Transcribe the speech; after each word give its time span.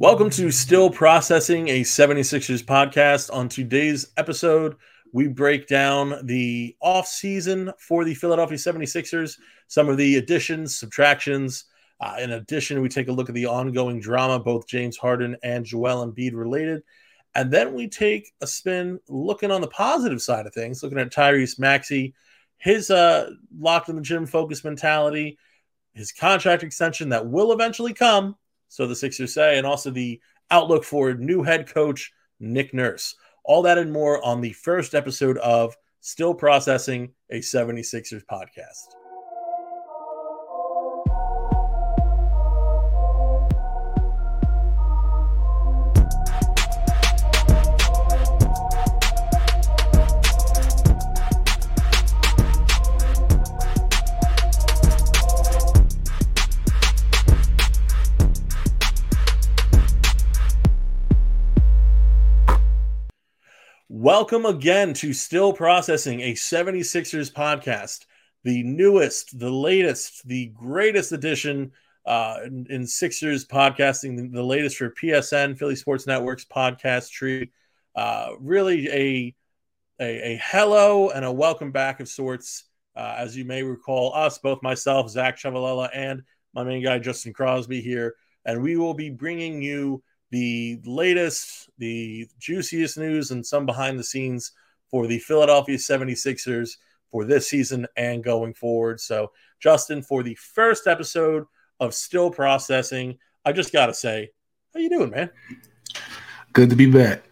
Welcome 0.00 0.30
to 0.30 0.50
Still 0.50 0.88
Processing, 0.88 1.68
a 1.68 1.82
76ers 1.82 2.64
podcast. 2.64 3.30
On 3.34 3.50
today's 3.50 4.06
episode, 4.16 4.76
we 5.12 5.28
break 5.28 5.66
down 5.66 6.24
the 6.24 6.74
off 6.80 7.06
season 7.06 7.70
for 7.78 8.06
the 8.06 8.14
Philadelphia 8.14 8.56
76ers, 8.56 9.36
some 9.68 9.90
of 9.90 9.98
the 9.98 10.16
additions, 10.16 10.74
subtractions. 10.74 11.66
Uh, 12.00 12.16
in 12.18 12.30
addition, 12.30 12.80
we 12.80 12.88
take 12.88 13.08
a 13.08 13.12
look 13.12 13.28
at 13.28 13.34
the 13.34 13.44
ongoing 13.44 14.00
drama, 14.00 14.38
both 14.38 14.66
James 14.66 14.96
Harden 14.96 15.36
and 15.42 15.66
Joel 15.66 16.10
Embiid 16.10 16.32
related. 16.32 16.82
And 17.34 17.50
then 17.50 17.74
we 17.74 17.86
take 17.86 18.32
a 18.40 18.46
spin 18.46 19.00
looking 19.06 19.50
on 19.50 19.60
the 19.60 19.68
positive 19.68 20.22
side 20.22 20.46
of 20.46 20.54
things, 20.54 20.82
looking 20.82 20.98
at 20.98 21.12
Tyrese 21.12 21.58
Maxey, 21.58 22.14
his 22.56 22.90
uh, 22.90 23.32
locked 23.54 23.90
in 23.90 23.96
the 23.96 24.02
gym 24.02 24.24
focus 24.24 24.64
mentality, 24.64 25.36
his 25.92 26.10
contract 26.10 26.62
extension 26.62 27.10
that 27.10 27.26
will 27.26 27.52
eventually 27.52 27.92
come 27.92 28.36
so 28.70 28.86
the 28.86 28.96
Sixers 28.96 29.34
say, 29.34 29.58
and 29.58 29.66
also 29.66 29.90
the 29.90 30.20
outlook 30.50 30.84
for 30.84 31.12
new 31.12 31.42
head 31.42 31.68
coach 31.68 32.12
Nick 32.38 32.72
Nurse. 32.72 33.16
All 33.44 33.62
that 33.62 33.78
and 33.78 33.92
more 33.92 34.24
on 34.24 34.40
the 34.40 34.52
first 34.52 34.94
episode 34.94 35.36
of 35.38 35.76
Still 36.00 36.34
Processing, 36.34 37.12
a 37.30 37.40
76ers 37.40 38.22
podcast. 38.30 38.99
Welcome 64.02 64.46
again 64.46 64.94
to 64.94 65.12
Still 65.12 65.52
Processing, 65.52 66.22
a 66.22 66.32
76ers 66.32 67.30
podcast, 67.30 68.06
the 68.44 68.62
newest, 68.62 69.38
the 69.38 69.50
latest, 69.50 70.26
the 70.26 70.46
greatest 70.46 71.12
edition 71.12 71.72
uh, 72.06 72.38
in, 72.46 72.66
in, 72.70 72.86
Sixers 72.86 73.44
podcasting, 73.44 74.32
the 74.32 74.42
latest 74.42 74.78
for 74.78 74.88
PSN, 74.88 75.58
Philly 75.58 75.76
Sports 75.76 76.06
Network's 76.06 76.46
podcast 76.46 77.10
tree. 77.10 77.50
Uh, 77.94 78.30
really 78.40 78.88
a, 78.88 79.34
a, 80.00 80.32
a 80.32 80.40
hello 80.42 81.10
and 81.10 81.26
a 81.26 81.30
welcome 81.30 81.70
back 81.70 82.00
of 82.00 82.08
sorts. 82.08 82.64
Uh, 82.96 83.16
as 83.18 83.36
you 83.36 83.44
may 83.44 83.62
recall, 83.62 84.14
us, 84.14 84.38
both 84.38 84.62
myself, 84.62 85.10
Zach 85.10 85.36
Ciavolella, 85.36 85.90
and 85.92 86.22
my 86.54 86.64
main 86.64 86.82
guy, 86.82 86.98
Justin 86.98 87.34
Crosby, 87.34 87.82
here. 87.82 88.14
And 88.46 88.62
we 88.62 88.78
will 88.78 88.94
be 88.94 89.10
bringing 89.10 89.60
you 89.60 90.02
the 90.30 90.80
latest, 90.84 91.70
the 91.78 92.28
juiciest 92.38 92.98
news, 92.98 93.30
and 93.30 93.44
some 93.44 93.66
behind 93.66 93.98
the 93.98 94.04
scenes 94.04 94.52
for 94.90 95.06
the 95.06 95.18
Philadelphia 95.18 95.76
76ers 95.76 96.76
for 97.10 97.24
this 97.24 97.48
season 97.48 97.86
and 97.96 98.22
going 98.22 98.54
forward. 98.54 99.00
So, 99.00 99.32
Justin, 99.60 100.02
for 100.02 100.22
the 100.22 100.34
first 100.36 100.86
episode 100.86 101.44
of 101.80 101.94
Still 101.94 102.30
Processing, 102.30 103.18
I 103.44 103.52
just 103.52 103.72
got 103.72 103.86
to 103.86 103.94
say, 103.94 104.30
how 104.72 104.80
you 104.80 104.88
doing, 104.88 105.10
man? 105.10 105.30
Good 106.52 106.70
to 106.70 106.76
be 106.76 106.86
back. 106.86 107.24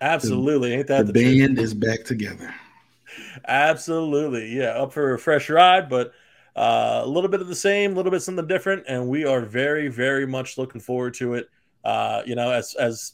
Absolutely. 0.00 0.70
The, 0.70 0.76
Ain't 0.76 0.86
that 0.88 1.06
the, 1.06 1.12
the 1.12 1.38
band 1.38 1.56
truth? 1.56 1.64
is 1.64 1.74
back 1.74 2.04
together. 2.04 2.54
Absolutely. 3.48 4.56
Yeah, 4.56 4.70
up 4.70 4.92
for 4.92 5.14
a 5.14 5.18
fresh 5.18 5.48
ride, 5.48 5.88
but 5.88 6.12
uh, 6.54 7.02
a 7.04 7.06
little 7.06 7.30
bit 7.30 7.40
of 7.40 7.48
the 7.48 7.54
same, 7.54 7.92
a 7.92 7.94
little 7.94 8.10
bit 8.10 8.22
something 8.22 8.46
different, 8.46 8.84
and 8.88 9.08
we 9.08 9.24
are 9.24 9.40
very, 9.40 9.88
very 9.88 10.26
much 10.26 10.58
looking 10.58 10.80
forward 10.80 11.14
to 11.14 11.34
it. 11.34 11.48
Uh, 11.86 12.22
you 12.26 12.34
know, 12.34 12.50
as 12.50 12.74
as 12.74 13.12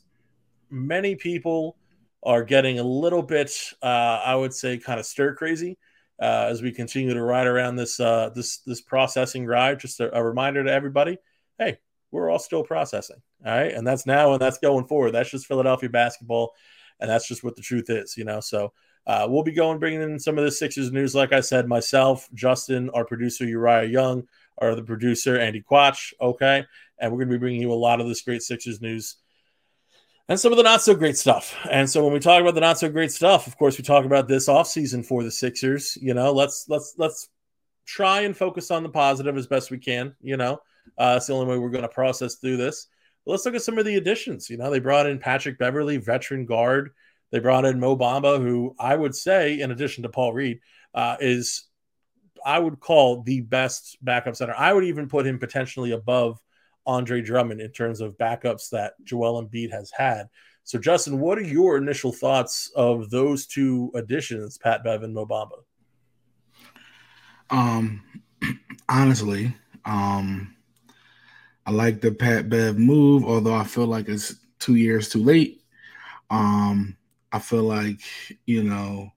many 0.70 1.14
people 1.14 1.76
are 2.22 2.42
getting 2.42 2.78
a 2.78 2.82
little 2.82 3.22
bit, 3.22 3.52
uh, 3.82 4.22
I 4.24 4.34
would 4.34 4.54
say, 4.54 4.78
kind 4.78 4.98
of 4.98 5.04
stir 5.04 5.34
crazy 5.34 5.76
uh, 6.18 6.46
as 6.48 6.62
we 6.62 6.72
continue 6.72 7.12
to 7.12 7.22
ride 7.22 7.46
around 7.46 7.76
this 7.76 8.00
uh, 8.00 8.30
this 8.34 8.60
this 8.60 8.80
processing 8.80 9.44
ride. 9.44 9.78
Just 9.78 10.00
a, 10.00 10.16
a 10.16 10.24
reminder 10.24 10.64
to 10.64 10.72
everybody: 10.72 11.18
hey, 11.58 11.80
we're 12.10 12.30
all 12.30 12.38
still 12.38 12.64
processing, 12.64 13.20
all 13.44 13.52
right, 13.52 13.72
and 13.72 13.86
that's 13.86 14.06
now 14.06 14.32
and 14.32 14.40
that's 14.40 14.56
going 14.56 14.86
forward. 14.86 15.10
That's 15.10 15.30
just 15.30 15.46
Philadelphia 15.46 15.90
basketball, 15.90 16.54
and 16.98 17.10
that's 17.10 17.28
just 17.28 17.44
what 17.44 17.56
the 17.56 17.62
truth 17.62 17.90
is, 17.90 18.16
you 18.16 18.24
know. 18.24 18.40
So. 18.40 18.72
Uh, 19.04 19.26
we'll 19.28 19.42
be 19.42 19.50
going 19.50 19.80
bringing 19.80 20.00
in 20.00 20.16
some 20.16 20.38
of 20.38 20.44
the 20.44 20.50
Sixers 20.52 20.92
news. 20.92 21.12
Like 21.12 21.32
I 21.32 21.40
said, 21.40 21.66
myself, 21.66 22.28
Justin, 22.34 22.88
our 22.90 23.04
producer 23.04 23.44
Uriah 23.44 23.88
Young, 23.88 24.28
our 24.58 24.74
the 24.74 24.82
producer 24.82 25.38
Andy 25.38 25.62
Quach. 25.62 26.12
Okay, 26.20 26.64
and 26.98 27.10
we're 27.10 27.18
going 27.18 27.28
to 27.28 27.34
be 27.34 27.38
bringing 27.38 27.60
you 27.60 27.72
a 27.72 27.74
lot 27.74 28.00
of 28.00 28.08
this 28.08 28.22
great 28.22 28.42
Sixers 28.42 28.80
news 28.80 29.16
and 30.28 30.38
some 30.38 30.52
of 30.52 30.56
the 30.56 30.62
not 30.62 30.82
so 30.82 30.94
great 30.94 31.16
stuff. 31.16 31.54
And 31.70 31.88
so 31.88 32.02
when 32.02 32.12
we 32.12 32.20
talk 32.20 32.40
about 32.40 32.54
the 32.54 32.60
not 32.60 32.78
so 32.78 32.88
great 32.88 33.12
stuff, 33.12 33.46
of 33.46 33.58
course, 33.58 33.76
we 33.76 33.84
talk 33.84 34.04
about 34.04 34.28
this 34.28 34.48
offseason 34.48 35.04
for 35.04 35.22
the 35.22 35.30
Sixers. 35.30 35.98
You 36.00 36.14
know, 36.14 36.32
let's 36.32 36.66
let's 36.68 36.94
let's 36.96 37.28
try 37.86 38.22
and 38.22 38.36
focus 38.36 38.70
on 38.70 38.82
the 38.82 38.88
positive 38.88 39.36
as 39.36 39.46
best 39.46 39.70
we 39.70 39.78
can. 39.78 40.14
You 40.20 40.36
know, 40.36 40.60
uh, 40.96 41.14
it's 41.16 41.26
the 41.26 41.34
only 41.34 41.46
way 41.46 41.58
we're 41.58 41.70
going 41.70 41.82
to 41.82 41.88
process 41.88 42.36
through 42.36 42.56
this. 42.56 42.86
But 43.24 43.32
let's 43.32 43.44
look 43.44 43.54
at 43.54 43.62
some 43.62 43.78
of 43.78 43.84
the 43.84 43.96
additions. 43.96 44.48
You 44.48 44.56
know, 44.56 44.70
they 44.70 44.80
brought 44.80 45.06
in 45.06 45.18
Patrick 45.18 45.58
Beverley, 45.58 45.96
veteran 45.96 46.46
guard. 46.46 46.90
They 47.30 47.38
brought 47.38 47.64
in 47.64 47.80
Mo 47.80 47.96
Bamba, 47.96 48.38
who 48.38 48.74
I 48.78 48.94
would 48.94 49.14
say, 49.14 49.60
in 49.60 49.70
addition 49.70 50.02
to 50.02 50.08
Paul 50.08 50.32
Reed, 50.32 50.60
uh, 50.94 51.16
is 51.20 51.64
I 52.44 52.58
would 52.58 52.80
call 52.80 53.22
the 53.22 53.40
best 53.40 53.98
backup 54.02 54.36
center. 54.36 54.54
I 54.56 54.72
would 54.72 54.84
even 54.84 55.08
put 55.08 55.26
him 55.26 55.38
potentially 55.38 55.92
above 55.92 56.40
Andre 56.86 57.20
Drummond 57.22 57.60
in 57.60 57.70
terms 57.72 58.00
of 58.00 58.18
backups 58.18 58.70
that 58.70 58.94
Joel 59.04 59.42
Embiid 59.42 59.70
has 59.70 59.90
had. 59.96 60.28
So, 60.64 60.78
Justin, 60.78 61.18
what 61.18 61.38
are 61.38 61.42
your 61.42 61.76
initial 61.76 62.12
thoughts 62.12 62.70
of 62.76 63.10
those 63.10 63.46
two 63.46 63.90
additions, 63.94 64.58
Pat 64.58 64.84
Bev 64.84 65.02
and 65.02 65.14
Mo 65.14 65.26
Bamba? 65.26 65.62
Um, 67.50 68.02
honestly, 68.88 69.54
um, 69.84 70.54
I 71.66 71.70
like 71.70 72.00
the 72.00 72.12
Pat 72.12 72.48
Bev 72.48 72.78
move, 72.78 73.24
although 73.24 73.54
I 73.54 73.64
feel 73.64 73.86
like 73.86 74.08
it's 74.08 74.36
two 74.58 74.76
years 74.76 75.08
too 75.08 75.22
late. 75.22 75.62
Um, 76.30 76.96
I 77.32 77.38
feel 77.38 77.64
like 77.64 78.00
you 78.46 78.62
know 78.62 79.12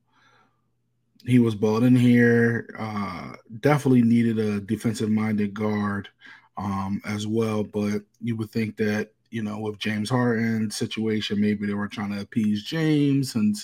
he 1.25 1.39
was 1.39 1.55
bought 1.55 1.83
in 1.83 1.95
here. 1.95 2.69
Uh, 2.77 3.33
definitely 3.59 4.03
needed 4.03 4.39
a 4.39 4.59
defensive 4.59 5.09
minded 5.09 5.53
guard 5.53 6.09
um, 6.57 7.01
as 7.05 7.27
well. 7.27 7.63
But 7.63 8.03
you 8.21 8.35
would 8.35 8.51
think 8.51 8.77
that 8.77 9.11
you 9.31 9.43
know 9.43 9.59
with 9.59 9.79
James 9.79 10.09
Harden 10.09 10.69
situation, 10.71 11.41
maybe 11.41 11.65
they 11.65 11.73
were 11.73 11.87
trying 11.87 12.11
to 12.11 12.21
appease 12.21 12.63
James, 12.63 13.35
and 13.35 13.55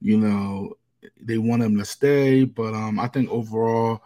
you 0.00 0.18
know 0.18 0.74
they 1.20 1.38
want 1.38 1.62
him 1.62 1.78
to 1.78 1.84
stay. 1.84 2.44
But 2.44 2.74
um, 2.74 2.98
I 2.98 3.08
think 3.08 3.30
overall, 3.30 4.02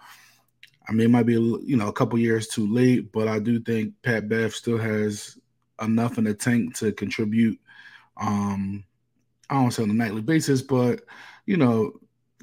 I 0.89 0.93
mean, 0.93 1.07
it 1.07 1.11
might 1.11 1.27
be 1.27 1.35
you 1.35 1.77
know 1.77 1.89
a 1.89 1.93
couple 1.93 2.19
years 2.19 2.49
too 2.49 2.73
late, 2.73 3.13
but 3.13 3.29
I 3.29 3.39
do 3.39 3.61
think 3.61 3.95
Pat 4.03 4.29
Bev 4.29 4.55
still 4.55 4.79
has 4.79 5.39
enough 5.83 6.19
in 6.19 6.25
the 6.25 6.35
tank 6.35 6.77
to 6.77 6.93
contribute. 6.93 7.59
Um, 8.17 8.85
I 9.51 9.55
don't 9.55 9.71
say 9.73 9.83
on 9.83 9.91
a 9.91 9.95
nightly 9.95 10.23
basis, 10.23 10.63
but 10.63 11.03
you 11.47 11.57
know, 11.57 11.93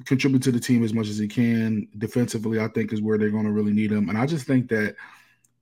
contribute 0.04 0.42
to 0.42 0.52
the 0.52 0.60
team 0.60 0.84
as 0.84 0.94
much 0.94 1.08
as 1.08 1.18
he 1.18 1.28
can. 1.28 1.88
Defensively, 1.98 2.60
I 2.60 2.68
think 2.68 2.92
is 2.92 3.02
where 3.02 3.18
they're 3.18 3.30
going 3.30 3.44
to 3.44 3.52
really 3.52 3.72
need 3.72 3.92
him. 3.92 4.08
And 4.08 4.18
I 4.18 4.26
just 4.26 4.46
think 4.46 4.68
that 4.68 4.96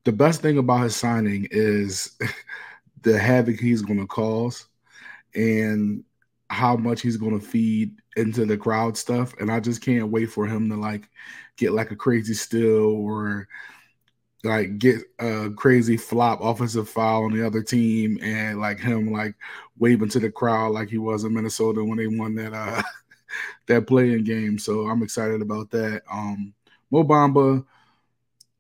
the 0.05 0.13
best 0.13 0.41
thing 0.41 0.59
about 0.59 0.83
his 0.83 0.97
signing 0.97 1.47
is 1.51 2.19
the 3.03 3.19
havoc 3.19 3.59
he's 3.59 3.83
going 3.83 4.01
to 4.01 4.07
cause 4.07 4.67
and 5.35 6.05
how 6.49 6.77
much 6.77 7.01
he's 7.01 7.17
going 7.17 7.39
to 7.39 7.45
feed 7.45 7.95
into 8.17 8.45
the 8.45 8.57
crowd 8.57 8.97
stuff. 8.97 9.35
And 9.39 9.51
I 9.51 9.61
just 9.61 9.83
can't 9.83 10.11
wait 10.11 10.27
for 10.27 10.47
him 10.47 10.69
to 10.71 10.77
like 10.77 11.09
get 11.57 11.73
like 11.73 11.91
a 11.91 11.97
crazy 11.97 12.35
steal 12.35 12.87
or 12.87 13.47
like 14.43 14.79
get 14.79 15.03
a 15.19 15.51
crazy 15.51 15.97
flop 15.97 16.41
offensive 16.43 16.89
foul 16.89 17.25
on 17.25 17.33
the 17.33 17.47
other 17.47 17.63
team 17.63 18.19
and 18.23 18.59
like 18.59 18.81
him 18.81 19.13
like 19.13 19.35
waving 19.79 20.09
to 20.09 20.19
the 20.19 20.31
crowd 20.31 20.73
like 20.73 20.89
he 20.89 20.99
was 20.99 21.25
in 21.25 21.35
Minnesota 21.35 21.85
when 21.85 21.99
they 21.99 22.07
won 22.07 22.35
that 22.35 22.55
uh 22.55 22.83
that 23.71 23.87
play-in 23.87 24.25
game. 24.25 24.59
So 24.59 24.89
I'm 24.89 25.03
excited 25.03 25.43
about 25.43 25.71
that. 25.71 26.03
Um 26.11 26.55
Mo 26.91 27.05
Bamba, 27.05 27.65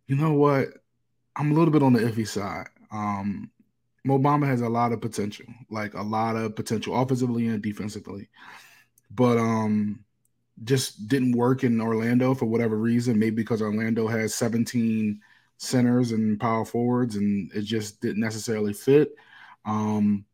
you 0.06 0.16
know 0.16 0.32
what? 0.32 0.68
I'm 1.36 1.50
a 1.50 1.54
little 1.54 1.72
bit 1.72 1.82
on 1.82 1.92
the 1.92 2.00
iffy 2.00 2.26
side. 2.26 2.68
Um, 2.90 3.50
Mo 4.04 4.18
Bamba 4.18 4.46
has 4.46 4.60
a 4.60 4.68
lot 4.68 4.92
of 4.92 5.00
potential, 5.00 5.46
like 5.70 5.94
a 5.94 6.02
lot 6.02 6.36
of 6.36 6.56
potential 6.56 7.00
offensively 7.00 7.48
and 7.48 7.62
defensively, 7.62 8.28
but 9.10 9.36
um, 9.38 10.04
just 10.64 11.08
didn't 11.08 11.36
work 11.36 11.64
in 11.64 11.80
Orlando 11.80 12.34
for 12.34 12.46
whatever 12.46 12.76
reason. 12.76 13.18
Maybe 13.18 13.36
because 13.36 13.62
Orlando 13.62 14.06
has 14.06 14.34
17 14.34 15.20
centers 15.58 16.12
and 16.12 16.40
power 16.40 16.64
forwards, 16.64 17.16
and 17.16 17.50
it 17.52 17.62
just 17.62 18.00
didn't 18.00 18.20
necessarily 18.20 18.72
fit. 18.72 19.14
Um, 19.64 20.24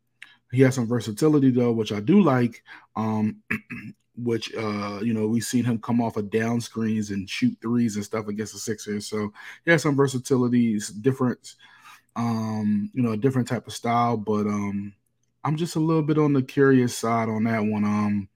he 0.52 0.62
has 0.62 0.74
some 0.74 0.86
versatility 0.86 1.50
though, 1.50 1.72
which 1.72 1.92
I 1.92 2.00
do 2.00 2.22
like. 2.22 2.62
Um, 2.94 3.42
which 4.16 4.54
uh, 4.54 5.00
you 5.02 5.14
know 5.14 5.26
we've 5.26 5.44
seen 5.44 5.64
him 5.64 5.78
come 5.78 6.00
off 6.00 6.16
of 6.16 6.30
down 6.30 6.60
screens 6.60 7.10
and 7.10 7.28
shoot 7.28 7.56
threes 7.60 7.96
and 7.96 8.04
stuff 8.04 8.28
against 8.28 8.52
the 8.52 8.58
Sixers. 8.58 9.06
So 9.06 9.32
he 9.64 9.70
has 9.70 9.82
some 9.82 9.96
versatility, 9.96 10.78
different 11.00 11.54
um, 12.16 12.90
you 12.94 13.02
know, 13.02 13.12
a 13.12 13.16
different 13.16 13.46
type 13.46 13.66
of 13.66 13.74
style, 13.74 14.16
but 14.16 14.46
um, 14.46 14.94
I'm 15.44 15.56
just 15.56 15.76
a 15.76 15.80
little 15.80 16.02
bit 16.02 16.18
on 16.18 16.32
the 16.32 16.42
curious 16.42 16.96
side 16.96 17.28
on 17.28 17.44
that 17.44 17.60
one. 17.60 17.84
Um, 17.84 18.28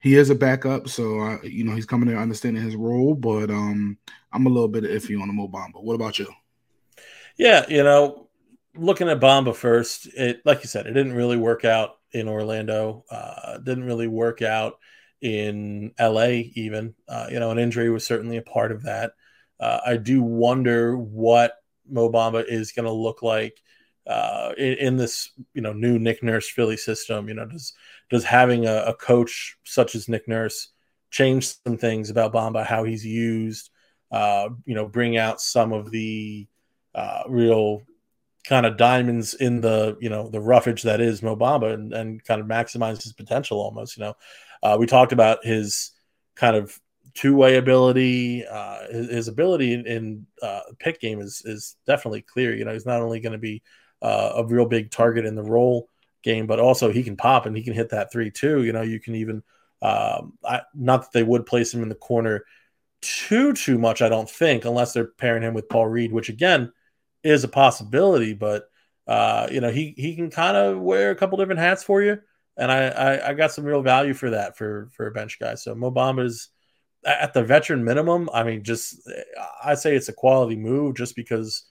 he 0.00 0.16
is 0.16 0.30
a 0.30 0.34
backup, 0.34 0.88
so 0.88 1.20
I, 1.20 1.38
you 1.44 1.64
know 1.64 1.76
he's 1.76 1.86
coming 1.86 2.08
in 2.08 2.18
understanding 2.18 2.62
his 2.62 2.74
role, 2.74 3.14
but 3.14 3.50
um, 3.50 3.96
I'm 4.32 4.46
a 4.46 4.50
little 4.50 4.68
bit 4.68 4.82
iffy 4.82 5.20
on 5.20 5.28
the 5.28 5.32
Mo 5.32 5.46
Bamba. 5.46 5.80
What 5.80 5.94
about 5.94 6.18
you? 6.18 6.26
Yeah, 7.36 7.64
you 7.68 7.84
know, 7.84 8.28
looking 8.74 9.08
at 9.08 9.20
Bamba 9.20 9.54
first, 9.54 10.08
it 10.14 10.42
like 10.44 10.62
you 10.62 10.68
said, 10.68 10.86
it 10.86 10.92
didn't 10.92 11.14
really 11.14 11.36
work 11.36 11.64
out 11.64 11.98
in 12.12 12.28
Orlando. 12.28 13.04
Uh, 13.10 13.58
didn't 13.58 13.84
really 13.84 14.08
work 14.08 14.42
out 14.42 14.78
in 15.20 15.92
LA, 15.98 16.42
even. 16.54 16.94
Uh, 17.08 17.28
you 17.30 17.38
know, 17.38 17.50
an 17.50 17.58
injury 17.58 17.90
was 17.90 18.06
certainly 18.06 18.36
a 18.36 18.42
part 18.42 18.72
of 18.72 18.82
that. 18.82 19.12
Uh, 19.60 19.80
I 19.86 19.96
do 19.96 20.22
wonder 20.22 20.96
what 20.96 21.54
Mo 21.88 22.10
Bamba 22.10 22.44
is 22.46 22.72
going 22.72 22.86
to 22.86 22.92
look 22.92 23.22
like 23.22 23.62
uh, 24.06 24.52
in, 24.58 24.74
in, 24.74 24.96
this, 24.96 25.30
you 25.54 25.62
know, 25.62 25.72
new 25.72 25.98
Nick 25.98 26.22
Nurse 26.22 26.48
Philly 26.48 26.76
system. 26.76 27.28
You 27.28 27.34
know, 27.34 27.46
does 27.46 27.72
does 28.10 28.24
having 28.24 28.66
a, 28.66 28.82
a 28.86 28.94
coach 28.94 29.56
such 29.64 29.94
as 29.94 30.08
Nick 30.08 30.26
Nurse 30.26 30.68
change 31.10 31.54
some 31.64 31.78
things 31.78 32.10
about 32.10 32.32
Bamba, 32.32 32.66
how 32.66 32.84
he's 32.84 33.06
used? 33.06 33.70
Uh, 34.10 34.50
you 34.66 34.74
know, 34.74 34.86
bring 34.86 35.16
out 35.16 35.40
some 35.40 35.72
of 35.72 35.90
the 35.90 36.46
uh, 36.94 37.22
real 37.28 37.82
kind 38.44 38.66
of 38.66 38.76
diamonds 38.76 39.34
in 39.34 39.60
the 39.60 39.96
you 40.00 40.08
know 40.08 40.28
the 40.28 40.40
roughage 40.40 40.82
that 40.82 41.00
is 41.00 41.22
Mo 41.22 41.36
Bamba 41.36 41.74
and, 41.74 41.92
and 41.92 42.24
kind 42.24 42.40
of 42.40 42.46
maximize 42.46 43.02
his 43.02 43.12
potential 43.12 43.60
almost. 43.60 43.96
You 43.96 44.04
know, 44.04 44.14
uh, 44.62 44.76
we 44.78 44.86
talked 44.86 45.12
about 45.12 45.44
his 45.44 45.92
kind 46.34 46.56
of 46.56 46.78
two 47.14 47.36
way 47.36 47.56
ability. 47.56 48.46
Uh, 48.46 48.86
his, 48.90 49.08
his, 49.08 49.28
ability 49.28 49.74
in, 49.74 49.86
in 49.86 50.26
uh, 50.42 50.60
pick 50.78 51.00
game 51.00 51.20
is 51.20 51.42
is 51.44 51.76
definitely 51.86 52.22
clear. 52.22 52.54
You 52.54 52.64
know, 52.64 52.72
he's 52.72 52.86
not 52.86 53.00
only 53.00 53.20
going 53.20 53.32
to 53.32 53.38
be 53.38 53.62
uh, 54.00 54.32
a 54.36 54.46
real 54.46 54.66
big 54.66 54.90
target 54.90 55.24
in 55.24 55.34
the 55.34 55.42
roll 55.42 55.88
game, 56.22 56.46
but 56.46 56.60
also 56.60 56.90
he 56.90 57.02
can 57.02 57.16
pop 57.16 57.46
and 57.46 57.56
he 57.56 57.62
can 57.62 57.74
hit 57.74 57.90
that 57.90 58.12
three 58.12 58.30
too. 58.30 58.64
You 58.64 58.72
know, 58.72 58.82
you 58.82 59.00
can 59.00 59.14
even 59.14 59.42
um, 59.82 60.34
I, 60.44 60.62
not 60.74 61.02
that 61.02 61.12
they 61.12 61.22
would 61.22 61.46
place 61.46 61.72
him 61.74 61.82
in 61.82 61.88
the 61.88 61.94
corner 61.94 62.44
too 63.00 63.52
too 63.52 63.78
much. 63.78 64.02
I 64.02 64.08
don't 64.08 64.30
think 64.30 64.64
unless 64.64 64.92
they're 64.92 65.06
pairing 65.06 65.42
him 65.42 65.54
with 65.54 65.68
Paul 65.68 65.88
Reed, 65.88 66.12
which 66.12 66.28
again 66.28 66.72
is 67.22 67.44
a 67.44 67.48
possibility, 67.48 68.34
but 68.34 68.68
uh, 69.06 69.48
you 69.50 69.60
know, 69.60 69.70
he 69.70 69.94
he 69.96 70.14
can 70.16 70.30
kind 70.30 70.56
of 70.56 70.78
wear 70.78 71.10
a 71.10 71.16
couple 71.16 71.38
different 71.38 71.60
hats 71.60 71.82
for 71.82 72.02
you, 72.02 72.18
and 72.56 72.70
I, 72.70 72.88
I, 72.88 73.28
I 73.30 73.34
got 73.34 73.52
some 73.52 73.64
real 73.64 73.82
value 73.82 74.14
for 74.14 74.30
that 74.30 74.56
for 74.56 74.90
for 74.92 75.06
a 75.06 75.12
bench 75.12 75.38
guy. 75.38 75.54
So 75.54 75.74
Mo 75.74 75.90
Bamba's 75.90 76.48
at 77.04 77.34
the 77.34 77.42
veteran 77.42 77.84
minimum. 77.84 78.30
I 78.32 78.44
mean, 78.44 78.62
just 78.62 79.08
I 79.62 79.74
say 79.74 79.96
it's 79.96 80.08
a 80.08 80.12
quality 80.12 80.56
move 80.56 80.96
just 80.96 81.16
because 81.16 81.64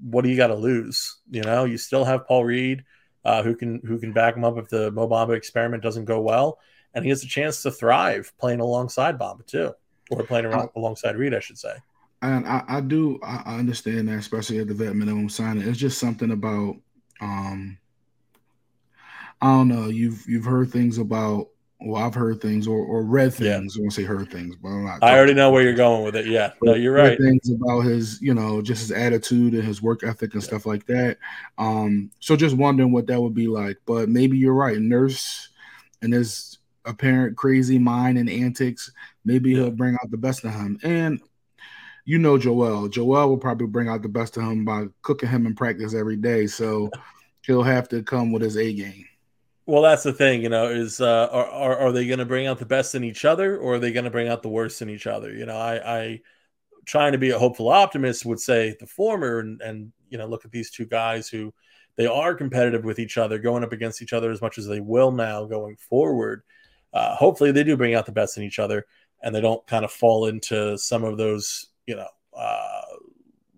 what 0.00 0.24
do 0.24 0.30
you 0.30 0.36
got 0.36 0.48
to 0.48 0.54
lose? 0.54 1.18
You 1.30 1.42
know, 1.42 1.64
you 1.64 1.76
still 1.78 2.04
have 2.04 2.26
Paul 2.26 2.44
Reed 2.44 2.84
uh, 3.24 3.42
who 3.42 3.54
can 3.54 3.80
who 3.84 3.98
can 3.98 4.12
back 4.12 4.36
him 4.36 4.44
up 4.44 4.58
if 4.58 4.68
the 4.68 4.90
Mo 4.90 5.08
Bamba 5.08 5.36
experiment 5.36 5.82
doesn't 5.82 6.06
go 6.06 6.20
well, 6.20 6.58
and 6.94 7.04
he 7.04 7.10
has 7.10 7.22
a 7.22 7.28
chance 7.28 7.62
to 7.62 7.70
thrive 7.70 8.32
playing 8.38 8.60
alongside 8.60 9.18
Bamba 9.18 9.46
too, 9.46 9.72
or 10.10 10.22
playing 10.24 10.46
around, 10.46 10.70
alongside 10.74 11.16
Reed, 11.16 11.34
I 11.34 11.40
should 11.40 11.58
say. 11.58 11.74
And 12.22 12.46
I, 12.46 12.62
I 12.68 12.80
do 12.80 13.18
I 13.22 13.58
understand 13.58 14.08
that, 14.08 14.18
especially 14.18 14.60
at 14.60 14.68
the 14.68 14.74
vet 14.74 14.94
minimum 14.94 15.28
signing. 15.28 15.68
It's 15.68 15.78
just 15.78 15.98
something 15.98 16.30
about 16.30 16.76
um 17.20 17.78
I 19.40 19.46
don't 19.46 19.68
know. 19.68 19.88
You've 19.88 20.24
you've 20.28 20.44
heard 20.44 20.70
things 20.70 20.98
about 20.98 21.48
well, 21.84 22.02
I've 22.02 22.14
heard 22.14 22.40
things 22.40 22.66
or, 22.68 22.78
or 22.78 23.02
read 23.02 23.34
things. 23.34 23.76
Yeah. 23.76 23.80
I 23.80 23.82
won't 23.82 23.92
say 23.92 24.04
heard 24.04 24.30
things, 24.30 24.54
but 24.56 24.68
I'm 24.68 24.84
not. 24.84 25.02
I 25.02 25.16
already 25.16 25.34
know 25.34 25.50
where 25.50 25.62
you're 25.62 25.72
going 25.72 26.04
with 26.04 26.14
it. 26.14 26.26
Yeah, 26.26 26.52
no, 26.62 26.74
you're 26.74 26.94
right. 26.94 27.18
Things 27.18 27.50
about 27.50 27.80
his, 27.80 28.20
you 28.22 28.34
know, 28.34 28.62
just 28.62 28.82
his 28.82 28.92
attitude 28.92 29.54
and 29.54 29.64
his 29.64 29.82
work 29.82 30.04
ethic 30.04 30.34
and 30.34 30.42
yeah. 30.42 30.46
stuff 30.46 30.64
like 30.64 30.86
that. 30.86 31.18
Um, 31.58 32.10
so 32.20 32.36
just 32.36 32.56
wondering 32.56 32.92
what 32.92 33.06
that 33.08 33.20
would 33.20 33.34
be 33.34 33.48
like. 33.48 33.78
But 33.84 34.08
maybe 34.08 34.38
you're 34.38 34.54
right. 34.54 34.78
Nurse 34.78 35.48
and 36.02 36.12
his 36.12 36.58
apparent 36.84 37.36
crazy 37.36 37.78
mind 37.78 38.18
and 38.18 38.30
antics. 38.30 38.92
Maybe 39.24 39.50
yeah. 39.50 39.62
he'll 39.62 39.70
bring 39.70 39.94
out 39.94 40.10
the 40.10 40.16
best 40.16 40.44
of 40.44 40.52
him. 40.52 40.78
And 40.82 41.20
you 42.04 42.18
know 42.18 42.38
Joel. 42.38 42.88
Joel 42.88 43.28
will 43.28 43.38
probably 43.38 43.66
bring 43.66 43.88
out 43.88 44.02
the 44.02 44.08
best 44.08 44.36
of 44.36 44.44
him 44.44 44.64
by 44.64 44.86
cooking 45.02 45.28
him 45.28 45.46
in 45.46 45.54
practice 45.54 45.94
every 45.94 46.16
day. 46.16 46.46
So 46.46 46.90
he'll 47.46 47.62
have 47.62 47.88
to 47.90 48.02
come 48.02 48.32
with 48.32 48.42
his 48.42 48.56
A 48.56 48.72
game. 48.72 49.04
Well, 49.64 49.82
that's 49.82 50.02
the 50.02 50.12
thing, 50.12 50.42
you 50.42 50.48
know, 50.48 50.68
is 50.68 51.00
uh, 51.00 51.28
are, 51.30 51.46
are, 51.46 51.76
are 51.78 51.92
they 51.92 52.06
going 52.06 52.18
to 52.18 52.24
bring 52.24 52.48
out 52.48 52.58
the 52.58 52.66
best 52.66 52.96
in 52.96 53.04
each 53.04 53.24
other 53.24 53.56
or 53.56 53.74
are 53.74 53.78
they 53.78 53.92
going 53.92 54.04
to 54.04 54.10
bring 54.10 54.28
out 54.28 54.42
the 54.42 54.48
worst 54.48 54.82
in 54.82 54.90
each 54.90 55.06
other? 55.06 55.32
You 55.32 55.46
know, 55.46 55.56
I, 55.56 55.98
I 55.98 56.20
trying 56.84 57.12
to 57.12 57.18
be 57.18 57.30
a 57.30 57.38
hopeful 57.38 57.68
optimist 57.68 58.26
would 58.26 58.40
say 58.40 58.76
the 58.80 58.88
former 58.88 59.38
and, 59.38 59.60
and, 59.60 59.92
you 60.08 60.18
know, 60.18 60.26
look 60.26 60.44
at 60.44 60.50
these 60.50 60.70
two 60.70 60.84
guys 60.84 61.28
who 61.28 61.54
they 61.96 62.06
are 62.06 62.34
competitive 62.34 62.84
with 62.84 62.98
each 62.98 63.18
other, 63.18 63.38
going 63.38 63.62
up 63.62 63.72
against 63.72 64.02
each 64.02 64.12
other 64.12 64.32
as 64.32 64.40
much 64.40 64.58
as 64.58 64.66
they 64.66 64.80
will 64.80 65.12
now 65.12 65.44
going 65.44 65.76
forward. 65.76 66.42
Uh, 66.92 67.14
hopefully 67.14 67.52
they 67.52 67.62
do 67.62 67.76
bring 67.76 67.94
out 67.94 68.04
the 68.04 68.12
best 68.12 68.36
in 68.36 68.42
each 68.42 68.58
other 68.58 68.84
and 69.22 69.32
they 69.32 69.40
don't 69.40 69.64
kind 69.68 69.84
of 69.84 69.92
fall 69.92 70.26
into 70.26 70.76
some 70.76 71.04
of 71.04 71.16
those 71.16 71.68
you 71.86 71.96
know 71.96 72.08
uh, 72.36 72.82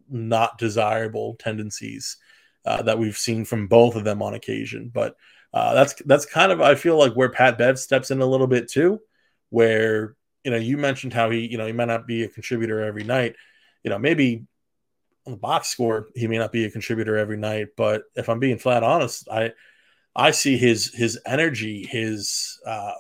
not 0.09 0.59
desirable 0.59 1.37
tendencies 1.38 2.17
uh, 2.65 2.82
that 2.82 2.99
we've 2.99 3.17
seen 3.17 3.44
from 3.44 3.67
both 3.67 3.97
of 3.97 4.05
them 4.05 4.23
on 4.23 4.35
occasion. 4.35 4.91
But 4.93 5.17
uh, 5.53 5.75
that's 5.75 5.94
that's 6.06 6.26
kind 6.26 6.53
of 6.53 6.61
I 6.61 6.75
feel 6.75 6.99
like 6.99 7.15
where 7.15 7.31
Pat 7.31 7.59
Bev 7.59 7.79
steps 7.79 8.11
in 8.11 8.21
a 8.21 8.26
little 8.26 8.47
bit 8.47 8.69
too, 8.69 9.00
where 9.50 10.17
you 10.44 10.50
know 10.50 10.56
you 10.56 10.76
mentioned 10.76 11.12
how 11.12 11.31
he 11.31 11.47
you 11.47 11.59
know 11.59 11.67
he 11.67 11.73
might 11.73 11.87
not 11.87 12.06
be 12.06 12.25
a 12.25 12.29
contributor 12.29 12.82
every 12.82 13.05
night. 13.05 13.37
You 13.82 13.91
know 13.91 13.99
maybe 13.99 14.47
on 15.27 15.32
the 15.32 15.38
box 15.38 15.69
score 15.69 16.09
he 16.15 16.27
may 16.27 16.38
not 16.38 16.53
be 16.53 16.65
a 16.65 16.70
contributor 16.70 17.17
every 17.17 17.37
night, 17.37 17.69
but 17.77 18.05
if 18.15 18.29
I'm 18.29 18.41
being 18.41 18.59
flat 18.59 18.82
honest, 18.82 19.29
I 19.31 19.53
I 20.17 20.31
see 20.31 20.56
his 20.56 20.93
his 20.94 21.20
energy, 21.27 21.87
his 21.88 22.61
uh, 22.67 22.93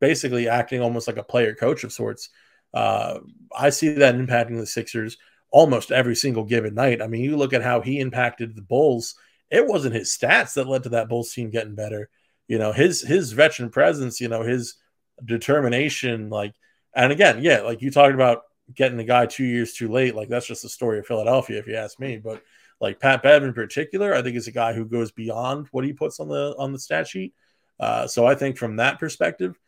basically 0.00 0.48
acting 0.48 0.80
almost 0.80 1.06
like 1.06 1.16
a 1.18 1.22
player 1.22 1.54
coach 1.54 1.84
of 1.84 1.92
sorts 1.92 2.30
uh, 2.74 3.18
I 3.56 3.70
see 3.70 3.88
that 3.88 4.14
impacting 4.14 4.58
the 4.58 4.66
Sixers 4.66 5.16
almost 5.50 5.92
every 5.92 6.16
single 6.16 6.44
given 6.44 6.74
night. 6.74 7.02
I 7.02 7.06
mean, 7.06 7.22
you 7.22 7.36
look 7.36 7.52
at 7.52 7.62
how 7.62 7.80
he 7.80 8.00
impacted 8.00 8.56
the 8.56 8.62
Bulls. 8.62 9.14
It 9.50 9.66
wasn't 9.66 9.94
his 9.94 10.08
stats 10.08 10.54
that 10.54 10.66
led 10.66 10.84
to 10.84 10.88
that 10.90 11.08
Bulls 11.08 11.32
team 11.32 11.50
getting 11.50 11.74
better. 11.74 12.08
You 12.48 12.58
know, 12.58 12.72
his 12.72 13.02
his 13.02 13.32
veteran 13.32 13.70
presence, 13.70 14.20
you 14.20 14.28
know, 14.28 14.42
his 14.42 14.76
determination, 15.24 16.30
like, 16.30 16.54
and 16.94 17.12
again, 17.12 17.42
yeah, 17.42 17.60
like 17.60 17.82
you 17.82 17.90
talked 17.90 18.14
about 18.14 18.42
getting 18.74 18.96
the 18.96 19.04
guy 19.04 19.26
two 19.26 19.44
years 19.44 19.74
too 19.74 19.90
late. 19.90 20.14
Like 20.14 20.28
that's 20.28 20.46
just 20.46 20.62
the 20.62 20.68
story 20.68 20.98
of 20.98 21.06
Philadelphia, 21.06 21.58
if 21.58 21.66
you 21.66 21.76
ask 21.76 22.00
me. 22.00 22.16
But 22.18 22.42
like 22.80 23.00
Pat 23.00 23.22
Bev 23.22 23.44
in 23.44 23.52
particular, 23.52 24.14
I 24.14 24.22
think 24.22 24.36
is 24.36 24.48
a 24.48 24.52
guy 24.52 24.72
who 24.72 24.84
goes 24.84 25.12
beyond 25.12 25.68
what 25.70 25.84
he 25.84 25.92
puts 25.92 26.18
on 26.18 26.28
the 26.28 26.54
on 26.58 26.72
the 26.72 26.78
stat 26.78 27.06
sheet. 27.06 27.34
Uh, 27.78 28.06
so 28.06 28.26
I 28.26 28.34
think 28.34 28.56
from 28.56 28.76
that 28.76 28.98
perspective, 28.98 29.58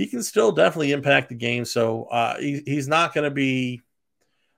he 0.00 0.06
can 0.06 0.22
still 0.22 0.50
definitely 0.50 0.92
impact 0.92 1.28
the 1.28 1.34
game. 1.34 1.66
So 1.66 2.04
uh, 2.04 2.38
he, 2.38 2.62
he's 2.64 2.88
not 2.88 3.12
going 3.12 3.24
to 3.24 3.30
be. 3.30 3.82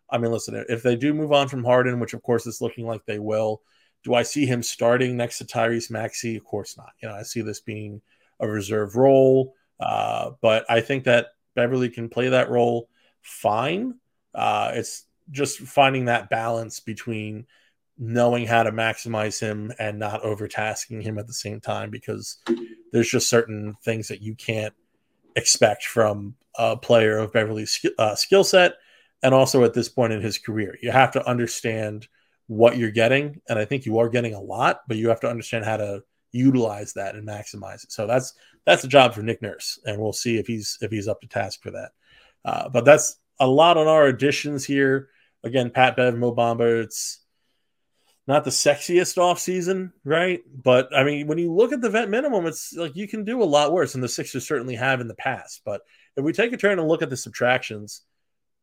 I 0.09 0.19
mean, 0.19 0.31
listen, 0.31 0.65
if 0.69 0.85
they 0.85 0.95
do 0.95 1.13
move 1.13 1.33
on 1.33 1.49
from 1.49 1.65
Harden, 1.65 1.99
which 1.99 2.15
of 2.15 2.23
course 2.23 2.47
it's 2.47 2.61
looking 2.61 2.87
like 2.87 3.05
they 3.07 3.19
will, 3.19 3.61
do 4.05 4.15
I 4.15 4.23
see 4.23 4.47
him 4.47 4.63
starting 4.63 5.17
next 5.17 5.39
to 5.39 5.45
Tyrese 5.45 5.91
Maxey? 5.91 6.37
Of 6.37 6.45
course 6.45 6.77
not. 6.77 6.91
You 7.03 7.09
know, 7.09 7.17
I 7.17 7.25
see 7.25 7.41
this 7.41 7.59
being 7.59 8.01
a 8.39 8.47
reserve 8.47 8.95
role, 8.95 9.55
uh, 9.81 10.31
but 10.41 10.65
I 10.69 10.81
think 10.81 11.03
that 11.05 11.31
Beverley 11.57 11.89
can 11.89 12.09
play 12.09 12.29
that 12.29 12.49
role 12.49 12.89
fine. 13.23 13.95
Uh, 14.33 14.71
it's 14.75 15.07
just 15.33 15.59
finding 15.59 16.05
that 16.05 16.31
balance 16.31 16.79
between 16.79 17.47
knowing 17.99 18.47
how 18.47 18.63
to 18.63 18.71
maximize 18.71 19.41
him 19.41 19.73
and 19.81 19.99
not 19.99 20.23
overtasking 20.23 21.03
him 21.03 21.19
at 21.19 21.27
the 21.27 21.33
same 21.33 21.61
time 21.61 21.91
because 21.91 22.39
there's 22.93 23.11
just 23.11 23.29
certain 23.29 23.75
things 23.83 24.07
that 24.07 24.23
you 24.23 24.37
can't 24.37 24.75
expect 25.37 25.85
from 25.85 26.35
a 26.57 26.77
player 26.77 27.19
of 27.19 27.33
Beverley's 27.33 27.85
uh, 27.99 28.15
skill 28.15 28.45
set 28.45 28.75
and 29.23 29.35
also 29.35 29.65
at 29.65 29.75
this 29.75 29.89
point 29.89 30.13
in 30.13 30.21
his 30.21 30.39
career. 30.39 30.77
You 30.83 30.91
have 30.91 31.13
to 31.13 31.27
understand 31.27 32.09
what 32.49 32.77
you're 32.77 32.91
getting, 32.91 33.41
and 33.49 33.59
I 33.59 33.65
think 33.65 33.87
you 33.87 33.99
are 33.99 34.09
getting 34.09 34.35
a 34.35 34.41
lot, 34.41 34.81
but 34.89 34.97
you 34.97 35.09
have 35.09 35.21
to 35.21 35.31
understand 35.31 35.65
how 35.65 35.77
to 35.77 36.03
utilize 36.33 36.93
that 36.95 37.15
and 37.15 37.27
maximize 37.27 37.85
it. 37.85 37.93
So 37.93 38.07
that's 38.07 38.35
that's 38.67 38.85
a 38.85 38.89
job 38.89 39.15
for 39.15 39.23
Nick 39.23 39.43
Nurse, 39.43 39.79
and 39.85 40.01
we'll 40.01 40.13
see 40.13 40.39
if 40.39 40.47
he's 40.47 40.79
if 40.81 40.91
he's 40.91 41.09
up 41.09 41.21
to 41.21 41.29
task 41.29 41.63
for 41.63 41.71
that. 41.71 41.91
Uh, 42.45 42.69
but 42.69 42.85
that's 42.85 43.17
a 43.39 43.47
lot 43.47 43.77
on 43.77 43.87
our 43.87 44.07
additions 44.07 44.65
here. 44.65 45.09
Again, 45.45 45.71
Pat 45.71 45.97
Bev, 45.97 46.17
Mo 46.17 46.35
Bamba. 46.35 46.83
It's 46.83 47.21
not 48.33 48.45
the 48.45 48.51
sexiest 48.51 49.19
off 49.19 49.39
season, 49.39 49.93
right? 50.05 50.41
But 50.51 50.89
I 50.97 51.05
mean, 51.05 51.27
when 51.27 51.37
you 51.37 51.53
look 51.53 51.71
at 51.73 51.83
the 51.83 51.91
vet 51.91 52.09
minimum, 52.09 52.47
it's 52.47 52.73
like 52.73 52.97
you 52.97 53.07
can 53.07 53.25
do 53.25 53.43
a 53.43 53.45
lot 53.45 53.73
worse, 53.73 53.95
and 53.95 54.03
the 54.03 54.09
Sixers 54.09 54.49
certainly 54.49 54.75
have 54.75 55.03
in 55.03 55.09
the 55.09 55.15
past. 55.15 55.61
But 55.67 55.83
if 56.17 56.25
we 56.25 56.33
take 56.33 56.55
a 56.55 56.57
turn 56.57 56.79
and 56.79 56.89
look 56.89 57.03
at 57.03 57.11
the 57.11 57.17
subtractions, 57.17 58.01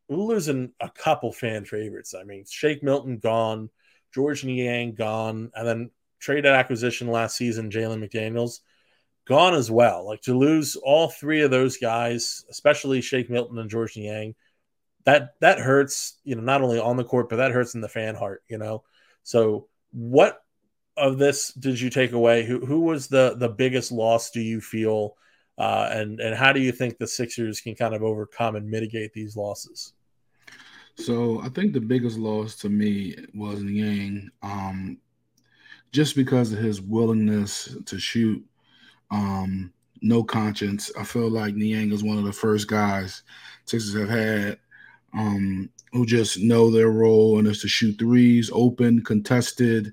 we're 0.08 0.16
losing 0.16 0.72
a 0.80 0.90
couple 0.90 1.32
fan 1.32 1.64
favorites. 1.64 2.14
I 2.18 2.24
mean, 2.24 2.44
Shake 2.50 2.82
Milton 2.82 3.18
gone, 3.18 3.70
George 4.12 4.44
Niang 4.44 4.96
gone, 4.96 5.52
and 5.54 5.68
then 5.68 5.90
trade 6.18 6.46
acquisition 6.46 7.06
last 7.06 7.36
season, 7.36 7.70
Jalen 7.70 8.04
McDaniels 8.04 8.58
gone 9.24 9.54
as 9.54 9.70
well. 9.70 10.04
Like 10.04 10.22
to 10.22 10.36
lose 10.36 10.74
all 10.74 11.10
three 11.10 11.42
of 11.42 11.52
those 11.52 11.76
guys, 11.76 12.44
especially 12.50 13.02
Shake 13.02 13.30
Milton 13.30 13.56
and 13.58 13.70
George 13.70 13.96
Niang, 13.96 14.34
that 15.04 15.34
that 15.40 15.60
hurts. 15.60 16.18
You 16.24 16.34
know, 16.34 16.42
not 16.42 16.60
only 16.60 16.80
on 16.80 16.96
the 16.96 17.04
court, 17.04 17.28
but 17.28 17.36
that 17.36 17.52
hurts 17.52 17.76
in 17.76 17.80
the 17.80 17.88
fan 17.88 18.16
heart. 18.16 18.42
You 18.48 18.58
know, 18.58 18.82
so 19.22 19.68
what 19.92 20.42
of 20.96 21.18
this 21.18 21.52
did 21.52 21.80
you 21.80 21.90
take 21.90 22.12
away? 22.12 22.44
Who 22.44 22.64
who 22.64 22.80
was 22.80 23.08
the 23.08 23.34
the 23.36 23.48
biggest 23.48 23.92
loss? 23.92 24.30
Do 24.30 24.40
you 24.40 24.60
feel, 24.60 25.16
uh, 25.58 25.88
and 25.92 26.20
and 26.20 26.34
how 26.34 26.52
do 26.52 26.60
you 26.60 26.72
think 26.72 26.98
the 26.98 27.06
Sixers 27.06 27.60
can 27.60 27.74
kind 27.74 27.94
of 27.94 28.02
overcome 28.02 28.56
and 28.56 28.70
mitigate 28.70 29.12
these 29.12 29.36
losses? 29.36 29.94
So 30.96 31.40
I 31.40 31.48
think 31.48 31.72
the 31.72 31.80
biggest 31.80 32.18
loss 32.18 32.56
to 32.56 32.68
me 32.68 33.16
was 33.34 33.62
Niang, 33.62 34.30
um, 34.42 34.98
just 35.92 36.14
because 36.14 36.52
of 36.52 36.58
his 36.58 36.82
willingness 36.82 37.76
to 37.86 37.98
shoot, 37.98 38.44
um, 39.10 39.72
no 40.02 40.22
conscience. 40.22 40.90
I 40.98 41.04
feel 41.04 41.30
like 41.30 41.54
Niang 41.54 41.92
is 41.92 42.04
one 42.04 42.18
of 42.18 42.24
the 42.24 42.32
first 42.32 42.68
guys 42.68 43.22
Sixers 43.64 43.94
have 43.94 44.10
had 44.10 44.58
um, 45.12 45.70
who 45.92 46.06
just 46.06 46.38
know 46.38 46.70
their 46.70 46.90
role 46.90 47.38
and 47.38 47.48
is 47.48 47.60
to 47.62 47.68
shoot 47.68 47.98
threes, 47.98 48.50
open, 48.52 49.02
contested, 49.02 49.92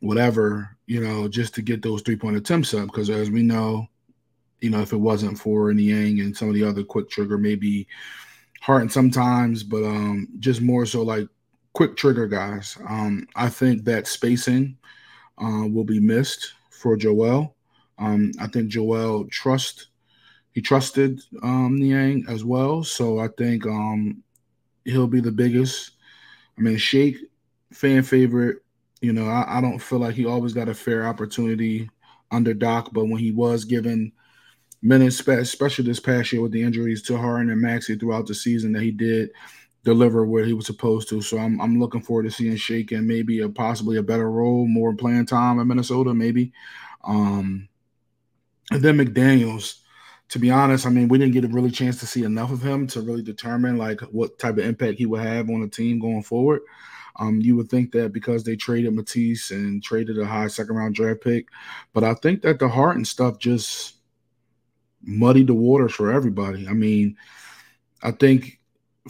whatever, 0.00 0.76
you 0.86 1.00
know, 1.00 1.28
just 1.28 1.54
to 1.54 1.62
get 1.62 1.82
those 1.82 2.02
three 2.02 2.16
point 2.16 2.36
attempts 2.36 2.74
up. 2.74 2.86
Because 2.86 3.10
as 3.10 3.30
we 3.30 3.42
know, 3.42 3.86
you 4.60 4.70
know, 4.70 4.80
if 4.80 4.92
it 4.92 4.96
wasn't 4.96 5.38
for 5.38 5.72
Niang 5.72 6.20
and 6.20 6.36
some 6.36 6.48
of 6.48 6.54
the 6.54 6.64
other 6.64 6.84
quick 6.84 7.10
trigger, 7.10 7.36
maybe 7.36 7.86
Harden 8.60 8.88
sometimes, 8.88 9.62
but 9.62 9.84
um, 9.84 10.28
just 10.38 10.60
more 10.60 10.86
so 10.86 11.02
like 11.02 11.26
quick 11.72 11.96
trigger 11.96 12.26
guys. 12.26 12.78
Um, 12.88 13.26
I 13.34 13.48
think 13.48 13.84
that 13.84 14.06
spacing 14.06 14.76
uh, 15.38 15.66
will 15.68 15.84
be 15.84 16.00
missed 16.00 16.54
for 16.70 16.96
Joel. 16.96 17.56
Um, 17.98 18.32
I 18.40 18.46
think 18.46 18.68
Joel 18.68 19.26
trust 19.26 19.88
he 20.52 20.60
trusted 20.60 21.20
um, 21.42 21.76
Niang 21.78 22.24
as 22.28 22.44
well, 22.44 22.84
so 22.84 23.18
I 23.18 23.28
think 23.28 23.66
um, 23.66 24.22
he'll 24.84 25.06
be 25.06 25.20
the 25.20 25.32
biggest. 25.32 25.92
I 26.58 26.60
mean, 26.60 26.76
Shake 26.76 27.16
fan 27.72 28.02
favorite. 28.02 28.58
You 29.00 29.12
know, 29.12 29.26
I, 29.26 29.58
I 29.58 29.60
don't 29.60 29.78
feel 29.78 29.98
like 29.98 30.14
he 30.14 30.26
always 30.26 30.52
got 30.52 30.68
a 30.68 30.74
fair 30.74 31.06
opportunity 31.06 31.90
under 32.30 32.54
Doc, 32.54 32.90
but 32.92 33.06
when 33.06 33.18
he 33.18 33.32
was 33.32 33.64
given 33.64 34.12
minutes, 34.82 35.26
especially 35.26 35.84
this 35.84 36.00
past 36.00 36.32
year 36.32 36.42
with 36.42 36.52
the 36.52 36.62
injuries 36.62 37.02
to 37.02 37.16
Harden 37.16 37.50
and 37.50 37.60
Maxey 37.60 37.96
throughout 37.96 38.26
the 38.26 38.34
season, 38.34 38.72
that 38.72 38.82
he 38.82 38.90
did 38.90 39.30
deliver 39.84 40.24
where 40.24 40.44
he 40.44 40.52
was 40.52 40.66
supposed 40.66 41.08
to. 41.08 41.20
So 41.22 41.38
I'm 41.38 41.60
I'm 41.60 41.80
looking 41.80 42.02
forward 42.02 42.24
to 42.24 42.30
seeing 42.30 42.56
Shake 42.56 42.92
and 42.92 43.06
maybe 43.06 43.40
a 43.40 43.48
possibly 43.48 43.96
a 43.96 44.02
better 44.02 44.30
role, 44.30 44.66
more 44.66 44.94
playing 44.94 45.26
time 45.26 45.58
in 45.58 45.66
Minnesota, 45.66 46.14
maybe. 46.14 46.52
Um, 47.04 47.68
and 48.70 48.82
then 48.82 48.98
McDaniels. 48.98 49.81
To 50.32 50.38
be 50.38 50.50
honest, 50.50 50.86
I 50.86 50.88
mean, 50.88 51.08
we 51.08 51.18
didn't 51.18 51.34
get 51.34 51.44
a 51.44 51.48
really 51.48 51.70
chance 51.70 52.00
to 52.00 52.06
see 52.06 52.24
enough 52.24 52.50
of 52.50 52.62
him 52.62 52.86
to 52.86 53.02
really 53.02 53.22
determine 53.22 53.76
like 53.76 54.00
what 54.00 54.38
type 54.38 54.56
of 54.56 54.64
impact 54.64 54.96
he 54.96 55.04
would 55.04 55.20
have 55.20 55.50
on 55.50 55.60
the 55.60 55.68
team 55.68 55.98
going 55.98 56.22
forward. 56.22 56.62
Um, 57.16 57.42
you 57.42 57.54
would 57.56 57.68
think 57.68 57.92
that 57.92 58.14
because 58.14 58.42
they 58.42 58.56
traded 58.56 58.94
Matisse 58.94 59.50
and 59.50 59.82
traded 59.82 60.18
a 60.18 60.24
high 60.24 60.46
second 60.46 60.74
round 60.74 60.94
draft 60.94 61.20
pick, 61.20 61.48
but 61.92 62.02
I 62.02 62.14
think 62.14 62.40
that 62.40 62.58
the 62.58 62.66
Harden 62.66 63.04
stuff 63.04 63.38
just 63.38 63.96
muddied 65.02 65.48
the 65.48 65.54
waters 65.54 65.92
for 65.92 66.10
everybody. 66.10 66.66
I 66.66 66.72
mean, 66.72 67.14
I 68.02 68.12
think 68.12 68.58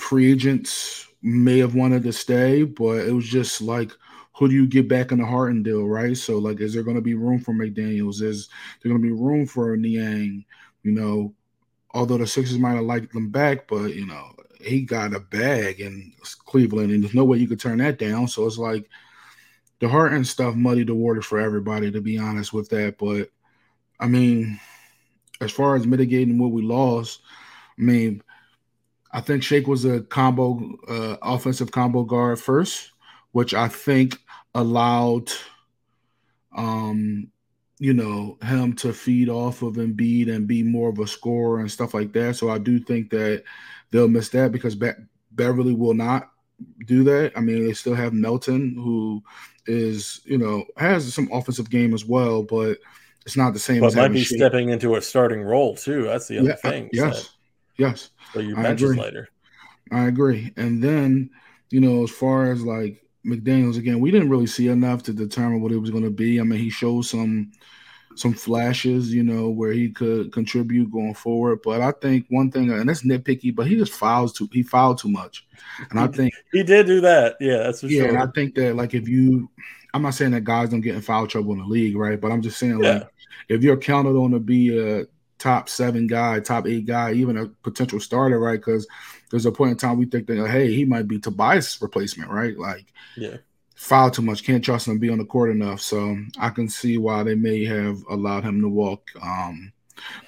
free 0.00 0.32
agents 0.32 1.06
may 1.22 1.60
have 1.60 1.76
wanted 1.76 2.02
to 2.02 2.12
stay, 2.12 2.64
but 2.64 3.06
it 3.06 3.12
was 3.12 3.28
just 3.28 3.60
like, 3.60 3.92
who 4.34 4.48
do 4.48 4.54
you 4.54 4.66
get 4.66 4.88
back 4.88 5.12
in 5.12 5.18
the 5.18 5.26
Harden 5.26 5.62
deal, 5.62 5.86
right? 5.86 6.16
So, 6.16 6.38
like, 6.38 6.60
is 6.60 6.74
there 6.74 6.82
going 6.82 6.96
to 6.96 7.00
be 7.00 7.14
room 7.14 7.38
for 7.38 7.54
McDaniels? 7.54 8.22
Is 8.22 8.48
there 8.82 8.90
going 8.90 9.00
to 9.00 9.08
be 9.08 9.14
room 9.14 9.46
for 9.46 9.76
Niang? 9.76 10.44
You 10.82 10.92
know, 10.92 11.34
although 11.92 12.18
the 12.18 12.26
Sixers 12.26 12.58
might 12.58 12.74
have 12.74 12.84
liked 12.84 13.12
them 13.12 13.30
back, 13.30 13.68
but 13.68 13.94
you 13.94 14.06
know, 14.06 14.32
he 14.60 14.82
got 14.82 15.14
a 15.14 15.20
bag 15.20 15.80
in 15.80 16.12
Cleveland, 16.46 16.92
and 16.92 17.02
there's 17.02 17.14
no 17.14 17.24
way 17.24 17.38
you 17.38 17.48
could 17.48 17.60
turn 17.60 17.78
that 17.78 17.98
down. 17.98 18.28
So 18.28 18.46
it's 18.46 18.58
like 18.58 18.88
the 19.80 19.88
Harden 19.88 20.24
stuff 20.24 20.54
muddied 20.54 20.88
the 20.88 20.94
water 20.94 21.22
for 21.22 21.38
everybody, 21.40 21.90
to 21.90 22.00
be 22.00 22.18
honest 22.18 22.52
with 22.52 22.68
that. 22.70 22.98
But 22.98 23.30
I 23.98 24.06
mean, 24.06 24.58
as 25.40 25.50
far 25.50 25.76
as 25.76 25.86
mitigating 25.86 26.38
what 26.38 26.52
we 26.52 26.62
lost, 26.62 27.20
I 27.78 27.82
mean, 27.82 28.22
I 29.10 29.20
think 29.20 29.42
Shake 29.42 29.66
was 29.66 29.84
a 29.84 30.00
combo 30.00 30.78
uh, 30.88 31.16
offensive 31.22 31.70
combo 31.70 32.04
guard 32.04 32.40
first, 32.40 32.92
which 33.32 33.54
I 33.54 33.68
think 33.68 34.18
allowed 34.54 35.30
um 36.54 37.30
you 37.82 37.92
know 37.92 38.38
him 38.44 38.72
to 38.76 38.92
feed 38.92 39.28
off 39.28 39.62
of 39.62 39.74
Embiid 39.74 40.32
and 40.32 40.46
be 40.46 40.62
more 40.62 40.88
of 40.88 41.00
a 41.00 41.06
scorer 41.06 41.58
and 41.58 41.68
stuff 41.68 41.94
like 41.94 42.12
that. 42.12 42.36
So 42.36 42.48
I 42.48 42.58
do 42.58 42.78
think 42.78 43.10
that 43.10 43.42
they'll 43.90 44.06
miss 44.06 44.28
that 44.28 44.52
because 44.52 44.76
Be- 44.76 44.92
Beverley 45.32 45.74
will 45.74 45.92
not 45.92 46.30
do 46.86 47.02
that. 47.02 47.32
I 47.34 47.40
mean, 47.40 47.66
they 47.66 47.72
still 47.72 47.96
have 47.96 48.12
Melton, 48.12 48.76
who 48.76 49.20
is 49.66 50.20
you 50.24 50.38
know 50.38 50.64
has 50.76 51.12
some 51.12 51.28
offensive 51.32 51.70
game 51.70 51.92
as 51.92 52.04
well, 52.04 52.44
but 52.44 52.78
it's 53.26 53.36
not 53.36 53.52
the 53.52 53.58
same. 53.58 53.80
But 53.80 53.96
might 53.96 54.12
be 54.12 54.22
stepping 54.22 54.68
into 54.68 54.94
a 54.94 55.02
starting 55.02 55.42
role 55.42 55.74
too. 55.74 56.04
That's 56.04 56.28
the 56.28 56.38
other 56.38 56.50
yeah, 56.50 56.54
thing. 56.54 56.88
Yes, 56.92 57.30
yes. 57.78 58.10
So 58.32 58.38
you 58.38 58.54
mentioned 58.54 58.96
later. 58.96 59.28
I 59.90 60.06
agree. 60.06 60.52
And 60.56 60.80
then 60.80 61.30
you 61.70 61.80
know, 61.80 62.04
as 62.04 62.12
far 62.12 62.52
as 62.52 62.62
like 62.62 63.04
McDaniel's 63.24 63.76
again, 63.76 64.00
we 64.00 64.10
didn't 64.10 64.30
really 64.30 64.46
see 64.46 64.68
enough 64.68 65.02
to 65.04 65.12
determine 65.12 65.60
what 65.60 65.72
it 65.72 65.78
was 65.78 65.90
going 65.90 66.04
to 66.04 66.10
be. 66.10 66.40
I 66.40 66.42
mean, 66.42 66.58
he 66.58 66.70
showed 66.70 67.02
some 67.02 67.52
some 68.14 68.34
flashes, 68.34 69.12
you 69.12 69.22
know, 69.22 69.48
where 69.48 69.72
he 69.72 69.88
could 69.90 70.32
contribute 70.32 70.90
going 70.90 71.14
forward. 71.14 71.60
But 71.62 71.80
I 71.80 71.92
think 71.92 72.26
one 72.28 72.50
thing, 72.50 72.70
and 72.70 72.88
that's 72.88 73.04
nitpicky, 73.04 73.54
but 73.54 73.66
he 73.66 73.76
just 73.76 73.92
fouls 73.92 74.32
too. 74.32 74.48
He 74.52 74.62
fouled 74.62 74.98
too 74.98 75.08
much, 75.08 75.46
and 75.90 75.98
I 75.98 76.06
think 76.08 76.34
he 76.52 76.62
did 76.62 76.86
do 76.86 77.00
that. 77.02 77.36
Yeah, 77.40 77.58
that's 77.58 77.80
for 77.80 77.86
yeah. 77.86 78.02
Sure. 78.02 78.08
And 78.10 78.18
I 78.18 78.26
think 78.34 78.54
that 78.56 78.76
like 78.76 78.94
if 78.94 79.08
you, 79.08 79.50
I'm 79.94 80.02
not 80.02 80.14
saying 80.14 80.32
that 80.32 80.44
guys 80.44 80.70
don't 80.70 80.80
get 80.80 80.94
in 80.94 81.02
foul 81.02 81.26
trouble 81.26 81.52
in 81.52 81.58
the 81.58 81.64
league, 81.64 81.96
right? 81.96 82.20
But 82.20 82.32
I'm 82.32 82.42
just 82.42 82.58
saying 82.58 82.82
yeah. 82.82 82.92
like 82.94 83.08
if 83.48 83.62
you're 83.62 83.76
counted 83.76 84.16
on 84.16 84.32
to 84.32 84.40
be 84.40 84.78
a 84.78 85.06
top 85.42 85.68
seven 85.68 86.06
guy, 86.06 86.38
top 86.40 86.66
eight 86.66 86.86
guy, 86.86 87.12
even 87.12 87.36
a 87.36 87.48
potential 87.48 87.98
starter, 87.98 88.38
right? 88.38 88.60
Because 88.60 88.86
there's 89.30 89.46
a 89.46 89.52
point 89.52 89.72
in 89.72 89.76
time 89.76 89.98
we 89.98 90.06
think 90.06 90.26
that 90.28 90.48
hey, 90.48 90.72
he 90.72 90.84
might 90.84 91.08
be 91.08 91.18
Tobias' 91.18 91.80
replacement, 91.82 92.30
right? 92.30 92.56
Like 92.56 92.86
yeah 93.16 93.36
foul 93.82 94.12
too 94.12 94.22
much. 94.22 94.44
Can't 94.44 94.64
trust 94.64 94.86
him 94.86 94.94
to 94.94 95.00
be 95.00 95.10
on 95.10 95.18
the 95.18 95.24
court 95.24 95.50
enough. 95.50 95.80
So 95.80 96.16
I 96.38 96.50
can 96.50 96.68
see 96.68 96.98
why 96.98 97.24
they 97.24 97.34
may 97.34 97.64
have 97.64 97.98
allowed 98.08 98.44
him 98.44 98.60
to 98.60 98.68
walk. 98.68 99.08
Um, 99.20 99.72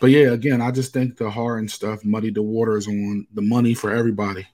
but 0.00 0.09
yeah, 0.09 0.33
again, 0.33 0.61
I 0.61 0.73
just 0.73 0.92
think 0.92 1.16
the 1.16 1.30
Harden 1.30 1.68
stuff 1.68 2.04
muddied 2.04 2.35
the 2.35 2.42
waters 2.42 2.88
on 2.88 3.26
the 3.33 3.42
money 3.42 3.73
for 3.75 3.94
everybody. 3.94 4.47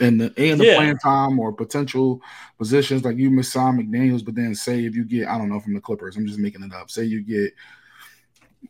And 0.00 0.20
the 0.20 0.32
and 0.36 0.60
the 0.60 0.66
yeah. 0.66 0.76
playing 0.76 0.98
time 0.98 1.38
or 1.38 1.52
potential 1.52 2.20
positions 2.58 3.04
like 3.04 3.16
you 3.16 3.30
miss 3.30 3.52
Sam 3.52 3.78
McDaniels, 3.78 4.24
but 4.24 4.34
then 4.34 4.54
say 4.54 4.84
if 4.84 4.94
you 4.94 5.04
get 5.04 5.28
I 5.28 5.38
don't 5.38 5.48
know 5.48 5.60
from 5.60 5.72
the 5.72 5.80
Clippers, 5.80 6.16
I'm 6.16 6.26
just 6.26 6.38
making 6.38 6.62
it 6.62 6.74
up. 6.74 6.90
Say 6.90 7.04
you 7.04 7.22
get 7.22 7.54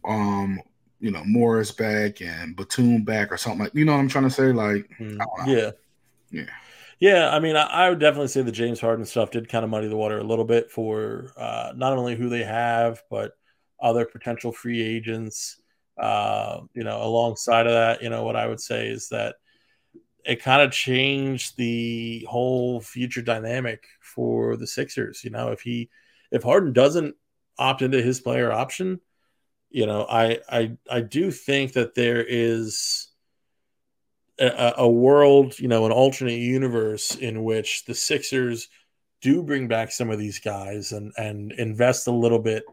um 0.04 0.60
you 1.00 1.10
know 1.10 1.22
Morris 1.24 1.70
back 1.72 2.20
and 2.20 2.56
Batum 2.56 3.04
back 3.04 3.30
or 3.30 3.36
something 3.36 3.60
like 3.60 3.74
you 3.74 3.84
know 3.84 3.92
what 3.92 3.98
I'm 3.98 4.08
trying 4.08 4.24
to 4.24 4.30
say 4.30 4.52
like 4.52 4.88
mm, 4.98 5.18
yeah 5.46 5.70
yeah 6.30 6.50
yeah, 6.98 7.30
I 7.30 7.40
mean, 7.40 7.56
I, 7.56 7.64
I, 7.64 7.90
would 7.90 7.98
definitely 7.98 8.28
say 8.28 8.40
the 8.42 8.50
James 8.50 8.80
Harden 8.80 9.04
stuff 9.04 9.30
did 9.30 9.50
kind 9.50 9.64
of 9.64 9.70
muddy 9.70 9.88
the 9.88 9.96
water 9.96 10.18
a 10.18 10.24
little 10.24 10.46
bit 10.46 10.70
for 10.70 11.32
uh, 11.36 11.72
not 11.76 11.92
only 11.92 12.16
who 12.16 12.30
they 12.30 12.42
have, 12.42 13.02
but 13.10 13.32
other 13.80 14.06
potential 14.06 14.50
free 14.52 14.82
agents. 14.82 15.60
Uh, 15.98 16.60
you 16.74 16.84
know, 16.84 17.02
alongside 17.02 17.66
of 17.66 17.72
that, 17.72 18.02
you 18.02 18.08
know, 18.08 18.24
what 18.24 18.36
I 18.36 18.46
would 18.46 18.60
say 18.60 18.88
is 18.88 19.08
that 19.10 19.36
it 20.24 20.42
kind 20.42 20.62
of 20.62 20.70
changed 20.72 21.56
the 21.56 22.26
whole 22.28 22.80
future 22.80 23.22
dynamic 23.22 23.84
for 24.00 24.56
the 24.56 24.66
Sixers. 24.66 25.22
You 25.22 25.30
know, 25.30 25.52
if 25.52 25.60
he, 25.60 25.90
if 26.30 26.42
Harden 26.42 26.72
doesn't 26.72 27.14
opt 27.58 27.82
into 27.82 28.02
his 28.02 28.20
player 28.20 28.52
option, 28.52 29.00
you 29.70 29.86
know, 29.86 30.06
I, 30.08 30.38
I, 30.48 30.76
I 30.90 31.00
do 31.00 31.30
think 31.30 31.72
that 31.74 31.94
there 31.94 32.24
is 32.26 33.08
a, 34.38 34.74
a 34.78 34.88
world, 34.88 35.58
you 35.58 35.68
know, 35.68 35.86
an 35.86 35.92
alternate 35.92 36.38
universe 36.38 37.14
in 37.14 37.44
which 37.44 37.84
the 37.84 37.94
Sixers 37.94 38.68
do 39.22 39.42
bring 39.42 39.66
back 39.68 39.90
some 39.90 40.10
of 40.10 40.18
these 40.18 40.40
guys 40.40 40.92
and 40.92 41.12
and 41.16 41.52
invest 41.52 42.06
a 42.06 42.12
little 42.12 42.38
bit 42.38 42.64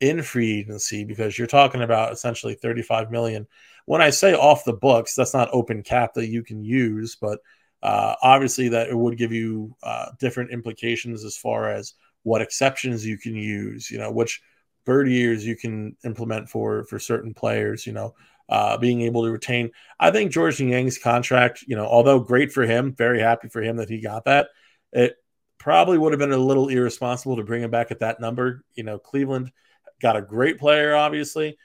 in 0.00 0.22
free 0.22 0.60
agency 0.60 1.04
because 1.04 1.38
you're 1.38 1.46
talking 1.46 1.82
about 1.82 2.12
essentially 2.12 2.54
35 2.54 3.10
million. 3.10 3.46
When 3.86 4.00
I 4.00 4.10
say 4.10 4.34
off 4.34 4.64
the 4.64 4.72
books, 4.72 5.14
that's 5.14 5.34
not 5.34 5.48
open 5.52 5.82
cap 5.82 6.14
that 6.14 6.28
you 6.28 6.42
can 6.42 6.62
use, 6.62 7.16
but 7.20 7.40
uh, 7.82 8.14
obviously 8.22 8.68
that 8.68 8.88
it 8.88 8.96
would 8.96 9.18
give 9.18 9.32
you 9.32 9.74
uh, 9.82 10.10
different 10.20 10.52
implications 10.52 11.24
as 11.24 11.36
far 11.36 11.70
as 11.70 11.94
what 12.22 12.42
exceptions 12.42 13.04
you 13.04 13.18
can 13.18 13.34
use, 13.34 13.90
you 13.90 13.98
know, 13.98 14.10
which 14.10 14.40
bird 14.84 15.08
years 15.08 15.46
you 15.46 15.56
can 15.56 15.96
implement 16.04 16.48
for 16.48 16.84
for 16.84 16.98
certain 16.98 17.34
players, 17.34 17.86
you 17.86 17.92
know, 17.92 18.14
uh, 18.48 18.76
being 18.76 19.02
able 19.02 19.24
to 19.24 19.30
retain. 19.30 19.70
I 19.98 20.10
think 20.10 20.32
George 20.32 20.58
Niang's 20.58 20.98
contract, 20.98 21.64
you 21.66 21.76
know, 21.76 21.86
although 21.86 22.20
great 22.20 22.52
for 22.52 22.64
him, 22.64 22.94
very 22.94 23.20
happy 23.20 23.48
for 23.48 23.62
him 23.62 23.76
that 23.76 23.88
he 23.88 24.00
got 24.00 24.24
that. 24.26 24.48
It 24.92 25.16
probably 25.58 25.96
would 25.96 26.12
have 26.12 26.18
been 26.18 26.32
a 26.32 26.36
little 26.36 26.68
irresponsible 26.68 27.36
to 27.36 27.44
bring 27.44 27.62
him 27.62 27.70
back 27.70 27.90
at 27.90 28.00
that 28.00 28.20
number. 28.20 28.64
You 28.74 28.82
know, 28.84 28.98
Cleveland 28.98 29.52
got 30.00 30.16
a 30.16 30.22
great 30.22 30.58
player, 30.58 30.94
obviously. 30.94 31.56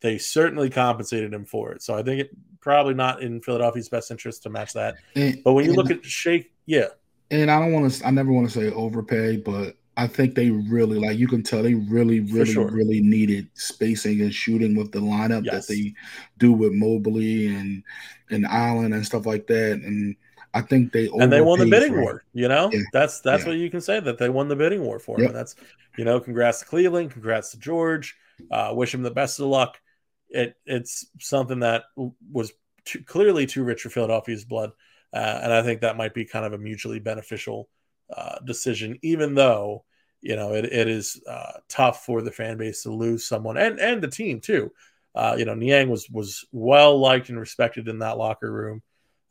They 0.00 0.18
certainly 0.18 0.70
compensated 0.70 1.32
him 1.32 1.44
for 1.44 1.72
it. 1.72 1.82
So 1.82 1.94
I 1.94 2.02
think 2.02 2.20
it 2.20 2.30
probably 2.60 2.94
not 2.94 3.22
in 3.22 3.40
Philadelphia's 3.40 3.88
best 3.88 4.10
interest 4.10 4.42
to 4.42 4.50
match 4.50 4.72
that. 4.72 4.96
And, 5.14 5.42
but 5.44 5.52
when 5.52 5.64
you 5.64 5.72
look 5.72 5.90
at 5.90 6.04
Shake, 6.04 6.52
yeah. 6.64 6.88
And 7.30 7.50
I 7.50 7.58
don't 7.60 7.72
want 7.72 7.92
to, 7.92 8.06
I 8.06 8.10
never 8.10 8.32
want 8.32 8.50
to 8.50 8.52
say 8.52 8.70
overpay, 8.70 9.38
but 9.38 9.76
I 9.98 10.06
think 10.06 10.34
they 10.34 10.50
really 10.50 10.98
like 10.98 11.18
you 11.18 11.26
can 11.26 11.42
tell 11.42 11.62
they 11.62 11.74
really, 11.74 12.20
really, 12.20 12.52
sure. 12.52 12.70
really 12.70 13.00
needed 13.00 13.48
spacing 13.54 14.20
and 14.20 14.34
shooting 14.34 14.76
with 14.76 14.92
the 14.92 14.98
lineup 14.98 15.44
yes. 15.44 15.66
that 15.66 15.72
they 15.72 15.94
do 16.38 16.52
with 16.52 16.72
Mobley 16.72 17.46
and 17.48 17.82
and 18.30 18.44
Allen 18.46 18.92
and 18.92 19.06
stuff 19.06 19.24
like 19.24 19.46
that. 19.46 19.72
And 19.72 20.14
I 20.52 20.60
think 20.60 20.92
they 20.92 21.08
and 21.08 21.32
they 21.32 21.40
won 21.40 21.58
the 21.58 21.66
bidding 21.66 21.98
war. 21.98 22.24
You 22.34 22.48
know, 22.48 22.70
yeah. 22.72 22.80
that's 22.92 23.20
that's 23.20 23.44
yeah. 23.44 23.50
what 23.50 23.58
you 23.58 23.70
can 23.70 23.80
say 23.80 23.98
that 24.00 24.18
they 24.18 24.28
won 24.28 24.48
the 24.48 24.56
bidding 24.56 24.82
war 24.82 24.98
for 24.98 25.18
yep. 25.18 25.20
him. 25.20 25.26
And 25.28 25.36
that's 25.36 25.56
you 25.96 26.04
know, 26.04 26.20
congrats 26.20 26.60
to 26.60 26.66
Cleveland, 26.66 27.12
congrats 27.12 27.52
to 27.52 27.58
George. 27.58 28.16
Uh, 28.50 28.72
wish 28.74 28.92
him 28.92 29.02
the 29.02 29.10
best 29.10 29.40
of 29.40 29.46
luck. 29.46 29.80
It 30.28 30.56
it's 30.66 31.06
something 31.20 31.60
that 31.60 31.84
was 32.30 32.52
too, 32.84 33.02
clearly 33.02 33.46
too 33.46 33.64
rich 33.64 33.82
for 33.82 33.88
Philadelphia's 33.88 34.44
blood, 34.44 34.72
uh, 35.14 35.40
and 35.42 35.52
I 35.52 35.62
think 35.62 35.80
that 35.80 35.96
might 35.96 36.12
be 36.12 36.26
kind 36.26 36.44
of 36.44 36.52
a 36.52 36.58
mutually 36.58 36.98
beneficial 36.98 37.70
uh, 38.14 38.38
decision, 38.44 38.98
even 39.02 39.34
though 39.34 39.84
you 40.20 40.36
know 40.36 40.54
it, 40.54 40.64
it 40.64 40.88
is 40.88 41.20
uh, 41.28 41.52
tough 41.68 42.04
for 42.04 42.22
the 42.22 42.30
fan 42.30 42.56
base 42.56 42.82
to 42.82 42.92
lose 42.92 43.26
someone 43.26 43.56
and 43.56 43.80
and 43.80 44.02
the 44.02 44.08
team 44.08 44.40
too. 44.40 44.70
Uh, 45.14 45.34
you 45.38 45.44
know, 45.44 45.54
Niang 45.54 45.88
was 45.88 46.08
was 46.10 46.44
well 46.52 46.98
liked 46.98 47.30
and 47.30 47.40
respected 47.40 47.88
in 47.88 48.00
that 48.00 48.18
locker 48.18 48.52
room. 48.52 48.82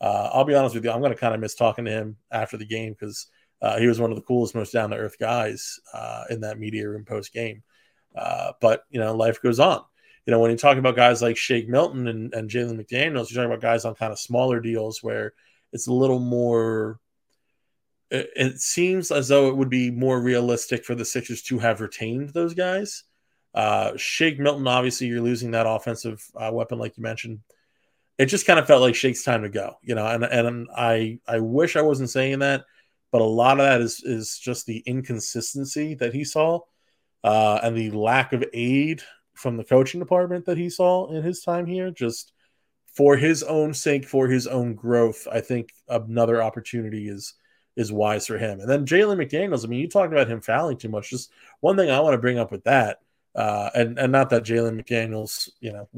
Uh, 0.02 0.30
I'll 0.34 0.44
be 0.44 0.56
honest 0.56 0.76
with 0.76 0.84
you, 0.84 0.92
I'm 0.92 1.00
going 1.00 1.14
to 1.14 1.18
kind 1.18 1.34
of 1.34 1.40
miss 1.40 1.56
talking 1.56 1.86
to 1.86 1.92
him 1.92 2.18
after 2.32 2.58
the 2.58 2.66
game 2.66 2.94
because 2.94 3.28
uh, 3.62 3.78
he 3.78 3.88
was 3.88 4.00
one 4.00 4.12
of 4.12 4.18
the 4.18 4.24
coolest, 4.24 4.56
most 4.56 4.74
down 4.74 4.90
to 4.90 4.98
earth 4.98 5.18
guys 5.20 5.80
in 6.30 6.42
that 6.42 6.60
media 6.60 6.90
room 6.90 7.06
post 7.06 7.34
game. 7.34 7.64
but 8.14 8.84
you 8.90 9.00
know, 9.00 9.16
life 9.16 9.42
goes 9.42 9.60
on. 9.60 9.82
You 10.26 10.32
know, 10.32 10.40
when 10.40 10.52
you 10.52 10.58
talk 10.58 10.78
about 10.78 10.96
guys 10.96 11.22
like 11.22 11.38
Shake 11.38 11.70
Milton 11.70 12.08
and, 12.08 12.34
and 12.34 12.50
Jalen 12.50 12.80
McDaniels, 12.80 13.30
you're 13.30 13.44
talking 13.44 13.46
about 13.46 13.62
guys 13.62 13.86
on 13.86 13.94
kind 13.94 14.12
of 14.12 14.20
smaller 14.20 14.60
deals 14.60 15.04
where 15.04 15.34
it's 15.72 15.88
a 15.88 15.94
little 15.94 16.20
more 16.20 17.00
it, 18.12 18.62
seems 18.62 19.12
as 19.12 19.28
though 19.28 19.50
it 19.50 19.58
would 19.58 19.70
be 19.70 19.92
more 19.92 20.20
realistic 20.20 20.86
for 20.86 20.96
the 20.96 21.06
Sixers 21.06 21.42
to 21.44 21.60
have 21.60 21.82
retained 21.82 22.30
those 22.30 22.54
guys. 22.54 23.04
Uh, 23.54 23.96
Shake 23.96 24.40
Milton, 24.40 24.68
obviously, 24.68 25.08
you're 25.08 25.22
losing 25.22 25.52
that 25.52 25.68
offensive 25.68 26.24
uh, 26.36 26.52
weapon, 26.54 26.78
like 26.78 26.98
you 26.98 27.04
mentioned. 27.04 27.40
It 28.18 28.28
just 28.28 28.46
kind 28.46 28.60
of 28.60 28.68
felt 28.68 28.82
like 28.82 28.96
Shake's 28.96 29.24
time 29.24 29.44
to 29.44 29.50
go, 29.50 29.76
you 29.82 29.96
know. 29.96 30.06
And 30.06 30.24
and 30.24 30.68
I 30.76 31.20
I 31.28 31.40
wish 31.40 31.76
I 31.76 31.82
wasn't 31.82 32.10
saying 32.10 32.40
that, 32.40 32.66
but 33.12 33.22
a 33.22 33.26
lot 33.26 33.60
of 33.60 33.66
that 33.66 33.82
is 33.82 34.02
is 34.04 34.38
just 34.38 34.66
the 34.66 34.80
inconsistency 34.86 35.96
that 35.96 36.14
he 36.14 36.24
saw, 36.24 36.60
uh, 37.24 37.60
and 37.64 37.76
the 37.76 37.92
lack 37.92 38.34
of 38.34 38.44
aid 38.54 39.02
from 39.34 39.58
the 39.58 39.66
coaching 39.66 40.00
department 40.00 40.46
that 40.46 40.58
he 40.58 40.70
saw 40.70 41.12
in 41.12 41.24
his 41.24 41.42
time 41.42 41.66
here. 41.66 41.92
Just 41.92 42.32
for 42.94 43.18
his 43.18 43.44
own 43.44 43.74
sake, 43.74 44.06
for 44.06 44.28
his 44.28 44.48
own 44.48 44.76
growth, 44.76 45.28
I 45.30 45.42
think 45.42 45.74
another 45.90 46.42
opportunity 46.42 47.10
is 47.10 47.34
is 47.76 47.92
wise 47.92 48.28
for 48.28 48.38
him. 48.38 48.60
And 48.60 48.70
then 48.70 48.86
Jalen 48.86 49.18
McDaniels, 49.18 49.66
I 49.66 49.68
mean, 49.68 49.80
you 49.80 49.88
talked 49.88 50.14
about 50.14 50.28
him 50.28 50.42
fouling 50.42 50.78
too 50.78 50.90
much. 50.90 51.10
Just 51.10 51.32
one 51.60 51.76
thing 51.76 51.90
I 51.90 52.00
want 52.00 52.14
to 52.14 52.20
bring 52.20 52.40
up 52.40 52.52
with 52.52 52.64
that, 52.64 53.00
uh, 53.36 53.70
and 53.74 54.00
and 54.00 54.12
not 54.12 54.30
that 54.30 54.44
Jalen 54.44 54.82
McDaniels, 54.82 55.50
you 55.60 55.74
know, 55.74 55.90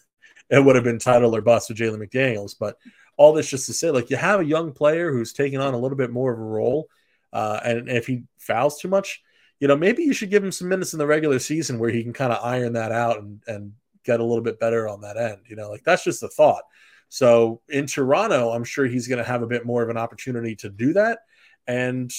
it 0.50 0.64
would 0.64 0.76
have 0.76 0.84
been 0.84 0.98
title 0.98 1.34
or 1.34 1.40
bust 1.40 1.68
with 1.68 1.78
Jalen 1.78 2.06
McDaniels, 2.06 2.54
but 2.58 2.78
all 3.16 3.32
this 3.32 3.48
just 3.48 3.66
to 3.66 3.72
say, 3.72 3.90
like, 3.90 4.10
you 4.10 4.16
have 4.16 4.40
a 4.40 4.44
young 4.44 4.72
player 4.72 5.10
who's 5.10 5.32
taking 5.32 5.58
on 5.58 5.74
a 5.74 5.78
little 5.78 5.96
bit 5.96 6.10
more 6.10 6.32
of 6.32 6.38
a 6.38 6.42
role, 6.42 6.88
uh, 7.32 7.60
and 7.64 7.88
if 7.88 8.06
he 8.06 8.24
fouls 8.38 8.78
too 8.78 8.88
much, 8.88 9.22
you 9.60 9.68
know, 9.68 9.76
maybe 9.76 10.02
you 10.02 10.12
should 10.12 10.30
give 10.30 10.44
him 10.44 10.52
some 10.52 10.68
minutes 10.68 10.92
in 10.92 10.98
the 10.98 11.06
regular 11.06 11.38
season 11.38 11.78
where 11.78 11.90
he 11.90 12.02
can 12.02 12.12
kind 12.12 12.32
of 12.32 12.44
iron 12.44 12.74
that 12.74 12.92
out 12.92 13.18
and 13.18 13.42
and 13.46 13.72
get 14.04 14.20
a 14.20 14.24
little 14.24 14.44
bit 14.44 14.60
better 14.60 14.88
on 14.88 15.00
that 15.00 15.16
end. 15.16 15.38
You 15.46 15.56
know, 15.56 15.70
like 15.70 15.82
that's 15.84 16.04
just 16.04 16.22
a 16.22 16.28
thought. 16.28 16.62
So 17.08 17.60
in 17.68 17.86
Toronto, 17.86 18.50
I'm 18.50 18.64
sure 18.64 18.86
he's 18.86 19.08
going 19.08 19.18
to 19.18 19.28
have 19.28 19.42
a 19.42 19.46
bit 19.46 19.64
more 19.64 19.82
of 19.82 19.88
an 19.88 19.96
opportunity 19.96 20.56
to 20.56 20.68
do 20.68 20.92
that. 20.94 21.20
And 21.66 22.12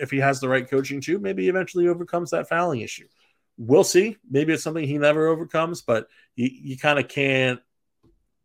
if 0.00 0.10
he 0.10 0.18
has 0.18 0.40
the 0.40 0.48
right 0.48 0.68
coaching 0.68 1.00
too, 1.00 1.18
maybe 1.18 1.48
eventually 1.48 1.88
overcomes 1.88 2.30
that 2.30 2.48
fouling 2.48 2.80
issue. 2.80 3.06
We'll 3.56 3.84
see. 3.84 4.16
Maybe 4.28 4.52
it's 4.52 4.62
something 4.62 4.86
he 4.86 4.98
never 4.98 5.28
overcomes, 5.28 5.82
but 5.82 6.08
you, 6.34 6.50
you 6.52 6.76
kind 6.76 6.98
of 6.98 7.08
can't 7.08 7.60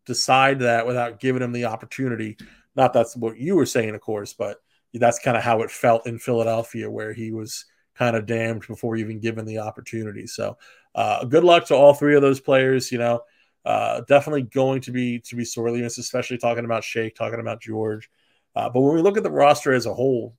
decide 0.06 0.60
that 0.60 0.86
without 0.86 1.20
giving 1.20 1.42
him 1.42 1.52
the 1.52 1.64
opportunity. 1.66 2.36
Not 2.76 2.92
that's 2.92 3.16
what 3.16 3.38
you 3.38 3.56
were 3.56 3.66
saying, 3.66 3.94
of 3.94 4.00
course, 4.00 4.32
but 4.32 4.58
that's 4.94 5.18
kind 5.18 5.36
of 5.36 5.42
how 5.42 5.62
it 5.62 5.70
felt 5.70 6.06
in 6.06 6.18
Philadelphia, 6.18 6.90
where 6.90 7.12
he 7.12 7.32
was 7.32 7.64
kind 7.94 8.16
of 8.16 8.26
damned 8.26 8.66
before 8.66 8.96
even 8.96 9.20
given 9.20 9.44
the 9.44 9.58
opportunity. 9.58 10.26
So, 10.26 10.56
uh, 10.94 11.24
good 11.24 11.44
luck 11.44 11.66
to 11.66 11.74
all 11.74 11.94
three 11.94 12.16
of 12.16 12.22
those 12.22 12.40
players. 12.40 12.90
You 12.90 12.98
know, 12.98 13.20
uh, 13.64 14.02
definitely 14.08 14.42
going 14.42 14.80
to 14.82 14.90
be 14.90 15.20
to 15.20 15.36
be 15.36 15.44
sorely 15.44 15.82
missed, 15.82 15.98
especially 15.98 16.38
talking 16.38 16.64
about 16.64 16.84
Shake, 16.84 17.14
talking 17.14 17.40
about 17.40 17.60
George. 17.60 18.10
Uh, 18.56 18.68
but 18.68 18.80
when 18.80 18.94
we 18.94 19.02
look 19.02 19.16
at 19.16 19.22
the 19.22 19.30
roster 19.30 19.72
as 19.72 19.86
a 19.86 19.94
whole, 19.94 20.34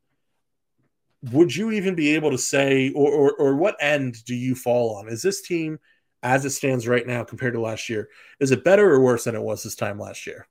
would 1.32 1.56
you 1.56 1.72
even 1.72 1.96
be 1.96 2.16
able 2.16 2.32
to 2.32 2.38
say, 2.38 2.92
or, 2.92 3.12
or, 3.12 3.34
or 3.34 3.56
what 3.56 3.78
end 3.80 4.24
do 4.26 4.36
you 4.36 4.56
fall 4.56 4.96
on? 4.98 5.08
Is 5.08 5.22
this 5.22 5.42
team, 5.42 5.80
as 6.24 6.46
it 6.46 6.50
stands 6.50 6.88
right 6.88 7.06
now 7.06 7.24
compared 7.24 7.54
to 7.54 7.62
last 7.62 7.90
year, 7.90 8.10
is 8.40 8.52
it 8.52 8.64
better 8.64 8.92
or 8.92 9.02
worse 9.02 9.26
than 9.26 9.36
it 9.36 9.42
was 9.42 9.64
this 9.64 9.76
time 9.76 10.00
last 10.00 10.26
year? 10.26 10.48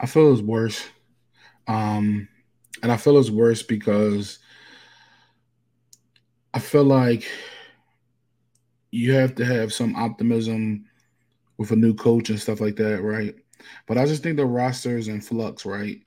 I 0.00 0.06
feel 0.06 0.32
it's 0.32 0.42
worse. 0.42 0.84
Um, 1.68 2.28
and 2.82 2.90
I 2.90 2.96
feel 2.96 3.18
it's 3.18 3.30
worse 3.30 3.62
because 3.62 4.38
I 6.54 6.58
feel 6.58 6.84
like 6.84 7.30
you 8.92 9.14
have 9.14 9.34
to 9.34 9.44
have 9.44 9.72
some 9.72 9.96
optimism 9.96 10.84
with 11.56 11.72
a 11.72 11.76
new 11.76 11.94
coach 11.94 12.30
and 12.30 12.38
stuff 12.38 12.60
like 12.60 12.76
that, 12.76 13.02
right? 13.02 13.34
But 13.88 13.98
I 13.98 14.06
just 14.06 14.22
think 14.22 14.36
the 14.36 14.46
roster 14.46 14.96
is 14.98 15.08
in 15.08 15.20
flux, 15.20 15.64
right? 15.64 16.00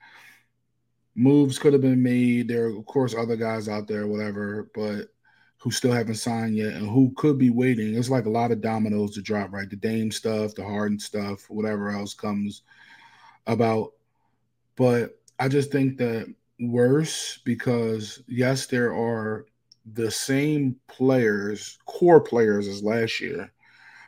Moves 1.15 1.58
could 1.58 1.74
have 1.74 1.82
been 1.82 2.04
made. 2.04 2.48
There 2.48 2.67
are, 2.67 2.78
of 2.78 2.86
course, 2.86 3.15
other 3.15 3.36
guys 3.36 3.67
out 3.67 3.88
there, 3.88 4.08
whatever, 4.08 4.69
but 4.76 5.10
who 5.58 5.71
still 5.71 5.91
haven't 5.91 6.15
signed 6.15 6.56
yet 6.56 6.74
and 6.74 6.88
who 6.88 7.12
could 7.17 7.39
be 7.39 7.50
waiting. 7.50 7.95
It's 7.95 8.10
like 8.10 8.26
a 8.26 8.30
lot 8.30 8.52
of 8.52 8.62
dominoes 8.62 9.15
to 9.15 9.21
drop, 9.21 9.52
right? 9.52 9.69
The 9.69 9.78
Dame 9.78 10.12
stuff, 10.12 10.54
the 10.54 10.63
Harden 10.63 11.00
stuff, 11.00 11.50
whatever 11.50 11.89
else 11.89 12.13
comes 12.13 12.62
about. 13.48 13.93
But 14.76 15.19
I 15.39 15.48
just 15.48 15.71
think 15.71 15.98
that 15.98 16.32
worse 16.60 17.39
because, 17.45 18.21
yes, 18.28 18.67
there 18.67 18.93
are 18.93 19.48
the 19.93 20.10
same 20.10 20.76
players, 20.88 21.78
core 21.86 22.21
players 22.21 22.67
as 22.67 22.84
last 22.84 23.21
year, 23.21 23.52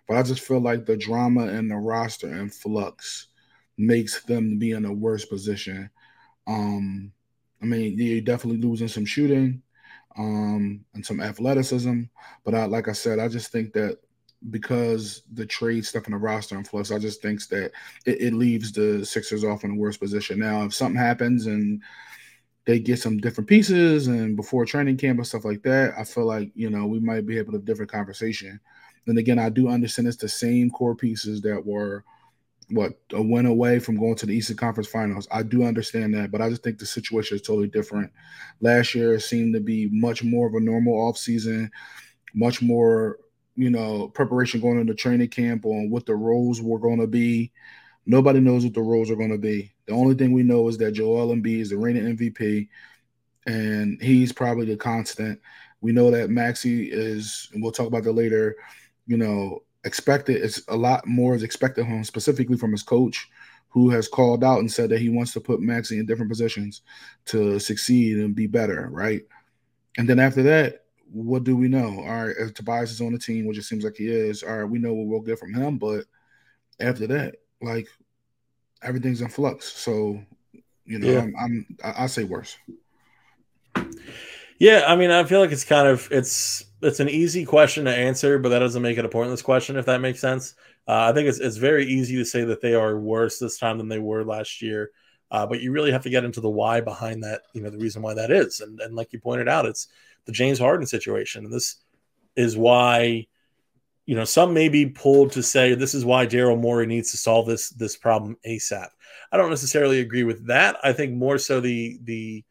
but 0.08 0.18
I 0.18 0.24
just 0.24 0.42
feel 0.42 0.60
like 0.60 0.86
the 0.86 0.98
drama 0.98 1.48
and 1.48 1.70
the 1.70 1.76
roster 1.76 2.28
and 2.28 2.54
flux 2.54 3.28
makes 3.78 4.24
them 4.24 4.58
be 4.58 4.72
in 4.72 4.86
a 4.86 4.94
worse 4.94 5.26
position. 5.26 5.90
Um, 6.48 7.12
I 7.62 7.66
mean, 7.66 7.98
you're 7.98 8.22
definitely 8.22 8.62
losing 8.62 8.88
some 8.88 9.06
shooting 9.06 9.62
um, 10.18 10.84
and 10.94 11.06
some 11.06 11.22
athleticism, 11.22 12.04
but 12.44 12.56
I, 12.56 12.66
like 12.66 12.88
I 12.88 12.94
said, 12.94 13.20
I 13.20 13.28
just 13.28 13.52
think 13.52 13.74
that 13.74 14.00
because 14.50 15.24
the 15.34 15.46
trade 15.46 15.86
stuff 15.86 16.06
in 16.06 16.14
the 16.14 16.18
roster 16.18 16.56
and 16.56 16.68
flux, 16.68 16.92
I 16.92 17.00
just 17.00 17.22
think 17.22 17.46
that 17.48 17.72
it, 18.06 18.22
it 18.22 18.34
leaves 18.34 18.72
the 18.72 19.06
Sixers 19.06 19.44
off 19.44 19.64
in 19.64 19.72
a 19.72 19.76
worse 19.76 19.98
position. 19.98 20.40
Now, 20.40 20.64
if 20.64 20.74
something 20.74 21.00
happens 21.00 21.48
and 21.48 21.82
they 22.68 22.80
get 22.80 23.00
some 23.00 23.18
different 23.18 23.48
pieces 23.48 24.08
and 24.08 24.36
before 24.36 24.66
training 24.66 24.98
camp 24.98 25.18
and 25.18 25.26
stuff 25.26 25.46
like 25.46 25.64
that, 25.64 25.94
I 25.98 26.04
feel 26.04 26.26
like 26.26 26.52
you 26.54 26.70
know 26.70 26.86
we 26.86 27.00
might 27.00 27.26
be 27.26 27.38
able 27.38 27.54
to 27.54 27.58
have 27.58 27.64
a 27.64 27.66
different 27.66 27.92
conversation. 27.92 28.60
And 29.08 29.18
again, 29.18 29.40
I 29.40 29.48
do 29.48 29.70
understand 29.70 30.10
it's 30.10 30.18
the 30.18 30.28
same 30.28 30.70
core 30.70 30.94
pieces 30.94 31.42
that 31.42 31.66
were 31.66 32.04
what 32.70 33.00
a 33.14 33.22
win 33.22 33.46
away 33.46 33.80
from 33.80 33.96
going 33.96 34.16
to 34.16 34.26
the 34.26 34.36
Eastern 34.36 34.58
Conference 34.58 34.90
Finals. 34.90 35.30
I 35.32 35.44
do 35.44 35.64
understand 35.64 36.14
that, 36.16 36.30
but 36.30 36.42
I 36.42 36.50
just 36.50 36.62
think 36.62 36.78
the 36.78 36.86
situation 36.86 37.38
is 37.38 37.42
totally 37.42 37.70
different. 37.70 38.12
Last 38.60 38.94
year 38.94 39.18
seemed 39.18 39.54
to 39.54 39.62
be 39.62 39.88
much 39.90 40.22
more 40.22 40.46
of 40.46 40.54
a 40.54 40.60
normal 40.60 40.94
offseason, 40.94 41.70
much 42.36 42.62
more, 42.62 43.20
you 43.56 43.70
know, 43.70 44.10
preparation 44.10 44.60
going 44.60 44.82
into 44.82 44.94
training 44.94 45.30
camp 45.30 45.66
on 45.66 45.90
what 45.90 46.06
the 46.06 46.16
roles 46.16 46.62
were 46.62 46.80
going 46.80 47.00
to 47.00 47.08
be. 47.08 47.54
Nobody 48.06 48.42
knows 48.42 48.66
what 48.66 48.74
the 48.74 48.82
roles 48.82 49.10
are 49.10 49.16
going 49.16 49.32
to 49.32 49.38
be. 49.38 49.72
The 49.88 49.94
only 49.94 50.16
thing 50.16 50.32
we 50.32 50.44
know 50.44 50.68
is 50.68 50.78
that 50.78 50.92
Joel 50.92 51.36
Embiid 51.36 51.62
is 51.62 51.70
the 51.72 51.78
reigning 51.78 52.16
MVP, 52.16 52.68
and 53.46 54.02
he's 54.02 54.32
probably 54.32 54.66
the 54.66 54.78
constant. 54.78 55.40
We 55.82 55.92
know 55.92 56.12
that 56.12 56.30
Maxey 56.30 56.92
is, 56.92 57.50
we'll 57.56 57.72
talk 57.72 57.88
about 57.88 58.04
that 58.04 58.12
later. 58.12 58.56
You 59.06 59.18
know, 59.18 59.64
expected. 59.86 60.44
It's 60.44 60.62
a 60.68 60.76
lot 60.76 61.08
more 61.08 61.36
is 61.36 61.44
expected 61.44 61.86
him 61.86 62.04
specifically 62.04 62.58
from 62.58 62.72
his 62.72 62.84
coach, 62.84 63.30
who 63.70 63.90
has 63.90 64.08
called 64.08 64.44
out 64.44 64.60
and 64.60 64.72
said 64.72 64.90
that 64.90 65.00
he 65.00 65.10
wants 65.10 65.32
to 65.34 65.40
put 65.40 65.62
Maxey 65.62 66.00
in 66.00 66.06
different 66.06 66.32
positions 66.32 66.82
to 67.26 67.58
succeed 67.60 68.18
and 68.18 68.36
be 68.36 68.48
better, 68.48 68.90
right? 68.92 69.22
And 69.98 70.08
then 70.08 70.20
after 70.20 70.44
that, 70.44 70.84
what 71.10 71.46
do 71.46 71.56
we 71.56 71.70
know? 71.70 72.02
All 72.02 72.26
right, 72.26 72.36
if 72.38 72.54
Tobias 72.54 72.92
is 72.92 73.00
on 73.00 73.14
the 73.14 73.20
team, 73.20 73.46
which 73.46 73.58
it 73.58 73.64
seems 73.64 73.86
like 73.86 73.96
he 73.96 74.08
is, 74.08 74.44
all 74.44 74.58
right, 74.58 74.70
we 74.70 74.80
know 74.80 74.94
what 74.94 75.08
we'll 75.08 75.22
get 75.22 75.40
from 75.40 75.54
him. 75.54 75.78
But 75.78 76.06
after 76.82 77.08
that, 77.08 77.36
like 77.62 77.88
everything's 78.84 79.22
in 79.22 79.30
flux. 79.30 79.72
So, 79.72 80.22
you 80.86 81.00
know, 81.00 81.08
yeah. 81.08 81.20
I'm, 81.20 81.36
I'm 81.40 81.78
I, 81.84 82.04
I 82.04 82.08
say 82.08 82.24
worse. 82.24 82.58
Yeah, 84.60 84.86
I 84.88 84.96
mean, 84.96 85.12
I 85.12 85.24
feel 85.24 85.40
like 85.40 85.52
it's 85.52 85.64
kind 85.64 85.88
of 85.88 86.08
it's 86.12 86.66
it's 86.82 87.00
an 87.00 87.10
easy 87.10 87.46
question 87.46 87.86
to 87.86 87.96
answer, 87.96 88.40
but 88.40 88.50
that 88.50 88.60
doesn't 88.60 88.82
make 88.82 88.98
it 88.98 89.06
a 89.06 89.10
pointless 89.10 89.42
question 89.42 89.78
if 89.78 89.86
that 89.86 90.02
makes 90.02 90.20
sense. 90.20 90.56
Uh, 90.88 91.10
I 91.10 91.14
think 91.14 91.28
it's 91.28 91.40
it's 91.40 91.58
very 91.58 91.86
easy 91.86 92.16
to 92.16 92.26
say 92.26 92.44
that 92.46 92.62
they 92.62 92.74
are 92.74 92.98
worse 92.98 93.40
this 93.40 93.58
time 93.58 93.78
than 93.78 93.90
they 93.90 94.00
were 94.00 94.24
last 94.24 94.62
year. 94.62 94.92
Uh, 95.30 95.46
but 95.46 95.60
you 95.60 95.74
really 95.74 95.92
have 95.92 96.04
to 96.04 96.10
get 96.10 96.24
into 96.24 96.40
the 96.40 96.50
why 96.50 96.80
behind 96.80 97.22
that, 97.22 97.42
you 97.52 97.62
know, 97.62 97.70
the 97.70 97.78
reason 97.78 98.02
why 98.02 98.14
that 98.14 98.32
is. 98.32 98.62
And, 98.62 98.80
and 98.80 98.96
like 98.96 99.12
you 99.12 99.20
pointed 99.20 99.50
out, 99.50 99.66
it's 99.66 99.90
the 100.24 100.32
James 100.32 100.58
Harden 100.58 100.88
situation. 100.88 101.44
And 101.44 101.54
this 101.54 101.76
is 102.38 102.56
why, 102.56 103.28
you 104.08 104.16
know, 104.16 104.24
some 104.24 104.54
may 104.54 104.70
be 104.70 104.88
pulled 104.88 105.34
to 105.34 105.44
say 105.44 105.76
this 105.76 105.94
is 105.94 106.06
why 106.06 106.26
Daryl 106.26 106.60
Morey 106.60 106.88
needs 106.88 107.12
to 107.12 107.18
solve 107.18 107.46
this 107.46 107.70
this 107.72 107.98
problem 107.98 108.38
ASAP. 108.48 108.88
I 109.32 109.38
don't 109.38 109.50
necessarily 109.50 110.00
agree 110.00 110.24
with 110.24 110.48
that. 110.48 110.78
I 110.82 110.94
think 110.94 111.14
more 111.14 111.38
so 111.38 111.60
the 111.60 112.00
the 112.04 112.44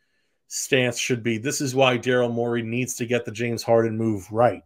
stance 0.49 0.99
should 0.99 1.23
be 1.23 1.39
this 1.39 1.63
is 1.63 1.75
why 1.75 1.97
Daryl 1.97 2.33
Morey 2.33 2.63
needs 2.63 2.97
to 2.97 3.07
get 3.07 3.25
the 3.25 3.33
James 3.33 3.63
Harden 3.63 3.97
move 3.97 4.31
right. 4.31 4.63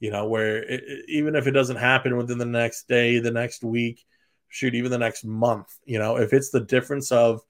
You 0.00 0.10
know, 0.10 0.28
where 0.28 0.62
it, 0.62 0.84
even 1.08 1.34
if 1.34 1.46
it 1.46 1.52
doesn't 1.52 1.76
happen 1.76 2.16
within 2.16 2.38
the 2.38 2.44
next 2.44 2.88
day, 2.88 3.18
the 3.20 3.32
next 3.32 3.64
week, 3.64 4.04
shoot, 4.48 4.74
even 4.74 4.90
the 4.90 4.98
next 4.98 5.24
month, 5.24 5.78
you 5.86 5.98
know, 5.98 6.18
if 6.18 6.34
it's 6.34 6.50
the 6.50 6.60
difference 6.60 7.10
of 7.10 7.40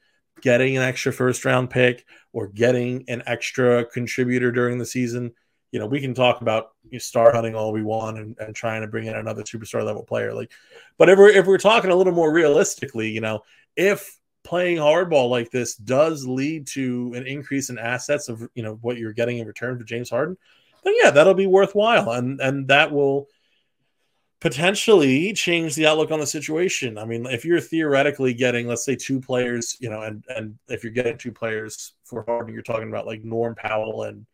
getting 0.40 0.76
an 0.76 0.84
extra 0.84 1.12
first 1.12 1.44
round 1.44 1.68
pick 1.68 2.06
or 2.32 2.46
getting 2.46 3.04
an 3.08 3.24
extra 3.26 3.84
contributor 3.86 4.52
during 4.52 4.78
the 4.78 4.86
season, 4.86 5.32
you 5.70 5.78
know, 5.78 5.86
we 5.86 6.00
can 6.00 6.14
talk 6.14 6.40
about 6.40 6.70
you 6.84 6.92
know, 6.92 6.98
star 6.98 7.32
hunting 7.32 7.54
all 7.54 7.72
we 7.72 7.82
want 7.82 8.18
and, 8.18 8.36
and 8.38 8.54
trying 8.54 8.80
to 8.82 8.86
bring 8.86 9.06
in 9.06 9.16
another 9.16 9.42
superstar 9.42 9.84
level 9.84 10.02
player. 10.02 10.32
Like, 10.32 10.50
but 10.96 11.08
if 11.08 11.18
we're 11.18 11.30
if 11.30 11.46
we're 11.46 11.58
talking 11.58 11.90
a 11.90 11.96
little 11.96 12.12
more 12.12 12.32
realistically, 12.32 13.10
you 13.10 13.20
know, 13.20 13.42
if 13.76 14.18
playing 14.44 14.78
hardball 14.78 15.28
like 15.28 15.50
this 15.50 15.76
does 15.76 16.26
lead 16.26 16.66
to 16.66 17.12
an 17.14 17.26
increase 17.26 17.68
in 17.68 17.78
assets 17.78 18.28
of 18.28 18.48
you 18.54 18.62
know 18.62 18.78
what 18.80 18.96
you're 18.96 19.12
getting 19.12 19.38
in 19.38 19.46
return 19.46 19.78
for 19.78 19.84
James 19.84 20.10
Harden, 20.10 20.36
then 20.84 20.94
yeah, 21.02 21.10
that'll 21.10 21.34
be 21.34 21.46
worthwhile, 21.46 22.10
and 22.12 22.40
and 22.40 22.68
that 22.68 22.92
will 22.92 23.28
potentially 24.40 25.32
change 25.32 25.74
the 25.74 25.86
outlook 25.86 26.12
on 26.12 26.20
the 26.20 26.26
situation. 26.26 26.96
I 26.96 27.04
mean, 27.04 27.26
if 27.26 27.44
you're 27.44 27.60
theoretically 27.60 28.34
getting, 28.34 28.68
let's 28.68 28.84
say, 28.84 28.94
two 28.94 29.20
players, 29.20 29.76
you 29.80 29.90
know, 29.90 30.02
and 30.02 30.24
and 30.28 30.58
if 30.68 30.82
you're 30.82 30.92
getting 30.92 31.18
two 31.18 31.32
players 31.32 31.92
for 32.04 32.22
Harden, 32.22 32.54
you're 32.54 32.62
talking 32.62 32.88
about 32.88 33.06
like 33.06 33.24
Norm 33.24 33.54
Powell 33.54 34.04
and 34.04 34.26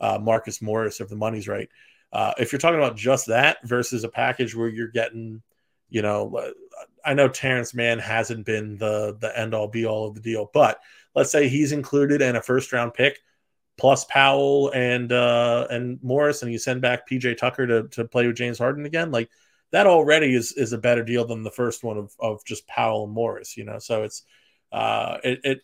uh, 0.00 0.18
Marcus 0.20 0.62
Morris, 0.62 1.00
if 1.00 1.08
the 1.08 1.16
money's 1.16 1.48
right. 1.48 1.68
Uh, 2.12 2.32
if 2.38 2.52
you're 2.52 2.58
talking 2.58 2.78
about 2.78 2.96
just 2.96 3.26
that 3.26 3.58
versus 3.64 4.02
a 4.04 4.08
package 4.08 4.54
where 4.54 4.68
you're 4.68 4.88
getting, 4.88 5.42
you 5.88 6.02
know, 6.02 6.52
I 7.04 7.14
know 7.14 7.28
Terance 7.28 7.72
Mann 7.74 7.98
hasn't 7.98 8.46
been 8.46 8.76
the 8.78 9.16
the 9.20 9.36
end 9.38 9.54
all 9.54 9.68
be 9.68 9.86
all 9.86 10.08
of 10.08 10.14
the 10.14 10.20
deal, 10.20 10.50
but 10.52 10.80
let's 11.14 11.30
say 11.30 11.48
he's 11.48 11.72
included 11.72 12.20
in 12.22 12.36
a 12.36 12.42
first 12.42 12.72
round 12.72 12.94
pick 12.94 13.20
plus 13.80 14.04
Powell 14.04 14.70
and 14.74 15.10
uh, 15.10 15.66
and 15.70 15.98
Morris, 16.02 16.42
and 16.42 16.52
you 16.52 16.58
send 16.58 16.82
back 16.82 17.08
PJ 17.08 17.38
Tucker 17.38 17.66
to 17.66 17.88
to 17.88 18.04
play 18.04 18.26
with 18.26 18.36
James 18.36 18.58
Harden 18.58 18.84
again, 18.86 19.10
like 19.10 19.30
that 19.72 19.86
already 19.86 20.34
is 20.34 20.52
is 20.52 20.72
a 20.72 20.78
better 20.78 21.02
deal 21.02 21.24
than 21.24 21.42
the 21.42 21.50
first 21.50 21.82
one 21.82 21.96
of 21.96 22.14
of 22.20 22.44
just 22.44 22.66
Powell 22.66 23.04
and 23.04 23.12
Morris, 23.12 23.56
you 23.56 23.64
know. 23.64 23.78
So 23.78 24.02
it's 24.02 24.22
uh, 24.70 25.18
it, 25.24 25.40
it 25.44 25.60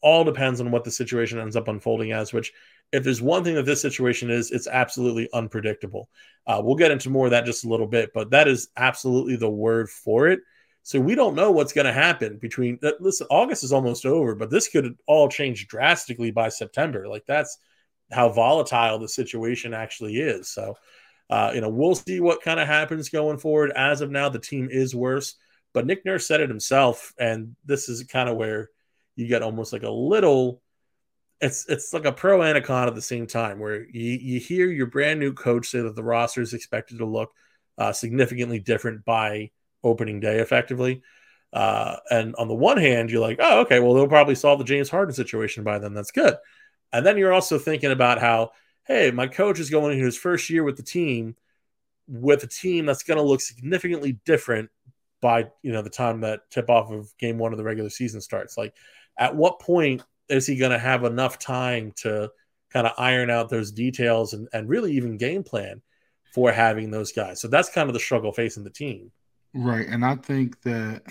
all 0.00 0.24
depends 0.24 0.60
on 0.60 0.70
what 0.70 0.84
the 0.84 0.90
situation 0.90 1.38
ends 1.38 1.56
up 1.56 1.68
unfolding 1.68 2.12
as, 2.12 2.32
which 2.32 2.52
if 2.92 3.04
there's 3.04 3.22
one 3.22 3.44
thing 3.44 3.56
that 3.56 3.66
this 3.66 3.82
situation 3.82 4.30
is, 4.30 4.50
it's 4.50 4.66
absolutely 4.66 5.28
unpredictable. 5.32 6.08
Uh, 6.46 6.60
we'll 6.62 6.76
get 6.76 6.90
into 6.90 7.10
more 7.10 7.26
of 7.26 7.32
that 7.32 7.44
just 7.44 7.64
a 7.64 7.68
little 7.68 7.86
bit, 7.86 8.12
but 8.14 8.30
that 8.30 8.48
is 8.48 8.68
absolutely 8.76 9.36
the 9.36 9.50
word 9.50 9.90
for 9.90 10.28
it. 10.28 10.40
So 10.82 11.00
we 11.00 11.16
don't 11.16 11.34
know 11.34 11.50
what's 11.50 11.72
going 11.72 11.86
to 11.86 11.92
happen 11.92 12.38
between. 12.38 12.78
Uh, 12.80 12.92
listen, 13.00 13.26
August 13.28 13.64
is 13.64 13.72
almost 13.72 14.06
over, 14.06 14.36
but 14.36 14.50
this 14.50 14.68
could 14.68 14.96
all 15.06 15.28
change 15.28 15.66
drastically 15.66 16.30
by 16.30 16.48
September. 16.48 17.08
Like 17.08 17.24
that's 17.26 17.58
how 18.12 18.28
volatile 18.28 19.00
the 19.00 19.08
situation 19.08 19.74
actually 19.74 20.18
is. 20.18 20.48
So, 20.48 20.76
uh, 21.28 21.50
you 21.54 21.60
know, 21.60 21.68
we'll 21.68 21.96
see 21.96 22.20
what 22.20 22.40
kind 22.40 22.60
of 22.60 22.68
happens 22.68 23.08
going 23.08 23.38
forward. 23.38 23.72
As 23.74 24.00
of 24.00 24.12
now, 24.12 24.28
the 24.28 24.38
team 24.38 24.68
is 24.70 24.94
worse, 24.94 25.34
but 25.74 25.86
Nick 25.86 26.04
Nurse 26.04 26.28
said 26.28 26.40
it 26.40 26.48
himself, 26.48 27.12
and 27.18 27.56
this 27.64 27.88
is 27.88 28.04
kind 28.04 28.28
of 28.28 28.36
where 28.36 28.70
you 29.16 29.26
get 29.26 29.42
almost 29.42 29.72
like 29.72 29.82
a 29.82 29.90
little 29.90 30.62
it's 31.40 31.66
it's 31.68 31.92
like 31.92 32.04
a 32.04 32.12
pro 32.12 32.42
and 32.42 32.56
a 32.56 32.62
con 32.62 32.88
at 32.88 32.94
the 32.94 33.02
same 33.02 33.26
time 33.26 33.58
where 33.58 33.84
you, 33.90 34.12
you 34.12 34.40
hear 34.40 34.68
your 34.68 34.86
brand 34.86 35.20
new 35.20 35.32
coach 35.32 35.68
say 35.68 35.80
that 35.80 35.94
the 35.94 36.02
roster 36.02 36.40
is 36.40 36.54
expected 36.54 36.98
to 36.98 37.06
look 37.06 37.32
uh, 37.78 37.92
significantly 37.92 38.58
different 38.58 39.04
by 39.04 39.50
opening 39.84 40.20
day 40.20 40.38
effectively. 40.38 41.02
Uh, 41.52 41.96
and 42.10 42.34
on 42.36 42.48
the 42.48 42.54
one 42.54 42.76
hand 42.76 43.10
you're 43.10 43.20
like 43.20 43.38
oh 43.40 43.60
okay 43.60 43.78
well 43.80 43.94
they'll 43.94 44.08
probably 44.08 44.34
solve 44.34 44.58
the 44.58 44.64
james 44.64 44.90
harden 44.90 45.14
situation 45.14 45.62
by 45.64 45.78
then. 45.78 45.94
That's 45.94 46.10
good. 46.10 46.36
And 46.92 47.04
then 47.04 47.18
you're 47.18 47.32
also 47.32 47.58
thinking 47.58 47.92
about 47.92 48.20
how 48.20 48.50
hey 48.86 49.10
my 49.10 49.26
coach 49.26 49.58
is 49.58 49.70
going 49.70 49.92
into 49.92 50.04
his 50.04 50.16
first 50.16 50.48
year 50.50 50.64
with 50.64 50.76
the 50.76 50.82
team 50.82 51.36
with 52.08 52.42
a 52.44 52.46
team 52.46 52.86
that's 52.86 53.02
going 53.02 53.18
to 53.18 53.24
look 53.24 53.40
significantly 53.40 54.18
different 54.24 54.70
by 55.20 55.46
you 55.62 55.72
know 55.72 55.82
the 55.82 55.90
time 55.90 56.20
that 56.20 56.48
tip 56.50 56.70
off 56.70 56.90
of 56.90 57.12
game 57.18 57.38
one 57.38 57.52
of 57.52 57.58
the 57.58 57.64
regular 57.64 57.90
season 57.90 58.20
starts. 58.20 58.56
Like 58.56 58.74
at 59.18 59.34
what 59.34 59.60
point 59.60 60.02
is 60.28 60.46
he 60.46 60.56
going 60.56 60.72
to 60.72 60.78
have 60.78 61.04
enough 61.04 61.38
time 61.38 61.92
to 61.96 62.30
kind 62.72 62.86
of 62.86 62.92
iron 62.98 63.30
out 63.30 63.48
those 63.48 63.70
details 63.70 64.32
and, 64.32 64.48
and 64.52 64.68
really 64.68 64.92
even 64.92 65.16
game 65.16 65.42
plan 65.42 65.82
for 66.34 66.52
having 66.52 66.90
those 66.90 67.12
guys? 67.12 67.40
So 67.40 67.48
that's 67.48 67.70
kind 67.70 67.88
of 67.88 67.94
the 67.94 68.00
struggle 68.00 68.32
facing 68.32 68.64
the 68.64 68.70
team. 68.70 69.10
Right. 69.54 69.86
And 69.88 70.04
I 70.04 70.16
think 70.16 70.60
that 70.62 71.02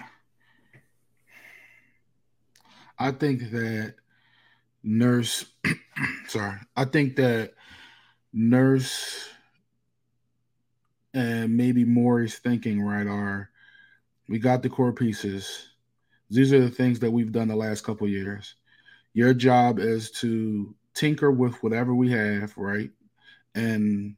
I 2.98 3.12
think 3.12 3.52
that 3.52 3.96
Nurse 4.84 5.46
sorry, 6.28 6.60
I 6.76 6.86
think 6.86 7.16
that 7.16 7.54
Nurse 8.34 9.30
and 11.14 11.56
maybe 11.56 11.86
Morey's 11.86 12.38
thinking 12.38 12.82
right 12.82 13.08
are 13.08 13.50
we 14.28 14.40
got 14.40 14.62
the 14.62 14.70
core 14.70 14.94
pieces. 14.94 15.70
These 16.30 16.54
are 16.54 16.60
the 16.60 16.70
things 16.70 17.00
that 17.00 17.12
we've 17.12 17.32
done 17.32 17.48
the 17.48 17.56
last 17.56 17.84
couple 17.84 18.08
years. 18.08 18.56
Your 19.16 19.34
job 19.34 19.80
is 19.80 20.12
to 20.12 20.76
tinker 20.94 21.32
with 21.32 21.64
whatever 21.64 21.96
we 21.96 22.12
have, 22.12 22.56
right? 22.58 22.92
And 23.56 24.18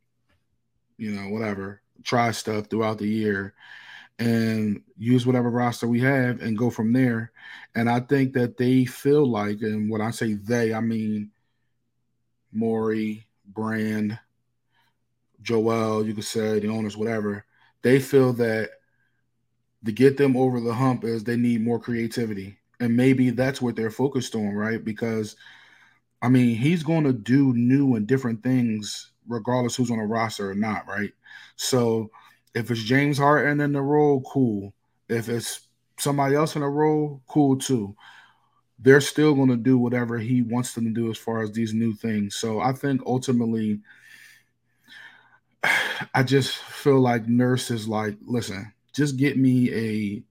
you 0.97 1.11
know, 1.11 1.29
whatever, 1.29 1.83
try 2.03 2.31
stuff 2.31 2.65
throughout 2.65 2.97
the 2.97 3.07
year 3.07 3.53
and 4.17 4.81
use 4.97 5.27
whatever 5.27 5.51
roster 5.51 5.87
we 5.87 5.99
have 5.99 6.41
and 6.41 6.57
go 6.57 6.71
from 6.71 6.93
there. 6.93 7.31
And 7.75 7.87
I 7.87 7.99
think 7.99 8.33
that 8.33 8.57
they 8.57 8.85
feel 8.85 9.23
like, 9.23 9.61
and 9.61 9.87
when 9.87 10.01
I 10.01 10.09
say 10.09 10.33
they, 10.33 10.73
I 10.73 10.79
mean 10.79 11.29
Morey, 12.51 13.27
Brand, 13.45 14.17
Joel, 15.43 16.07
you 16.07 16.15
could 16.15 16.23
say 16.23 16.59
the 16.59 16.69
owners, 16.69 16.97
whatever, 16.97 17.45
they 17.83 17.99
feel 17.99 18.33
that 18.33 18.71
to 19.85 19.91
get 19.91 20.17
them 20.17 20.35
over 20.35 20.59
the 20.59 20.73
hump 20.73 21.03
is 21.03 21.23
they 21.23 21.37
need 21.37 21.61
more 21.61 21.79
creativity 21.79 22.57
and 22.79 22.95
maybe 22.95 23.29
that's 23.29 23.61
what 23.61 23.75
they're 23.75 23.91
focused 23.91 24.35
on, 24.35 24.53
right? 24.53 24.83
Because 24.83 25.35
I 26.21 26.29
mean, 26.29 26.55
he's 26.55 26.83
going 26.83 27.03
to 27.03 27.13
do 27.13 27.53
new 27.53 27.95
and 27.95 28.07
different 28.07 28.43
things 28.43 29.11
regardless 29.27 29.75
who's 29.75 29.91
on 29.91 29.99
a 29.99 30.05
roster 30.05 30.49
or 30.49 30.55
not, 30.55 30.87
right? 30.87 31.11
So 31.57 32.09
if 32.55 32.71
it's 32.71 32.83
James 32.83 33.17
Harden 33.17 33.59
in 33.59 33.73
the 33.73 33.81
role, 33.81 34.21
cool. 34.21 34.73
If 35.09 35.29
it's 35.29 35.67
somebody 35.99 36.35
else 36.35 36.55
in 36.55 36.61
the 36.61 36.67
role, 36.67 37.21
cool 37.27 37.57
too. 37.57 37.95
They're 38.79 39.01
still 39.01 39.33
going 39.33 39.49
to 39.49 39.57
do 39.57 39.77
whatever 39.77 40.17
he 40.17 40.41
wants 40.41 40.73
them 40.73 40.85
to 40.85 40.91
do 40.91 41.09
as 41.09 41.17
far 41.17 41.41
as 41.41 41.51
these 41.51 41.73
new 41.73 41.93
things. 41.93 42.35
So 42.35 42.59
I 42.59 42.73
think 42.73 43.01
ultimately, 43.05 43.79
I 46.13 46.23
just 46.23 46.55
feel 46.55 46.99
like 46.99 47.27
Nurse 47.27 47.71
is 47.71 47.87
like, 47.87 48.17
listen, 48.25 48.71
just 48.93 49.17
get 49.17 49.37
me 49.37 49.73
a 49.73 50.23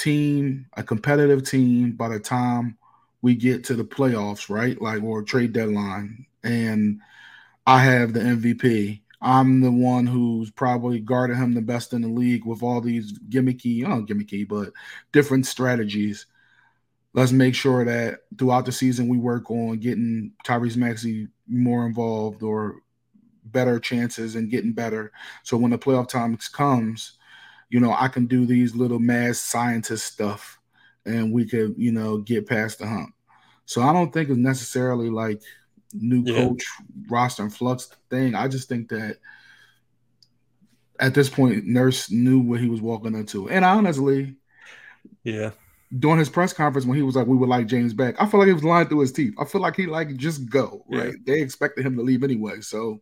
team, 0.00 0.66
a 0.76 0.82
competitive 0.82 1.48
team 1.48 1.92
by 1.92 2.08
the 2.08 2.18
time 2.18 2.76
we 3.22 3.34
get 3.34 3.64
to 3.64 3.74
the 3.74 3.84
playoffs, 3.84 4.48
right? 4.48 4.80
Like 4.80 5.02
or 5.02 5.22
trade 5.22 5.52
deadline. 5.52 6.26
And 6.42 7.00
I 7.66 7.80
have 7.80 8.12
the 8.12 8.20
MVP. 8.20 9.02
I'm 9.20 9.60
the 9.60 9.70
one 9.70 10.06
who's 10.06 10.50
probably 10.50 10.98
guarded 10.98 11.36
him 11.36 11.52
the 11.52 11.60
best 11.60 11.92
in 11.92 12.00
the 12.00 12.08
league 12.08 12.46
with 12.46 12.62
all 12.62 12.80
these 12.80 13.18
gimmicky, 13.28 13.82
not 13.82 14.06
gimmicky, 14.08 14.48
but 14.48 14.72
different 15.12 15.46
strategies. 15.46 16.26
Let's 17.12 17.32
make 17.32 17.54
sure 17.54 17.84
that 17.84 18.20
throughout 18.38 18.64
the 18.64 18.72
season 18.72 19.08
we 19.08 19.18
work 19.18 19.50
on 19.50 19.78
getting 19.78 20.32
Tyrese 20.46 20.76
Maxey 20.76 21.28
more 21.46 21.84
involved 21.84 22.42
or 22.42 22.76
better 23.44 23.78
chances 23.78 24.36
and 24.36 24.50
getting 24.50 24.72
better. 24.72 25.12
So 25.42 25.56
when 25.56 25.72
the 25.72 25.78
playoff 25.78 26.08
time 26.08 26.38
comes, 26.52 27.18
you 27.70 27.80
know, 27.80 27.94
I 27.98 28.08
can 28.08 28.26
do 28.26 28.44
these 28.44 28.74
little 28.74 28.98
mad 28.98 29.36
scientist 29.36 30.12
stuff 30.12 30.58
and 31.06 31.32
we 31.32 31.46
could, 31.46 31.74
you 31.78 31.92
know, 31.92 32.18
get 32.18 32.48
past 32.48 32.80
the 32.80 32.86
hump. 32.86 33.14
So 33.64 33.82
I 33.82 33.92
don't 33.92 34.12
think 34.12 34.28
it's 34.28 34.38
necessarily 34.38 35.08
like 35.08 35.40
new 35.94 36.22
yeah. 36.24 36.40
coach 36.40 36.64
roster 37.08 37.44
and 37.44 37.54
flux 37.54 37.88
thing. 38.10 38.34
I 38.34 38.48
just 38.48 38.68
think 38.68 38.88
that 38.90 39.18
at 40.98 41.14
this 41.14 41.30
point, 41.30 41.64
Nurse 41.64 42.10
knew 42.10 42.40
what 42.40 42.60
he 42.60 42.68
was 42.68 42.80
walking 42.80 43.14
into. 43.14 43.48
And 43.48 43.64
honestly, 43.64 44.36
yeah. 45.24 45.50
During 45.98 46.18
his 46.18 46.28
press 46.28 46.52
conference 46.52 46.86
when 46.86 46.96
he 46.96 47.02
was 47.02 47.16
like, 47.16 47.26
"We 47.26 47.36
would 47.36 47.48
like 47.48 47.66
James 47.66 47.92
back," 47.92 48.14
I 48.20 48.26
feel 48.26 48.38
like 48.38 48.46
he 48.46 48.52
was 48.52 48.62
lying 48.62 48.86
through 48.86 49.00
his 49.00 49.10
teeth. 49.10 49.34
I 49.40 49.44
feel 49.44 49.60
like 49.60 49.74
he 49.74 49.86
like 49.86 50.14
just 50.16 50.48
go 50.48 50.84
right. 50.88 51.06
Yeah. 51.06 51.12
They 51.26 51.40
expected 51.40 51.84
him 51.84 51.96
to 51.96 52.02
leave 52.02 52.22
anyway, 52.22 52.60
so 52.60 53.00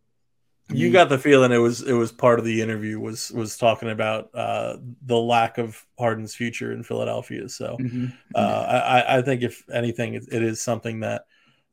I 0.68 0.74
mean, 0.74 0.83
you 0.83 0.92
got 0.92 1.09
the 1.09 1.18
feeling 1.18 1.50
it 1.50 1.59
was 1.59 1.83
it 1.83 1.94
was 1.94 2.12
part 2.12 2.38
of 2.38 2.44
the 2.44 2.61
interview 2.61 3.00
was 3.00 3.31
was 3.31 3.57
talking 3.57 3.90
about 3.90 4.28
uh, 4.35 4.76
the 5.02 5.16
lack 5.16 5.59
of 5.59 5.83
Harden's 5.98 6.35
future 6.35 6.72
in 6.72 6.83
Philadelphia. 6.83 7.48
So 7.48 7.78
mm-hmm. 7.81 8.07
uh, 8.35 8.38
I, 8.38 9.18
I 9.18 9.22
think 9.22 9.42
if 9.42 9.64
anything, 9.72 10.14
it, 10.14 10.24
it 10.31 10.42
is 10.42 10.61
something 10.62 11.00
that. 11.00 11.22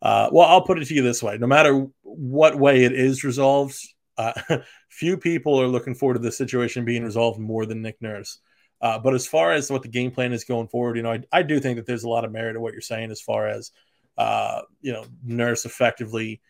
Uh, 0.02 0.30
well, 0.32 0.48
I'll 0.48 0.62
put 0.62 0.78
it 0.78 0.86
to 0.86 0.94
you 0.94 1.02
this 1.02 1.24
way: 1.24 1.38
no 1.38 1.48
matter 1.48 1.88
what 2.04 2.58
way 2.58 2.84
it 2.84 2.94
is 2.94 3.24
resolved, 3.24 3.78
uh, 4.18 4.34
few 4.90 5.18
people 5.18 5.60
are 5.60 5.68
looking 5.68 5.96
forward 5.96 6.16
to 6.16 6.20
the 6.20 6.32
situation 6.32 6.86
being 6.86 7.04
resolved 7.04 7.40
more 7.40 7.66
than 7.66 7.82
Nick 7.82 8.02
Nurse. 8.02 8.40
Uh, 8.82 9.00
but 9.00 9.14
as 9.14 9.26
far 9.26 9.52
as 9.52 9.72
what 9.72 9.82
the 9.82 9.88
game 9.88 10.12
plan 10.12 10.32
is 10.32 10.44
going 10.44 10.68
forward, 10.68 10.98
you 10.98 11.04
know, 11.04 11.14
I, 11.14 11.22
I 11.32 11.44
do 11.44 11.60
think 11.60 11.78
that 11.78 11.86
there's 11.86 12.04
a 12.04 12.10
lot 12.10 12.26
of 12.26 12.32
merit 12.32 12.56
in 12.56 12.62
what 12.62 12.74
you're 12.74 12.82
saying 12.82 13.10
as 13.10 13.22
far 13.22 13.48
as 13.48 13.72
uh, 14.18 14.62
you 14.82 14.94
know 14.94 15.06
Nurse 15.24 15.66
effectively 15.66 16.42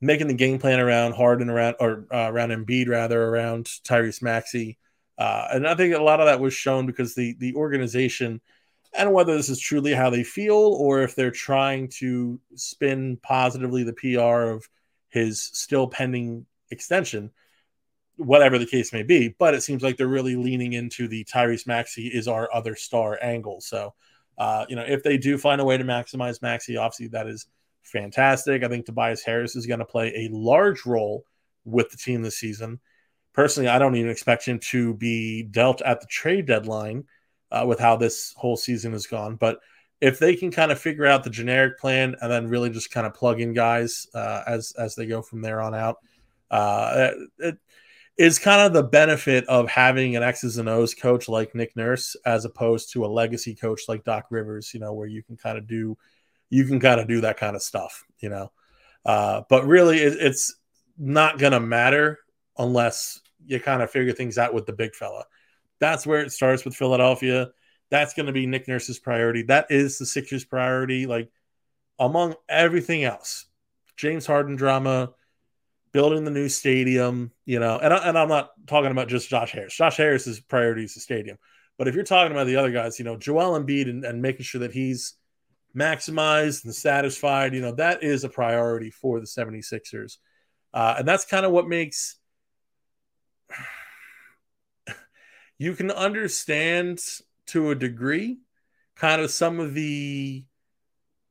making 0.00 0.28
the 0.28 0.34
game 0.34 0.58
plan 0.58 0.80
around 0.80 1.14
Harden 1.14 1.50
around 1.50 1.76
or 1.80 2.06
uh, 2.12 2.30
around 2.30 2.50
Embiid 2.50 2.88
rather 2.88 3.22
around 3.22 3.66
Tyrese 3.84 4.22
Maxey. 4.22 4.78
Uh, 5.18 5.48
and 5.52 5.66
I 5.66 5.74
think 5.74 5.94
a 5.94 6.02
lot 6.02 6.20
of 6.20 6.26
that 6.26 6.40
was 6.40 6.52
shown 6.52 6.86
because 6.86 7.14
the 7.14 7.34
the 7.38 7.54
organization, 7.54 8.40
and 8.92 9.12
whether 9.12 9.34
this 9.34 9.48
is 9.48 9.60
truly 9.60 9.92
how 9.92 10.10
they 10.10 10.22
feel 10.22 10.54
or 10.54 11.02
if 11.02 11.14
they're 11.14 11.30
trying 11.30 11.88
to 11.98 12.40
spin 12.54 13.18
positively 13.22 13.82
the 13.84 13.94
PR 13.94 14.50
of 14.50 14.68
his 15.08 15.42
still 15.42 15.86
pending 15.86 16.44
extension, 16.70 17.30
whatever 18.16 18.58
the 18.58 18.66
case 18.66 18.92
may 18.92 19.02
be. 19.02 19.34
But 19.38 19.54
it 19.54 19.62
seems 19.62 19.82
like 19.82 19.96
they're 19.96 20.06
really 20.06 20.36
leaning 20.36 20.74
into 20.74 21.08
the 21.08 21.24
Tyrese 21.24 21.66
Maxey 21.66 22.08
is 22.08 22.28
our 22.28 22.52
other 22.52 22.76
star 22.76 23.18
angle. 23.22 23.62
So, 23.62 23.94
uh, 24.36 24.66
you 24.68 24.76
know, 24.76 24.84
if 24.86 25.02
they 25.02 25.16
do 25.16 25.38
find 25.38 25.62
a 25.62 25.64
way 25.64 25.78
to 25.78 25.84
maximize 25.84 26.42
Maxey, 26.42 26.76
obviously 26.76 27.08
that 27.08 27.26
is 27.26 27.46
fantastic. 27.86 28.62
I 28.62 28.68
think 28.68 28.86
Tobias 28.86 29.22
Harris 29.22 29.56
is 29.56 29.66
going 29.66 29.80
to 29.80 29.84
play 29.84 30.08
a 30.08 30.34
large 30.34 30.86
role 30.86 31.24
with 31.64 31.90
the 31.90 31.96
team 31.96 32.22
this 32.22 32.38
season. 32.38 32.80
Personally, 33.32 33.68
I 33.68 33.78
don't 33.78 33.96
even 33.96 34.10
expect 34.10 34.46
him 34.46 34.58
to 34.60 34.94
be 34.94 35.42
dealt 35.42 35.82
at 35.82 36.00
the 36.00 36.06
trade 36.06 36.46
deadline 36.46 37.04
uh, 37.50 37.64
with 37.66 37.78
how 37.78 37.96
this 37.96 38.32
whole 38.36 38.56
season 38.56 38.92
has 38.92 39.06
gone. 39.06 39.36
But 39.36 39.58
if 40.00 40.18
they 40.18 40.36
can 40.36 40.50
kind 40.50 40.72
of 40.72 40.78
figure 40.78 41.06
out 41.06 41.24
the 41.24 41.30
generic 41.30 41.78
plan 41.78 42.16
and 42.20 42.30
then 42.30 42.48
really 42.48 42.70
just 42.70 42.90
kind 42.90 43.06
of 43.06 43.14
plug 43.14 43.40
in 43.40 43.52
guys 43.52 44.06
uh, 44.14 44.42
as 44.46 44.72
as 44.78 44.94
they 44.94 45.06
go 45.06 45.22
from 45.22 45.42
there 45.42 45.60
on 45.60 45.74
out, 45.74 45.96
uh, 46.50 47.10
it 47.38 47.58
is 48.16 48.38
kind 48.38 48.62
of 48.62 48.72
the 48.72 48.82
benefit 48.82 49.46
of 49.46 49.68
having 49.68 50.16
an 50.16 50.22
X's 50.22 50.58
and 50.58 50.68
O's 50.68 50.94
coach 50.94 51.28
like 51.28 51.54
Nick 51.54 51.76
Nurse 51.76 52.16
as 52.24 52.44
opposed 52.44 52.92
to 52.92 53.04
a 53.04 53.08
legacy 53.08 53.54
coach 53.54 53.82
like 53.88 54.04
Doc 54.04 54.26
Rivers. 54.30 54.72
You 54.74 54.80
know, 54.80 54.92
where 54.92 55.08
you 55.08 55.22
can 55.22 55.36
kind 55.36 55.58
of 55.58 55.66
do 55.66 55.96
you 56.48 56.64
can 56.64 56.78
kind 56.80 57.00
of 57.00 57.08
do 57.08 57.22
that 57.22 57.36
kind 57.36 57.56
of 57.56 57.62
stuff, 57.62 58.04
you 58.20 58.28
know. 58.28 58.52
Uh, 59.04 59.42
but 59.48 59.66
really, 59.66 59.98
it, 59.98 60.16
it's 60.20 60.54
not 60.98 61.38
to 61.38 61.60
matter 61.60 62.18
unless 62.58 63.20
you 63.44 63.60
kind 63.60 63.82
of 63.82 63.90
figure 63.90 64.12
things 64.12 64.38
out 64.38 64.54
with 64.54 64.66
the 64.66 64.72
big 64.72 64.94
fella. 64.94 65.24
That's 65.78 66.06
where 66.06 66.20
it 66.20 66.32
starts 66.32 66.64
with 66.64 66.74
Philadelphia. 66.74 67.50
That's 67.90 68.14
going 68.14 68.26
to 68.26 68.32
be 68.32 68.46
Nick 68.46 68.66
Nurse's 68.66 68.98
priority. 68.98 69.42
That 69.42 69.66
is 69.70 69.98
the 69.98 70.06
Sixers' 70.06 70.44
priority. 70.44 71.06
Like 71.06 71.30
among 71.98 72.34
everything 72.48 73.04
else, 73.04 73.46
James 73.96 74.26
Harden 74.26 74.56
drama, 74.56 75.12
building 75.92 76.24
the 76.24 76.30
new 76.30 76.48
stadium, 76.48 77.30
you 77.44 77.60
know, 77.60 77.78
and, 77.78 77.92
I, 77.92 78.08
and 78.08 78.18
I'm 78.18 78.28
not 78.28 78.50
talking 78.66 78.90
about 78.90 79.08
just 79.08 79.28
Josh 79.28 79.52
Harris. 79.52 79.76
Josh 79.76 79.96
Harris's 79.96 80.40
priority 80.40 80.84
is 80.84 80.94
the 80.94 81.00
stadium. 81.00 81.38
But 81.78 81.88
if 81.88 81.94
you're 81.94 82.04
talking 82.04 82.32
about 82.32 82.46
the 82.46 82.56
other 82.56 82.72
guys, 82.72 82.98
you 82.98 83.04
know, 83.04 83.16
Joel 83.16 83.60
Embiid 83.60 83.88
and, 83.88 84.04
and 84.04 84.22
making 84.22 84.44
sure 84.44 84.60
that 84.60 84.72
he's– 84.72 85.14
maximized 85.76 86.64
and 86.64 86.74
satisfied, 86.74 87.54
you 87.54 87.60
know, 87.60 87.72
that 87.72 88.02
is 88.02 88.24
a 88.24 88.28
priority 88.28 88.90
for 88.90 89.20
the 89.20 89.26
76ers. 89.26 90.16
Uh, 90.72 90.96
and 90.98 91.08
that's 91.08 91.24
kind 91.24 91.46
of 91.46 91.52
what 91.52 91.68
makes 91.68 92.16
you 95.58 95.74
can 95.74 95.90
understand 95.90 97.00
to 97.46 97.70
a 97.70 97.74
degree 97.74 98.38
kind 98.96 99.20
of 99.20 99.30
some 99.30 99.60
of 99.60 99.74
the 99.74 100.44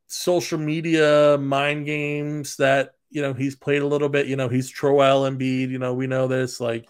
social 0.07 0.57
media 0.57 1.37
mind 1.39 1.85
games 1.85 2.57
that 2.57 2.91
you 3.09 3.21
know 3.21 3.33
he's 3.33 3.55
played 3.55 3.81
a 3.81 3.87
little 3.87 4.09
bit. 4.09 4.27
You 4.27 4.35
know 4.35 4.47
he's 4.47 4.71
Troel 4.71 5.27
and 5.27 5.39
Embiid 5.39 5.69
you 5.69 5.79
know 5.79 5.93
we 5.93 6.07
know 6.07 6.27
this 6.27 6.59
like 6.59 6.87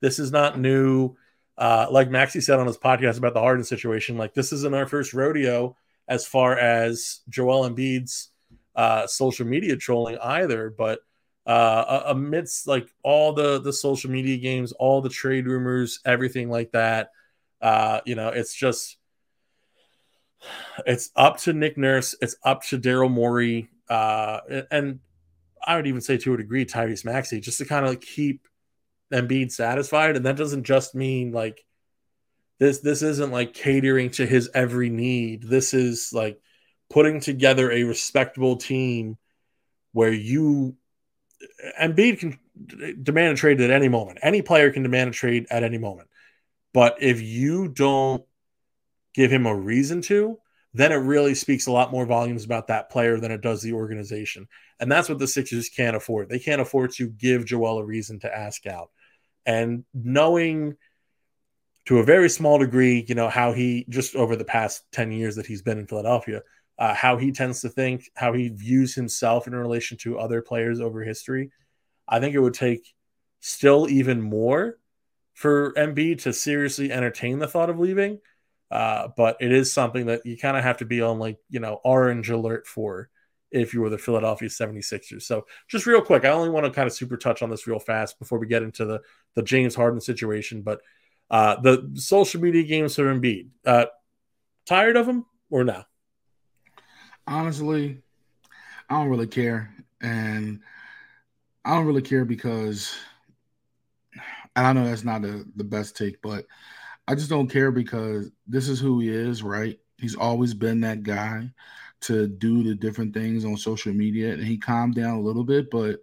this 0.00 0.18
is 0.18 0.32
not 0.32 0.58
new. 0.58 1.14
Uh 1.56 1.86
like 1.90 2.10
Maxey 2.10 2.40
said 2.40 2.58
on 2.58 2.66
his 2.66 2.78
podcast 2.78 3.18
about 3.18 3.34
the 3.34 3.40
Harden 3.40 3.64
situation 3.64 4.16
like 4.16 4.34
this 4.34 4.52
isn't 4.52 4.74
our 4.74 4.86
first 4.86 5.12
rodeo 5.14 5.76
as 6.08 6.26
far 6.26 6.58
as 6.58 7.20
Joel 7.28 7.68
Embiid's 7.68 8.30
uh, 8.76 9.06
social 9.06 9.46
media 9.46 9.76
trolling 9.76 10.18
either. 10.18 10.70
But 10.70 11.00
uh, 11.46 12.02
amidst 12.06 12.66
like 12.66 12.88
all 13.02 13.32
the 13.32 13.60
the 13.60 13.72
social 13.72 14.10
media 14.10 14.36
games, 14.38 14.72
all 14.72 15.00
the 15.00 15.08
trade 15.10 15.46
rumors, 15.46 16.00
everything 16.04 16.48
like 16.48 16.72
that, 16.72 17.10
uh, 17.60 18.00
you 18.04 18.14
know, 18.14 18.28
it's 18.28 18.54
just 18.54 18.96
it's 20.86 21.10
up 21.16 21.38
to 21.38 21.52
Nick 21.52 21.76
Nurse, 21.78 22.14
it's 22.20 22.36
up 22.44 22.62
to 22.64 22.78
Daryl 22.78 23.10
Morey, 23.10 23.68
uh, 23.88 24.40
and 24.70 25.00
I 25.66 25.76
would 25.76 25.86
even 25.86 26.00
say 26.00 26.16
to 26.18 26.34
a 26.34 26.36
degree 26.36 26.64
Tyrese 26.64 27.04
Maxey, 27.04 27.40
just 27.40 27.58
to 27.58 27.64
kind 27.64 27.84
of 27.84 27.90
like 27.90 28.00
keep 28.00 28.46
Embiid 29.12 29.52
satisfied, 29.52 30.16
and 30.16 30.26
that 30.26 30.36
doesn't 30.36 30.64
just 30.64 30.94
mean 30.94 31.32
like 31.32 31.64
this 32.64 32.80
this 32.80 33.02
isn't 33.02 33.30
like 33.30 33.52
catering 33.52 34.10
to 34.10 34.26
his 34.26 34.50
every 34.54 34.88
need. 34.88 35.42
This 35.42 35.74
is 35.74 36.12
like 36.12 36.40
putting 36.90 37.20
together 37.20 37.70
a 37.70 37.84
respectable 37.84 38.56
team 38.56 39.18
where 39.92 40.12
you 40.12 40.76
Embiid 41.80 42.18
can 42.18 42.38
demand 43.02 43.34
a 43.34 43.36
trade 43.36 43.60
at 43.60 43.70
any 43.70 43.88
moment. 43.88 44.18
Any 44.22 44.40
player 44.40 44.70
can 44.70 44.82
demand 44.82 45.10
a 45.10 45.12
trade 45.12 45.46
at 45.50 45.62
any 45.62 45.78
moment. 45.78 46.08
But 46.72 46.96
if 47.00 47.20
you 47.20 47.68
don't 47.68 48.24
give 49.14 49.30
him 49.30 49.46
a 49.46 49.54
reason 49.54 50.00
to, 50.02 50.38
then 50.72 50.90
it 50.90 50.96
really 50.96 51.34
speaks 51.34 51.66
a 51.66 51.72
lot 51.72 51.92
more 51.92 52.06
volumes 52.06 52.44
about 52.44 52.68
that 52.68 52.90
player 52.90 53.20
than 53.20 53.30
it 53.30 53.42
does 53.42 53.62
the 53.62 53.74
organization. 53.74 54.48
And 54.80 54.90
that's 54.90 55.08
what 55.08 55.18
the 55.18 55.28
Sixers 55.28 55.68
can't 55.68 55.94
afford. 55.94 56.28
They 56.28 56.38
can't 56.38 56.60
afford 56.60 56.92
to 56.92 57.08
give 57.08 57.44
Joel 57.44 57.78
a 57.78 57.84
reason 57.84 58.20
to 58.20 58.34
ask 58.34 58.66
out. 58.66 58.90
And 59.44 59.84
knowing– 59.92 60.76
to 61.86 61.98
a 61.98 62.04
very 62.04 62.30
small 62.30 62.58
degree, 62.58 63.04
you 63.08 63.14
know, 63.14 63.28
how 63.28 63.52
he 63.52 63.84
just 63.88 64.16
over 64.16 64.36
the 64.36 64.44
past 64.44 64.84
10 64.92 65.12
years 65.12 65.36
that 65.36 65.46
he's 65.46 65.62
been 65.62 65.78
in 65.78 65.86
Philadelphia, 65.86 66.42
uh, 66.78 66.94
how 66.94 67.16
he 67.16 67.30
tends 67.30 67.60
to 67.60 67.68
think, 67.68 68.10
how 68.14 68.32
he 68.32 68.48
views 68.48 68.94
himself 68.94 69.46
in 69.46 69.54
relation 69.54 69.96
to 69.98 70.18
other 70.18 70.40
players 70.40 70.80
over 70.80 71.02
history. 71.02 71.50
I 72.08 72.20
think 72.20 72.34
it 72.34 72.40
would 72.40 72.54
take 72.54 72.94
still 73.40 73.88
even 73.88 74.20
more 74.20 74.78
for 75.34 75.72
Embiid 75.74 76.22
to 76.22 76.32
seriously 76.32 76.90
entertain 76.90 77.38
the 77.38 77.48
thought 77.48 77.70
of 77.70 77.78
leaving. 77.78 78.20
Uh, 78.70 79.08
but 79.16 79.36
it 79.40 79.52
is 79.52 79.72
something 79.72 80.06
that 80.06 80.24
you 80.24 80.38
kind 80.38 80.56
of 80.56 80.64
have 80.64 80.78
to 80.78 80.84
be 80.84 81.00
on 81.02 81.18
like, 81.18 81.38
you 81.50 81.60
know, 81.60 81.80
orange 81.84 82.30
alert 82.30 82.66
for 82.66 83.10
if 83.50 83.72
you 83.72 83.80
were 83.80 83.90
the 83.90 83.98
Philadelphia 83.98 84.48
76ers. 84.48 85.22
So 85.22 85.46
just 85.68 85.86
real 85.86 86.00
quick, 86.00 86.24
I 86.24 86.30
only 86.30 86.48
want 86.48 86.66
to 86.66 86.72
kind 86.72 86.86
of 86.86 86.92
super 86.92 87.16
touch 87.16 87.42
on 87.42 87.50
this 87.50 87.66
real 87.66 87.78
fast 87.78 88.18
before 88.18 88.38
we 88.38 88.46
get 88.46 88.62
into 88.62 88.84
the 88.84 89.00
the 89.36 89.42
James 89.42 89.74
Harden 89.74 90.00
situation. 90.00 90.62
But 90.62 90.80
uh, 91.30 91.60
the 91.60 91.90
social 91.94 92.40
media 92.40 92.62
games 92.62 92.94
for 92.94 93.04
Embiid. 93.04 93.48
Uh, 93.64 93.86
tired 94.66 94.96
of 94.96 95.06
them 95.06 95.26
or 95.50 95.64
no? 95.64 95.82
Honestly, 97.26 98.02
I 98.88 98.94
don't 98.94 99.08
really 99.08 99.26
care, 99.26 99.74
and 100.02 100.60
I 101.64 101.74
don't 101.74 101.86
really 101.86 102.02
care 102.02 102.24
because, 102.24 102.94
and 104.54 104.66
I 104.66 104.72
know 104.72 104.84
that's 104.84 105.04
not 105.04 105.24
a, 105.24 105.44
the 105.56 105.64
best 105.64 105.96
take, 105.96 106.20
but 106.20 106.44
I 107.08 107.14
just 107.14 107.30
don't 107.30 107.48
care 107.48 107.70
because 107.70 108.30
this 108.46 108.68
is 108.68 108.78
who 108.78 109.00
he 109.00 109.08
is, 109.08 109.42
right? 109.42 109.78
He's 109.98 110.16
always 110.16 110.52
been 110.52 110.80
that 110.82 111.02
guy 111.02 111.50
to 112.02 112.26
do 112.26 112.62
the 112.62 112.74
different 112.74 113.14
things 113.14 113.46
on 113.46 113.56
social 113.56 113.92
media, 113.94 114.34
and 114.34 114.44
he 114.44 114.58
calmed 114.58 114.94
down 114.94 115.16
a 115.16 115.22
little 115.22 115.44
bit, 115.44 115.70
but 115.70 116.00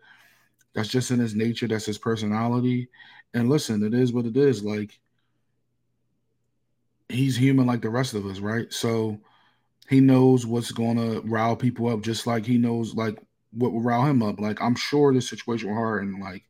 that's 0.74 0.90
just 0.90 1.12
in 1.12 1.20
his 1.20 1.36
nature. 1.36 1.68
That's 1.68 1.86
his 1.86 1.98
personality. 1.98 2.90
And 3.34 3.50
listen, 3.50 3.84
it 3.84 3.94
is 3.94 4.14
what 4.14 4.26
it 4.26 4.38
is. 4.38 4.64
Like 4.64 5.00
he's 7.12 7.38
human 7.38 7.68
like 7.68 7.82
the 7.82 7.90
rest 7.90 8.14
of 8.14 8.26
us, 8.26 8.40
right? 8.40 8.72
So 8.72 9.20
he 9.90 10.00
knows 10.00 10.46
what's 10.46 10.72
going 10.72 10.98
to 10.98 11.22
rile 11.28 11.56
people 11.56 11.88
up, 11.88 12.02
just 12.02 12.26
like 12.26 12.46
he 12.46 12.58
knows 12.58 12.96
like 12.96 13.18
what 13.52 13.74
will 13.74 13.82
rile 13.82 14.06
him 14.06 14.24
up. 14.24 14.40
Like 14.40 14.62
I'm 14.62 14.76
sure 14.76 15.14
this 15.14 15.30
situation 15.30 15.68
with 15.68 15.78
Harden, 15.78 16.20
like 16.20 16.44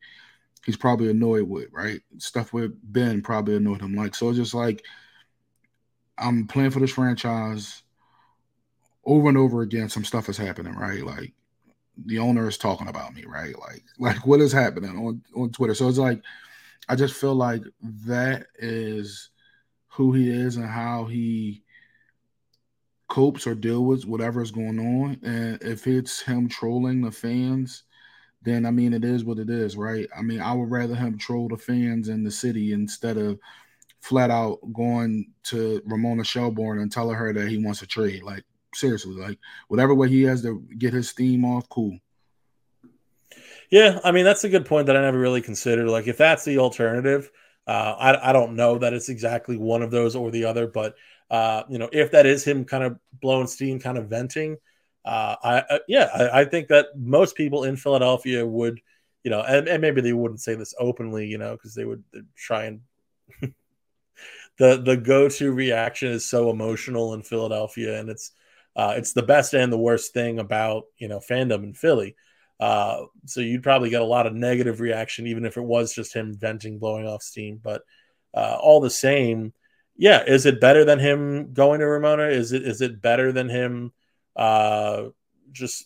he's 0.65 0.78
probably 0.78 1.10
annoyed 1.10 1.50
with, 1.50 1.69
right? 1.71 2.02
Stuff 2.19 2.54
with 2.54 2.71
Ben 2.84 3.21
probably 3.21 3.56
annoyed 3.56 3.82
him. 3.82 3.95
Like 3.95 4.15
so, 4.15 4.30
it's 4.30 4.38
just 4.38 4.54
like 4.54 4.86
I'm 6.17 6.47
playing 6.47 6.71
for 6.71 6.80
this 6.80 6.91
franchise 6.91 7.82
over 9.06 9.28
and 9.30 9.38
over 9.38 9.62
again. 9.62 9.89
Some 9.89 10.06
stuff 10.06 10.30
is 10.30 10.38
happening, 10.38 10.76
right? 10.76 11.04
Like 11.04 11.34
the 12.06 12.19
owner 12.19 12.47
is 12.47 12.58
talking 12.58 12.88
about 12.88 13.13
me, 13.15 13.26
right? 13.26 13.58
Like 13.60 13.84
like 14.00 14.26
what 14.26 14.39
is 14.39 14.52
happening 14.52 14.91
on 14.91 15.24
on 15.36 15.52
Twitter? 15.52 15.74
So 15.74 15.89
it's 15.89 15.97
like 15.97 16.21
I 16.88 16.95
just 16.95 17.15
feel 17.15 17.34
like 17.34 17.63
that 18.06 18.45
is 18.60 19.31
who 19.91 20.13
he 20.13 20.30
is 20.30 20.58
and 20.58 20.67
how 20.67 21.06
he 21.06 21.63
copes 23.08 23.45
or 23.45 23.54
deal 23.54 23.84
with 23.84 24.06
whatever 24.06 24.41
is 24.41 24.51
going 24.51 24.80
on. 24.80 25.19
And 25.23 25.62
if 25.62 25.86
it's 25.86 26.21
him 26.21 26.47
trolling 26.47 27.01
the 27.01 27.12
fans, 27.12 27.84
then 28.41 28.65
I 28.65 28.71
mean 28.71 28.93
it 28.93 29.04
is 29.04 29.25
what 29.25 29.38
it 29.38 29.49
is, 29.49 29.75
right? 29.75 30.08
I 30.17 30.21
mean, 30.21 30.39
I 30.39 30.54
would 30.54 30.71
rather 30.71 30.95
him 30.95 31.17
troll 31.17 31.49
the 31.49 31.58
fans 31.58 32.08
in 32.08 32.23
the 32.23 32.32
city 32.32 32.71
instead 32.73 33.17
of 33.17 33.38
flat 33.99 34.32
out 34.32 34.60
going 34.73 35.30
to 35.43 35.82
Ramona 35.86 36.23
Shelburne 36.23 36.80
and 36.80 36.91
telling 36.91 37.17
her 37.17 37.34
that 37.34 37.49
he 37.49 37.63
wants 37.63 37.82
a 37.82 37.86
trade. 37.86 38.23
Like 38.23 38.43
seriously, 38.73 39.15
like 39.15 39.38
whatever 39.67 39.93
way 39.93 40.08
he 40.08 40.23
has 40.23 40.41
to 40.43 40.63
get 40.77 40.93
his 40.93 41.10
steam 41.10 41.43
off, 41.43 41.67
cool. 41.69 41.99
Yeah, 43.69 43.99
I 44.06 44.12
mean 44.12 44.23
that's 44.23 44.45
a 44.45 44.49
good 44.49 44.65
point 44.65 44.88
that 44.88 44.95
I 44.95 45.01
never 45.01 45.19
really 45.19 45.41
considered. 45.41 45.88
Like 45.88 46.08
if 46.08 46.17
that's 46.17 46.45
the 46.45 46.60
alternative, 46.60 47.30
uh, 47.67 47.95
I 47.97 48.30
I 48.30 48.34
don't 48.34 48.56
know 48.56 48.78
that 48.78 48.93
it's 48.93 49.10
exactly 49.10 49.58
one 49.58 49.82
of 49.82 49.91
those 49.91 50.15
or 50.15 50.32
the 50.32 50.45
other, 50.45 50.67
but 50.67 50.95
uh, 51.30 51.63
you 51.69 51.78
know 51.78 51.89
if 51.91 52.12
that 52.12 52.26
is 52.26 52.43
him 52.43 52.65
kind 52.65 52.84
of 52.84 53.00
blowing 53.21 53.47
steam, 53.47 53.80
kind 53.80 53.97
of 53.97 54.08
venting, 54.10 54.58
uh, 55.06 55.36
I 55.43 55.58
uh, 55.60 55.80
yeah 55.88 56.10
I, 56.13 56.41
I, 56.41 56.45
think 56.45 56.67
that 56.69 56.88
most 56.95 57.36
people 57.36 57.63
in 57.63 57.76
Philadelphia 57.76 58.45
would, 58.45 58.82
you 59.24 59.32
know, 59.32 59.41
and, 59.41 59.67
and 59.67 59.82
maybe 59.82 60.02
they 60.02 60.13
wouldn't 60.13 60.41
say 60.41 60.56
this 60.56 60.74
openly, 60.80 61.28
you 61.28 61.38
know, 61.38 61.54
because 61.54 61.74
they 61.74 61.86
would 61.86 62.04
try 62.36 62.65
and 62.65 62.82
the 64.58 64.82
the 64.82 64.97
go 64.97 65.30
to 65.30 65.52
reaction 65.52 66.12
is 66.12 66.26
so 66.26 66.50
emotional 66.50 67.13
in 67.13 67.24
Philadelphia, 67.24 68.00
and 68.00 68.10
it's 68.10 68.32
uh, 68.76 68.93
it's 68.97 69.13
the 69.13 69.24
best 69.24 69.54
and 69.54 69.71
the 69.71 69.78
worst 69.78 70.13
thing 70.13 70.39
about 70.39 70.84
you 70.97 71.08
know 71.08 71.19
fandom 71.19 71.63
in 71.63 71.74
Philly. 71.74 72.15
Uh, 72.62 73.06
so 73.26 73.41
you'd 73.41 73.63
probably 73.63 73.89
get 73.89 74.04
a 74.04 74.06
lot 74.06 74.28
of 74.28 74.36
negative 74.36 74.80
reaction, 74.80 75.26
even 75.26 75.45
if 75.45 75.58
it 75.58 75.63
was 75.63 75.95
just 75.95 76.13
him 76.13 76.36
venting, 76.36 76.78
blowing 76.78 77.08
off 77.08 77.24
steam. 77.24 77.60
But 77.62 77.82
uh, 78.36 78.56
all 78.62 78.80
the 78.80 78.89
same, 78.89 79.52
yeah, 79.97 80.24
is 80.24 80.45
it 80.45 80.62
better 80.62 80.86
than 80.86 81.00
him 81.00 81.54
going 81.54 81.80
to 81.80 81.88
Ramona? 81.88 82.26
Is 82.26 82.52
it 82.52 82.62
is 82.62 82.82
it 82.82 83.02
better 83.02 83.32
than 83.32 83.50
him 83.50 83.91
uh, 84.36 85.06
just 85.52 85.86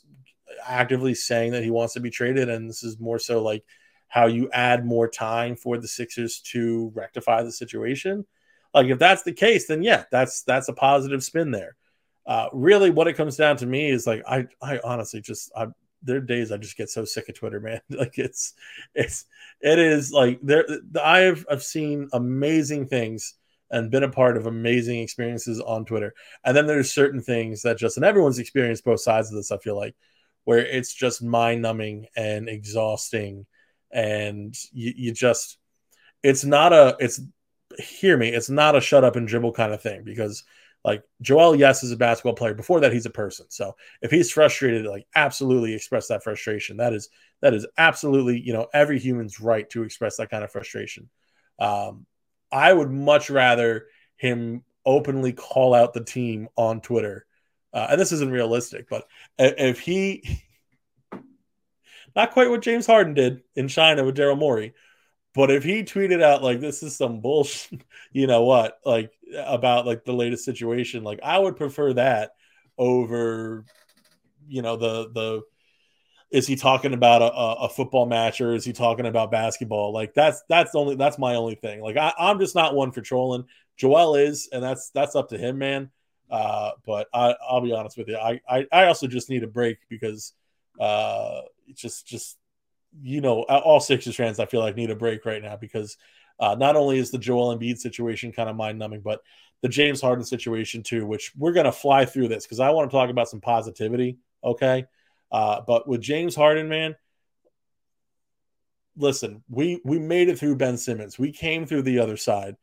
actively 0.67 1.15
saying 1.15 1.53
that 1.53 1.63
he 1.63 1.71
wants 1.71 1.93
to 1.93 2.01
be 2.01 2.09
traded? 2.09 2.49
And 2.49 2.69
this 2.69 2.83
is 2.83 2.99
more 2.99 3.19
so 3.19 3.41
like 3.41 3.63
how 4.09 4.27
you 4.27 4.49
add 4.51 4.85
more 4.85 5.07
time 5.07 5.55
for 5.55 5.77
the 5.77 5.87
Sixers 5.87 6.41
to 6.51 6.91
rectify 6.93 7.43
the 7.43 7.53
situation. 7.53 8.25
Like 8.73 8.87
if 8.87 8.99
that's 8.99 9.23
the 9.23 9.31
case, 9.31 9.67
then 9.67 9.81
yeah, 9.81 10.03
that's 10.11 10.43
that's 10.43 10.67
a 10.67 10.73
positive 10.73 11.23
spin 11.23 11.51
there. 11.51 11.77
Uh, 12.27 12.49
really, 12.51 12.89
what 12.89 13.07
it 13.07 13.13
comes 13.13 13.37
down 13.37 13.55
to 13.57 13.65
me 13.65 13.89
is 13.89 14.05
like 14.05 14.23
I 14.27 14.47
I 14.61 14.81
honestly 14.83 15.21
just 15.21 15.53
I 15.55 15.67
there 16.05 16.17
are 16.17 16.21
days 16.21 16.51
I 16.51 16.57
just 16.57 16.77
get 16.77 16.89
so 16.89 17.03
sick 17.03 17.27
of 17.29 17.35
Twitter, 17.35 17.59
man. 17.59 17.81
like 17.89 18.17
it's 18.17 18.53
it's 18.93 19.25
it 19.61 19.79
is 19.79 20.11
like 20.11 20.39
there 20.41 20.65
I 21.03 21.19
have 21.19 21.45
I've 21.49 21.63
seen 21.63 22.09
amazing 22.13 22.87
things 22.87 23.35
and 23.71 23.91
been 23.91 24.03
a 24.03 24.09
part 24.09 24.37
of 24.37 24.45
amazing 24.45 24.99
experiences 25.01 25.59
on 25.59 25.85
Twitter. 25.85 26.13
And 26.43 26.55
then 26.55 26.67
there's 26.67 26.91
certain 26.91 27.21
things 27.21 27.63
that 27.63 27.77
just 27.77 27.97
and 27.97 28.05
everyone's 28.05 28.39
experienced 28.39 28.85
both 28.85 29.01
sides 29.01 29.29
of 29.29 29.35
this, 29.35 29.51
I 29.51 29.57
feel 29.57 29.75
like, 29.75 29.95
where 30.43 30.59
it's 30.59 30.93
just 30.93 31.23
mind 31.23 31.61
numbing 31.61 32.07
and 32.15 32.47
exhausting. 32.47 33.45
And 33.91 34.55
you, 34.71 34.93
you 34.95 35.11
just 35.11 35.57
it's 36.23 36.45
not 36.45 36.73
a 36.73 36.95
it's 36.99 37.19
hear 37.79 38.17
me, 38.17 38.29
it's 38.29 38.49
not 38.49 38.75
a 38.75 38.81
shut 38.81 39.03
up 39.03 39.15
and 39.15 39.27
dribble 39.27 39.53
kind 39.53 39.73
of 39.73 39.81
thing 39.81 40.03
because 40.03 40.43
like 40.85 41.03
Joel, 41.19 41.55
yes, 41.55 41.81
is 41.83 41.91
a 41.91 41.97
basketball 41.97 42.35
player. 42.35 42.53
Before 42.53 42.79
that, 42.81 42.93
he's 42.93 43.07
a 43.07 43.09
person. 43.11 43.47
So 43.49 43.75
if 44.03 44.11
he's 44.11 44.31
frustrated, 44.31 44.85
like 44.85 45.07
absolutely 45.15 45.73
express 45.73 46.09
that 46.09 46.23
frustration. 46.23 46.77
That 46.77 46.93
is 46.93 47.09
that 47.41 47.55
is 47.55 47.65
absolutely 47.75 48.39
you 48.39 48.53
know 48.53 48.67
every 48.71 48.99
human's 48.99 49.39
right 49.39 49.67
to 49.71 49.81
express 49.81 50.17
that 50.17 50.29
kind 50.29 50.43
of 50.43 50.51
frustration. 50.51 51.09
Um, 51.57 52.05
I 52.51 52.71
would 52.71 52.91
much 52.91 53.31
rather 53.31 53.87
him 54.17 54.63
openly 54.85 55.33
call 55.33 55.73
out 55.73 55.95
the 55.95 56.03
team 56.03 56.49
on 56.55 56.81
Twitter, 56.81 57.25
uh, 57.73 57.87
and 57.89 57.99
this 57.99 58.11
isn't 58.11 58.31
realistic, 58.31 58.87
but 58.87 59.07
if 59.39 59.79
he 59.79 60.43
not 62.15 62.31
quite 62.31 62.51
what 62.51 62.61
James 62.61 62.85
Harden 62.85 63.15
did 63.15 63.41
in 63.55 63.67
China 63.69 64.03
with 64.03 64.15
Daryl 64.15 64.37
Morey, 64.37 64.75
but 65.35 65.51
if 65.51 65.63
he 65.63 65.83
tweeted 65.83 66.23
out 66.23 66.41
like 66.41 66.59
this 66.59 66.81
is 66.81 66.95
some 66.95 67.19
bullshit, 67.19 67.81
you 68.11 68.25
know 68.27 68.43
what, 68.43 68.79
like 68.85 69.11
about 69.37 69.85
like 69.85 70.05
the 70.05 70.13
latest 70.13 70.45
situation, 70.45 71.03
like 71.03 71.19
I 71.21 71.37
would 71.37 71.57
prefer 71.57 71.93
that 71.93 72.31
over, 72.77 73.65
you 74.47 74.61
know, 74.61 74.77
the 74.77 75.09
the 75.11 75.41
is 76.31 76.47
he 76.47 76.55
talking 76.55 76.93
about 76.93 77.21
a, 77.21 77.31
a 77.31 77.69
football 77.69 78.05
match 78.05 78.41
or 78.41 78.53
is 78.53 78.65
he 78.65 78.73
talking 78.73 79.05
about 79.05 79.31
basketball? 79.31 79.93
Like 79.93 80.13
that's 80.13 80.41
that's 80.49 80.73
only 80.73 80.95
that's 80.95 81.19
my 81.19 81.35
only 81.35 81.55
thing. 81.55 81.81
Like 81.81 81.97
I, 81.97 82.13
I'm 82.17 82.39
just 82.39 82.55
not 82.55 82.73
one 82.73 82.91
for 82.91 83.01
trolling. 83.01 83.45
Joel 83.77 84.15
is, 84.15 84.49
and 84.51 84.63
that's 84.63 84.89
that's 84.91 85.15
up 85.15 85.29
to 85.29 85.37
him, 85.37 85.57
man. 85.57 85.91
Uh, 86.29 86.71
but 86.85 87.07
I, 87.13 87.35
I'll 87.47 87.61
be 87.61 87.73
honest 87.73 87.97
with 87.97 88.07
you. 88.07 88.17
I, 88.17 88.41
I, 88.49 88.65
I 88.71 88.85
also 88.85 89.07
just 89.07 89.29
need 89.29 89.43
a 89.43 89.47
break 89.47 89.77
because 89.89 90.33
uh, 90.79 91.41
it's 91.67 91.81
just 91.81 92.07
just 92.07 92.37
you 93.01 93.21
know, 93.21 93.43
all 93.43 93.79
Sixers 93.79 94.15
fans, 94.15 94.39
I 94.39 94.45
feel 94.45 94.61
like 94.61 94.75
need 94.75 94.91
a 94.91 94.95
break 94.95 95.25
right 95.25 95.41
now 95.41 95.55
because 95.55 95.97
uh, 96.39 96.55
not 96.55 96.75
only 96.75 96.97
is 96.97 97.11
the 97.11 97.17
Joel 97.17 97.57
Embiid 97.57 97.77
situation 97.77 98.31
kind 98.31 98.49
of 98.49 98.55
mind 98.55 98.79
numbing, 98.79 99.01
but 99.01 99.21
the 99.61 99.69
James 99.69 100.01
Harden 100.01 100.25
situation 100.25 100.83
too, 100.83 101.05
which 101.05 101.31
we're 101.37 101.53
going 101.53 101.65
to 101.65 101.71
fly 101.71 102.05
through 102.05 102.27
this 102.27 102.45
because 102.45 102.59
I 102.59 102.69
want 102.71 102.89
to 102.89 102.95
talk 102.95 103.09
about 103.09 103.29
some 103.29 103.41
positivity. 103.41 104.17
Okay. 104.43 104.85
Uh, 105.31 105.61
but 105.65 105.87
with 105.87 106.01
James 106.01 106.35
Harden, 106.35 106.69
man, 106.69 106.95
listen, 108.95 109.43
we, 109.49 109.81
we 109.83 109.99
made 109.99 110.29
it 110.29 110.37
through 110.39 110.57
Ben 110.57 110.77
Simmons. 110.77 111.17
We 111.17 111.31
came 111.31 111.65
through 111.65 111.83
the 111.83 111.99
other 111.99 112.17
side. 112.17 112.57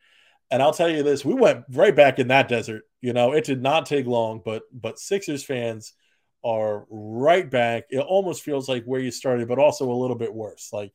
And 0.51 0.63
I'll 0.63 0.75
tell 0.75 0.89
you 0.89 1.03
this, 1.03 1.25
we 1.25 1.33
went 1.33 1.65
right 1.71 1.97
back 1.97 2.19
in 2.19 2.29
that 2.29 2.47
desert. 2.47 2.83
You 3.01 3.15
know, 3.15 3.33
it 3.33 3.45
did 3.45 3.63
not 3.63 3.87
take 3.87 4.07
long, 4.07 4.43
but 4.45 4.65
but 4.71 4.99
Sixers 4.99 5.43
fans 5.43 5.95
are 6.45 6.87
right 6.91 7.49
back. 7.49 7.85
It 7.91 8.01
almost 8.01 8.43
feels 8.43 8.69
like 8.69 8.85
where 8.85 9.01
you 9.01 9.11
started, 9.11 9.49
but 9.49 9.59
also 9.59 9.91
a 9.91 9.95
little 9.95 10.17
bit 10.17 10.35
worse. 10.35 10.71
Like, 10.73 10.93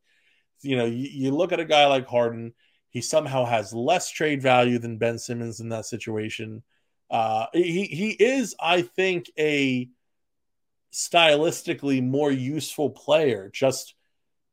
you 0.62 0.75
know, 0.75 0.86
you, 0.86 1.07
you 1.12 1.31
look 1.31 1.51
at 1.51 1.60
a 1.60 1.65
guy 1.65 1.86
like 1.88 2.07
Harden, 2.07 2.53
he 2.89 3.01
somehow 3.01 3.45
has 3.45 3.73
less 3.73 4.10
trade 4.10 4.41
value 4.41 4.79
than 4.79 4.97
Ben 4.97 5.19
Simmons 5.19 5.60
in 5.60 5.69
that 5.69 5.86
situation. 5.86 6.63
Uh, 7.10 7.45
he, 7.53 7.83
he 7.83 8.10
is, 8.12 8.55
I 8.60 8.81
think, 8.81 9.29
a 9.38 9.89
stylistically 10.91 12.03
more 12.03 12.31
useful 12.31 12.89
player. 12.89 13.49
Just 13.53 13.93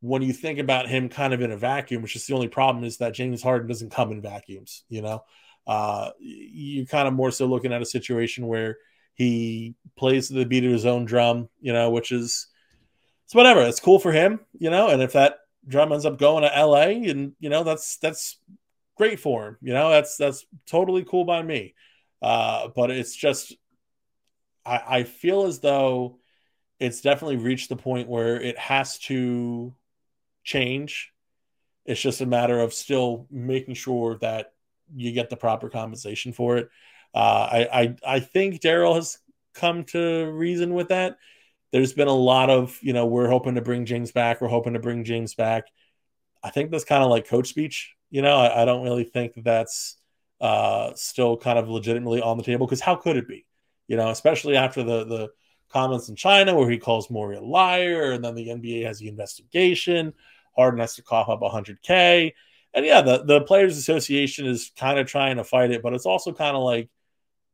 when 0.00 0.22
you 0.22 0.32
think 0.32 0.58
about 0.58 0.88
him 0.88 1.08
kind 1.08 1.32
of 1.32 1.40
in 1.40 1.50
a 1.50 1.56
vacuum, 1.56 2.02
which 2.02 2.16
is 2.16 2.26
the 2.26 2.34
only 2.34 2.48
problem 2.48 2.84
is 2.84 2.98
that 2.98 3.14
James 3.14 3.42
Harden 3.42 3.66
doesn't 3.66 3.90
come 3.92 4.12
in 4.12 4.20
vacuums, 4.20 4.84
you 4.88 5.02
know? 5.02 5.24
Uh, 5.66 6.10
you're 6.20 6.84
kind 6.84 7.08
of 7.08 7.14
more 7.14 7.30
so 7.30 7.46
looking 7.46 7.72
at 7.72 7.80
a 7.80 7.86
situation 7.86 8.46
where 8.46 8.76
he 9.14 9.74
plays 9.96 10.28
the 10.28 10.44
beat 10.44 10.64
of 10.64 10.72
his 10.72 10.86
own 10.86 11.04
drum, 11.04 11.48
you 11.60 11.72
know, 11.72 11.90
which 11.90 12.12
is 12.12 12.48
it's 13.24 13.34
whatever. 13.34 13.62
It's 13.62 13.80
cool 13.80 13.98
for 13.98 14.12
him, 14.12 14.40
you 14.58 14.70
know. 14.70 14.88
And 14.88 15.02
if 15.02 15.12
that 15.12 15.38
drum 15.66 15.92
ends 15.92 16.04
up 16.04 16.18
going 16.18 16.42
to 16.42 16.56
L.A. 16.56 17.08
and 17.08 17.32
you 17.38 17.48
know 17.48 17.64
that's 17.64 17.96
that's 17.98 18.38
great 18.96 19.20
for 19.20 19.48
him. 19.48 19.56
You 19.60 19.72
know, 19.72 19.90
that's 19.90 20.16
that's 20.16 20.44
totally 20.66 21.04
cool 21.04 21.24
by 21.24 21.42
me. 21.42 21.74
Uh, 22.20 22.68
but 22.74 22.90
it's 22.90 23.14
just 23.14 23.54
I, 24.64 24.82
I 24.86 25.02
feel 25.04 25.44
as 25.44 25.60
though 25.60 26.18
it's 26.80 27.00
definitely 27.00 27.36
reached 27.36 27.68
the 27.68 27.76
point 27.76 28.08
where 28.08 28.40
it 28.40 28.58
has 28.58 28.98
to 29.00 29.74
change. 30.42 31.12
It's 31.86 32.00
just 32.00 32.20
a 32.20 32.26
matter 32.26 32.58
of 32.60 32.74
still 32.74 33.26
making 33.30 33.74
sure 33.74 34.18
that 34.18 34.52
you 34.94 35.12
get 35.12 35.30
the 35.30 35.36
proper 35.36 35.68
compensation 35.68 36.32
for 36.32 36.56
it. 36.56 36.68
Uh, 37.14 37.48
I, 37.52 37.82
I 37.82 37.96
I 38.16 38.20
think 38.20 38.60
Daryl 38.60 38.96
has 38.96 39.18
come 39.54 39.84
to 39.84 40.30
reason 40.32 40.74
with 40.74 40.88
that. 40.88 41.16
There's 41.72 41.92
been 41.92 42.08
a 42.08 42.12
lot 42.14 42.50
of 42.50 42.78
you 42.82 42.92
know 42.92 43.06
we're 43.06 43.28
hoping 43.28 43.54
to 43.56 43.60
bring 43.62 43.86
James 43.86 44.12
back. 44.12 44.40
We're 44.40 44.48
hoping 44.48 44.74
to 44.74 44.80
bring 44.80 45.04
James 45.04 45.34
back. 45.34 45.64
I 46.42 46.50
think 46.50 46.70
that's 46.70 46.84
kind 46.84 47.02
of 47.02 47.10
like 47.10 47.26
coach 47.26 47.48
speech. 47.48 47.94
You 48.10 48.22
know, 48.22 48.36
I, 48.36 48.62
I 48.62 48.64
don't 48.64 48.84
really 48.84 49.04
think 49.04 49.34
that 49.34 49.44
that's 49.44 49.96
uh, 50.40 50.92
still 50.94 51.36
kind 51.36 51.58
of 51.58 51.68
legitimately 51.68 52.20
on 52.20 52.36
the 52.36 52.44
table 52.44 52.66
because 52.66 52.80
how 52.80 52.96
could 52.96 53.16
it 53.16 53.28
be? 53.28 53.46
You 53.88 53.96
know, 53.96 54.10
especially 54.10 54.56
after 54.56 54.82
the 54.82 55.04
the 55.04 55.28
comments 55.70 56.08
in 56.08 56.16
China 56.16 56.54
where 56.54 56.70
he 56.70 56.78
calls 56.78 57.10
Morey 57.10 57.36
a 57.36 57.40
liar, 57.40 58.12
and 58.12 58.24
then 58.24 58.34
the 58.34 58.50
NBA 58.50 58.84
has 58.84 58.98
the 58.98 59.08
investigation. 59.08 60.12
Harden 60.56 60.80
has 60.80 60.94
to 60.96 61.02
cough 61.02 61.28
up 61.28 61.42
100k, 61.42 62.34
and 62.74 62.84
yeah, 62.86 63.00
the 63.02 63.24
the 63.24 63.40
Players 63.42 63.76
Association 63.78 64.46
is 64.46 64.70
kind 64.76 64.98
of 64.98 65.06
trying 65.06 65.36
to 65.36 65.44
fight 65.44 65.70
it, 65.70 65.82
but 65.82 65.94
it's 65.94 66.06
also 66.06 66.32
kind 66.32 66.56
of 66.56 66.62
like 66.62 66.88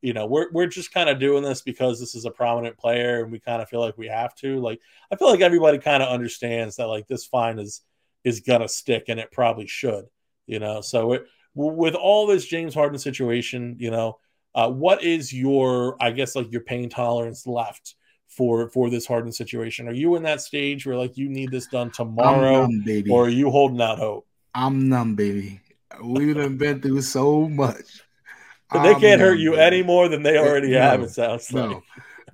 you 0.02 0.12
know, 0.12 0.26
we're 0.26 0.50
we're 0.52 0.66
just 0.66 0.92
kind 0.92 1.08
of 1.08 1.18
doing 1.18 1.42
this 1.42 1.62
because 1.62 2.00
this 2.00 2.14
is 2.14 2.24
a 2.24 2.30
prominent 2.30 2.78
player 2.78 3.22
and 3.22 3.30
we 3.30 3.38
kind 3.38 3.60
of 3.60 3.68
feel 3.68 3.80
like 3.80 3.98
we 3.98 4.08
have 4.08 4.34
to. 4.36 4.58
Like 4.58 4.80
I 5.12 5.16
feel 5.16 5.28
like 5.28 5.40
everybody 5.40 5.78
kind 5.78 6.02
of 6.02 6.08
understands 6.08 6.76
that 6.76 6.86
like 6.86 7.06
this 7.06 7.26
fine 7.26 7.58
is 7.58 7.82
is 8.24 8.40
gonna 8.40 8.68
stick 8.68 9.04
and 9.08 9.20
it 9.20 9.30
probably 9.30 9.66
should, 9.66 10.06
you 10.46 10.58
know. 10.58 10.80
So 10.80 11.12
it, 11.12 11.26
with 11.54 11.94
all 11.94 12.26
this 12.26 12.46
James 12.46 12.74
Harden 12.74 12.98
situation, 12.98 13.76
you 13.78 13.90
know, 13.90 14.18
uh, 14.54 14.70
what 14.70 15.02
is 15.02 15.32
your 15.32 15.96
I 16.00 16.12
guess 16.12 16.34
like 16.34 16.50
your 16.50 16.62
pain 16.62 16.88
tolerance 16.88 17.46
left 17.46 17.94
for 18.26 18.70
for 18.70 18.88
this 18.88 19.06
Harden 19.06 19.32
situation? 19.32 19.86
Are 19.86 19.94
you 19.94 20.16
in 20.16 20.22
that 20.22 20.40
stage 20.40 20.86
where 20.86 20.96
like 20.96 21.18
you 21.18 21.28
need 21.28 21.50
this 21.50 21.66
done 21.66 21.90
tomorrow, 21.90 22.66
numb, 22.66 23.04
or 23.10 23.26
are 23.26 23.28
you 23.28 23.50
holding 23.50 23.82
out 23.82 23.98
hope? 23.98 24.26
I'm 24.54 24.88
numb, 24.88 25.14
baby. 25.14 25.60
We've 26.02 26.56
been 26.56 26.80
through 26.80 27.02
so 27.02 27.48
much. 27.48 28.02
But 28.72 28.82
they 28.84 29.00
can't 29.00 29.20
hurt 29.20 29.34
um, 29.34 29.38
you 29.38 29.54
any 29.54 29.82
more 29.82 30.08
than 30.08 30.22
they 30.22 30.38
already 30.38 30.70
no, 30.70 30.80
have. 30.80 31.02
It 31.02 31.10
sounds 31.10 31.52
like. 31.52 31.70
No, 31.70 31.82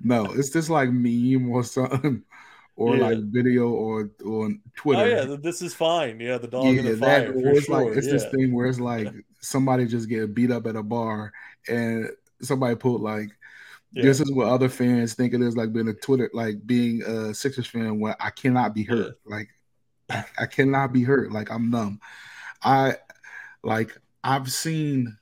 no, 0.01 0.25
it's 0.33 0.49
just 0.49 0.69
like 0.69 0.91
meme 0.91 1.49
or 1.49 1.63
something 1.63 2.23
or 2.75 2.95
yeah. 2.95 3.07
like 3.07 3.23
video 3.23 3.69
or 3.69 4.11
on 4.23 4.61
Twitter. 4.75 5.01
Oh 5.01 5.05
yeah, 5.05 5.35
this 5.39 5.61
is 5.61 5.73
fine. 5.73 6.19
Yeah, 6.19 6.37
the 6.37 6.47
dog 6.47 6.65
yeah, 6.65 6.79
in 6.79 6.85
the 6.85 6.97
fire. 6.97 7.31
That, 7.31 7.55
it's 7.55 7.65
sure. 7.65 7.87
like 7.87 7.97
it's 7.97 8.07
yeah. 8.07 8.13
this 8.13 8.25
thing 8.25 8.53
where 8.53 8.67
it's 8.67 8.79
like 8.91 9.07
somebody 9.39 9.85
just 9.85 10.09
get 10.09 10.33
beat 10.33 10.51
up 10.51 10.67
at 10.67 10.75
a 10.75 10.83
bar 10.83 11.33
and 11.67 12.09
somebody 12.41 12.75
put 12.75 13.01
like 13.01 13.29
this 13.93 14.19
is 14.19 14.31
what 14.31 14.47
other 14.47 14.69
fans 14.69 15.15
think 15.15 15.33
it 15.33 15.41
is 15.41 15.57
like 15.57 15.73
being 15.73 15.87
a 15.87 15.93
Twitter 15.93 16.29
like 16.33 16.65
being 16.67 17.01
a 17.03 17.33
Sixers 17.33 17.65
fan 17.65 17.99
where 17.99 18.15
I 18.19 18.29
cannot 18.29 18.75
be 18.75 18.83
hurt. 18.83 19.19
Like 19.25 19.49
I 20.09 20.45
cannot 20.45 20.93
be 20.93 21.03
hurt. 21.03 21.31
Like 21.31 21.49
I'm 21.49 21.71
numb. 21.71 21.99
I 22.63 22.97
like 23.63 23.97
I've 24.23 24.51
seen 24.51 25.17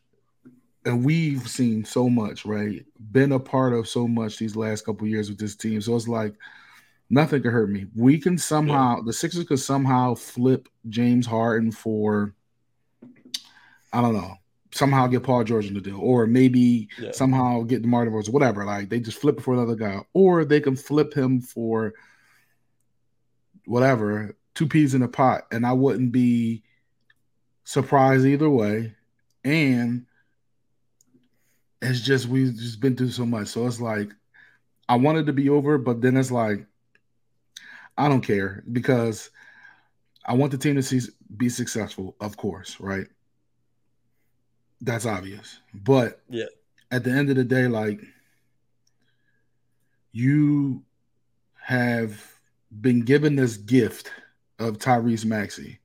and 0.85 1.03
we've 1.03 1.47
seen 1.47 1.83
so 1.83 2.09
much, 2.09 2.45
right? 2.45 2.85
Been 3.11 3.31
a 3.31 3.39
part 3.39 3.73
of 3.73 3.87
so 3.87 4.07
much 4.07 4.37
these 4.37 4.55
last 4.55 4.85
couple 4.85 5.07
years 5.07 5.29
with 5.29 5.39
this 5.39 5.55
team. 5.55 5.81
So 5.81 5.95
it's 5.95 6.07
like 6.07 6.35
nothing 7.09 7.41
can 7.41 7.51
hurt 7.51 7.69
me. 7.69 7.87
We 7.95 8.19
can 8.19 8.37
somehow 8.37 8.97
yeah. 8.97 9.03
the 9.05 9.13
Sixers 9.13 9.45
could 9.45 9.59
somehow 9.59 10.15
flip 10.15 10.69
James 10.87 11.25
Harden 11.25 11.71
for 11.71 12.33
I 13.91 14.01
don't 14.01 14.13
know, 14.13 14.35
somehow 14.73 15.07
get 15.07 15.23
Paul 15.23 15.43
George 15.45 15.67
in 15.67 15.73
the 15.73 15.81
deal, 15.81 15.99
or 15.99 16.27
maybe 16.27 16.89
yeah. 16.99 17.11
somehow 17.11 17.61
get 17.61 17.81
DeMar 17.81 18.07
DeRozan, 18.07 18.29
whatever. 18.29 18.65
Like 18.65 18.89
they 18.89 18.99
just 18.99 19.19
flip 19.19 19.37
it 19.37 19.41
for 19.43 19.53
another 19.53 19.75
guy, 19.75 20.01
or 20.13 20.45
they 20.45 20.59
can 20.59 20.75
flip 20.75 21.13
him 21.13 21.41
for 21.41 21.93
whatever, 23.65 24.35
two 24.53 24.67
peas 24.67 24.93
in 24.93 25.01
a 25.01 25.07
pot, 25.07 25.47
and 25.51 25.65
I 25.65 25.71
wouldn't 25.71 26.11
be 26.11 26.63
surprised 27.63 28.25
either 28.25 28.49
way. 28.49 28.93
And 29.43 30.05
it's 31.85 32.01
just 32.01 32.27
we've 32.27 32.55
just 32.55 32.79
been 32.79 32.95
through 32.95 33.11
so 33.11 33.25
much. 33.25 33.47
So 33.47 33.65
it's 33.67 33.81
like 33.81 34.09
I 34.89 34.95
wanted 34.95 35.25
to 35.27 35.33
be 35.33 35.49
over, 35.49 35.77
but 35.77 36.01
then 36.01 36.17
it's 36.17 36.31
like 36.31 36.65
I 37.97 38.07
don't 38.07 38.21
care 38.21 38.63
because 38.71 39.29
I 40.25 40.33
want 40.33 40.51
the 40.51 40.57
team 40.57 40.75
to 40.75 40.83
see, 40.83 41.01
be 41.37 41.49
successful, 41.49 42.15
of 42.19 42.35
course, 42.37 42.79
right? 42.79 43.07
That's 44.81 45.05
obvious. 45.05 45.59
But 45.73 46.21
yeah, 46.29 46.45
at 46.91 47.03
the 47.03 47.11
end 47.11 47.29
of 47.29 47.35
the 47.35 47.43
day, 47.43 47.67
like 47.67 48.01
you 50.11 50.83
have 51.61 52.23
been 52.81 53.01
given 53.01 53.35
this 53.35 53.57
gift 53.57 54.11
of 54.59 54.77
Tyrese 54.77 55.25
Maxey. 55.25 55.79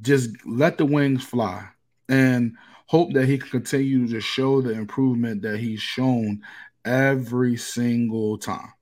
Just 0.00 0.30
let 0.46 0.78
the 0.78 0.86
wings 0.86 1.22
fly. 1.22 1.68
And 2.08 2.56
hope 2.90 3.12
that 3.12 3.26
he 3.26 3.38
can 3.38 3.48
continue 3.48 4.08
to 4.08 4.20
show 4.20 4.60
the 4.60 4.72
improvement 4.72 5.42
that 5.42 5.60
he's 5.60 5.80
shown 5.80 6.42
every 6.84 7.56
single 7.56 8.36
time. 8.36 8.72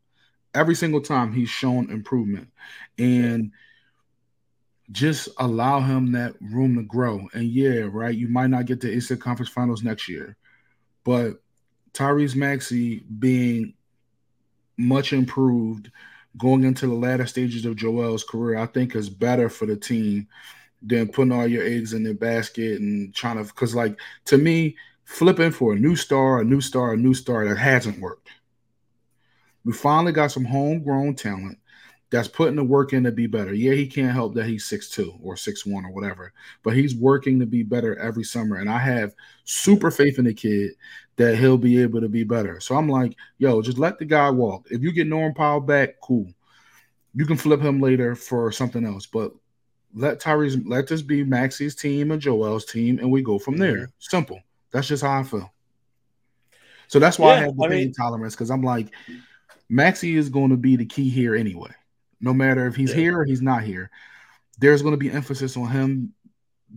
Every 0.54 0.74
single 0.74 1.02
time 1.02 1.30
he's 1.30 1.50
shown 1.50 1.90
improvement. 1.90 2.48
And 2.96 3.52
just 4.90 5.28
allow 5.36 5.80
him 5.80 6.12
that 6.12 6.32
room 6.40 6.76
to 6.76 6.84
grow. 6.84 7.28
And 7.34 7.44
yeah, 7.50 7.86
right, 7.92 8.16
you 8.16 8.28
might 8.28 8.46
not 8.46 8.64
get 8.64 8.80
to 8.80 8.90
Eastern 8.90 9.18
Conference 9.18 9.50
Finals 9.50 9.82
next 9.82 10.08
year, 10.08 10.38
but 11.04 11.42
Tyrese 11.92 12.34
Maxey 12.34 13.00
being 13.18 13.74
much 14.78 15.12
improved 15.12 15.90
going 16.38 16.64
into 16.64 16.86
the 16.86 16.94
latter 16.94 17.26
stages 17.26 17.66
of 17.66 17.76
Joel's 17.76 18.24
career, 18.24 18.56
I 18.56 18.64
think 18.64 18.96
is 18.96 19.10
better 19.10 19.50
for 19.50 19.66
the 19.66 19.76
team 19.76 20.28
than 20.82 21.08
putting 21.08 21.32
all 21.32 21.46
your 21.46 21.64
eggs 21.64 21.92
in 21.92 22.02
the 22.02 22.14
basket 22.14 22.80
and 22.80 23.14
trying 23.14 23.36
to 23.36 23.44
because 23.44 23.74
like 23.74 23.98
to 24.26 24.38
me 24.38 24.76
flipping 25.04 25.50
for 25.50 25.72
a 25.72 25.78
new 25.78 25.96
star 25.96 26.40
a 26.40 26.44
new 26.44 26.60
star 26.60 26.92
a 26.92 26.96
new 26.96 27.14
star 27.14 27.48
that 27.48 27.58
hasn't 27.58 28.00
worked. 28.00 28.28
We 29.64 29.72
finally 29.72 30.12
got 30.12 30.30
some 30.30 30.44
homegrown 30.44 31.16
talent 31.16 31.58
that's 32.10 32.28
putting 32.28 32.56
the 32.56 32.64
work 32.64 32.92
in 32.92 33.04
to 33.04 33.12
be 33.12 33.26
better. 33.26 33.52
Yeah 33.52 33.72
he 33.72 33.86
can't 33.86 34.12
help 34.12 34.34
that 34.34 34.46
he's 34.46 34.66
six 34.66 34.88
two 34.88 35.18
or 35.22 35.36
six 35.36 35.66
one 35.66 35.84
or 35.84 35.90
whatever 35.90 36.32
but 36.62 36.74
he's 36.74 36.94
working 36.94 37.40
to 37.40 37.46
be 37.46 37.62
better 37.62 37.96
every 37.98 38.24
summer 38.24 38.56
and 38.56 38.70
i 38.70 38.78
have 38.78 39.14
super 39.44 39.90
faith 39.90 40.18
in 40.18 40.24
the 40.26 40.34
kid 40.34 40.70
that 41.16 41.36
he'll 41.36 41.58
be 41.58 41.82
able 41.82 42.00
to 42.00 42.08
be 42.08 42.22
better. 42.22 42.60
So 42.60 42.76
i'm 42.76 42.88
like 42.88 43.16
yo 43.38 43.60
just 43.62 43.78
let 43.78 43.98
the 43.98 44.04
guy 44.04 44.30
walk. 44.30 44.68
If 44.70 44.82
you 44.82 44.92
get 44.92 45.08
Norm 45.08 45.34
Powell 45.34 45.60
back 45.60 46.00
cool. 46.00 46.32
You 47.14 47.26
can 47.26 47.36
flip 47.36 47.60
him 47.60 47.80
later 47.80 48.14
for 48.14 48.52
something 48.52 48.84
else 48.84 49.06
but 49.06 49.32
let 49.94 50.20
Tyrese 50.20 50.62
let 50.66 50.86
this 50.86 51.02
be 51.02 51.24
Maxey's 51.24 51.74
team 51.74 52.10
and 52.10 52.20
Joel's 52.20 52.64
team, 52.64 52.98
and 52.98 53.10
we 53.10 53.22
go 53.22 53.38
from 53.38 53.56
there. 53.56 53.76
Mm-hmm. 53.76 53.92
Simple. 53.98 54.40
That's 54.70 54.88
just 54.88 55.02
how 55.02 55.20
I 55.20 55.22
feel. 55.22 55.50
So 56.88 56.98
that's 56.98 57.18
why 57.18 57.34
yeah, 57.34 57.40
I 57.40 57.44
have 57.44 57.56
the 57.56 57.64
I 57.64 57.68
mean, 57.68 57.92
tolerance 57.92 58.34
because 58.34 58.50
I'm 58.50 58.62
like, 58.62 58.88
Maxey 59.68 60.16
is 60.16 60.28
going 60.28 60.50
to 60.50 60.56
be 60.56 60.76
the 60.76 60.86
key 60.86 61.08
here 61.08 61.34
anyway. 61.34 61.70
No 62.20 62.32
matter 62.32 62.66
if 62.66 62.74
he's 62.74 62.90
yeah. 62.90 62.96
here 62.96 63.20
or 63.20 63.24
he's 63.24 63.42
not 63.42 63.62
here, 63.62 63.90
there's 64.58 64.82
going 64.82 64.92
to 64.92 64.98
be 64.98 65.10
emphasis 65.10 65.56
on 65.56 65.68
him 65.68 66.12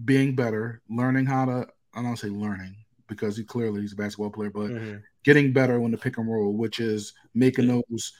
being 0.05 0.35
better, 0.35 0.81
learning 0.89 1.25
how 1.25 1.45
to. 1.45 1.67
I 1.93 2.01
don't 2.01 2.17
say 2.17 2.29
learning 2.29 2.75
because 3.07 3.35
he 3.35 3.43
clearly 3.43 3.81
he's 3.81 3.91
a 3.91 3.97
basketball 3.97 4.29
player, 4.29 4.49
but 4.49 4.69
mm-hmm. 4.69 4.97
getting 5.23 5.51
better 5.51 5.81
on 5.83 5.91
the 5.91 5.97
pick 5.97 6.17
and 6.17 6.31
roll, 6.31 6.53
which 6.53 6.79
is 6.79 7.13
making 7.33 7.67
yeah. 7.67 7.81
those 7.89 8.13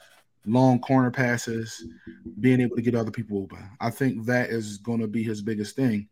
long 0.46 0.80
corner 0.80 1.12
passes, 1.12 1.86
being 2.40 2.62
able 2.62 2.76
to 2.76 2.82
get 2.82 2.96
other 2.96 3.12
people 3.12 3.38
open. 3.38 3.70
I 3.80 3.90
think 3.90 4.26
that 4.26 4.50
is 4.50 4.78
going 4.78 5.00
to 5.00 5.08
be 5.08 5.24
his 5.24 5.42
biggest 5.42 5.76
thing. 5.76 6.08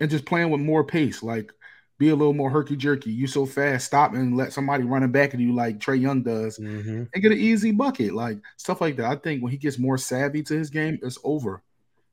And 0.00 0.10
just 0.10 0.24
playing 0.24 0.50
with 0.50 0.60
more 0.60 0.82
pace, 0.82 1.22
like 1.22 1.52
be 1.98 2.08
a 2.08 2.16
little 2.16 2.32
more 2.32 2.50
herky 2.50 2.76
jerky. 2.76 3.10
You 3.10 3.26
so 3.26 3.44
fast, 3.44 3.86
stop 3.86 4.14
and 4.14 4.36
let 4.36 4.52
somebody 4.52 4.84
running 4.84 5.12
back 5.12 5.34
at 5.34 5.40
you 5.40 5.54
like 5.54 5.78
Trae 5.78 6.00
Young 6.00 6.22
does, 6.22 6.58
mm-hmm. 6.58 7.04
and 7.12 7.22
get 7.22 7.32
an 7.32 7.38
easy 7.38 7.72
bucket, 7.72 8.14
like 8.14 8.38
stuff 8.56 8.80
like 8.80 8.96
that. 8.96 9.06
I 9.06 9.16
think 9.16 9.42
when 9.42 9.52
he 9.52 9.58
gets 9.58 9.78
more 9.78 9.98
savvy 9.98 10.42
to 10.44 10.54
his 10.54 10.70
game, 10.70 10.98
it's 11.02 11.18
over. 11.22 11.62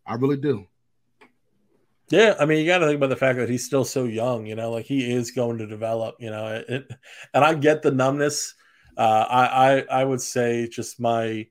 I 0.05 0.15
really 0.15 0.37
do. 0.37 0.67
Yeah, 2.09 2.35
I 2.39 2.45
mean, 2.45 2.59
you 2.59 2.65
got 2.65 2.79
to 2.79 2.85
think 2.85 2.97
about 2.97 3.09
the 3.09 3.17
fact 3.17 3.37
that 3.37 3.49
he's 3.49 3.65
still 3.65 3.83
so 3.83 4.03
young. 4.03 4.45
You 4.45 4.55
know, 4.55 4.71
like 4.71 4.85
he 4.85 5.11
is 5.11 5.31
going 5.31 5.57
to 5.57 5.67
develop. 5.67 6.15
You 6.19 6.31
know, 6.31 6.63
it, 6.67 6.89
and 7.33 7.43
I 7.43 7.53
get 7.53 7.81
the 7.81 7.91
numbness 7.91 8.55
uh, 8.97 9.25
I, 9.29 9.45
I 9.45 10.01
I 10.01 10.03
would 10.03 10.21
say 10.21 10.67
just 10.67 10.99
my 10.99 11.47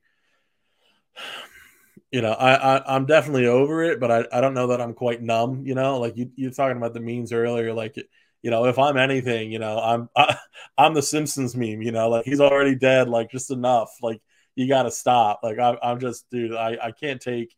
you 2.11 2.21
know 2.21 2.31
I, 2.31 2.77
I 2.77 2.95
am 2.95 3.05
definitely 3.05 3.47
over 3.47 3.83
it 3.83 3.99
but 3.99 4.11
I, 4.11 4.25
I 4.31 4.41
don't 4.41 4.53
know 4.53 4.67
that 4.67 4.81
i'm 4.81 4.93
quite 4.93 5.21
numb 5.21 5.65
you 5.65 5.75
know? 5.75 5.99
Like 5.99 6.17
you, 6.17 6.31
you're 6.35 6.51
talking 6.51 6.77
about 6.77 6.93
the 6.93 6.99
memes 6.99 7.33
earlier 7.33 7.73
like 7.73 7.95
you 8.41 8.51
know 8.51 8.65
if 8.65 8.79
i'm 8.79 8.97
anything 8.97 9.51
you 9.51 9.59
know 9.59 9.79
i'm 9.79 10.09
I, 10.15 10.37
i'm 10.77 10.93
the 10.93 11.01
simpsons 11.01 11.55
meme 11.55 11.81
you 11.81 11.91
know? 11.91 12.09
Like 12.09 12.25
he's 12.25 12.41
already 12.41 12.75
dead 12.75 13.09
like 13.09 13.31
just 13.31 13.51
enough. 13.51 13.89
Like 14.01 14.21
you 14.55 14.67
gotta 14.67 14.91
stop. 14.91 15.41
Like 15.43 15.59
I, 15.59 15.77
i'm 15.83 15.99
just 15.99 16.29
dude 16.29 16.53
I, 16.53 16.77
I 16.81 16.91
can't 16.91 17.21
take 17.21 17.53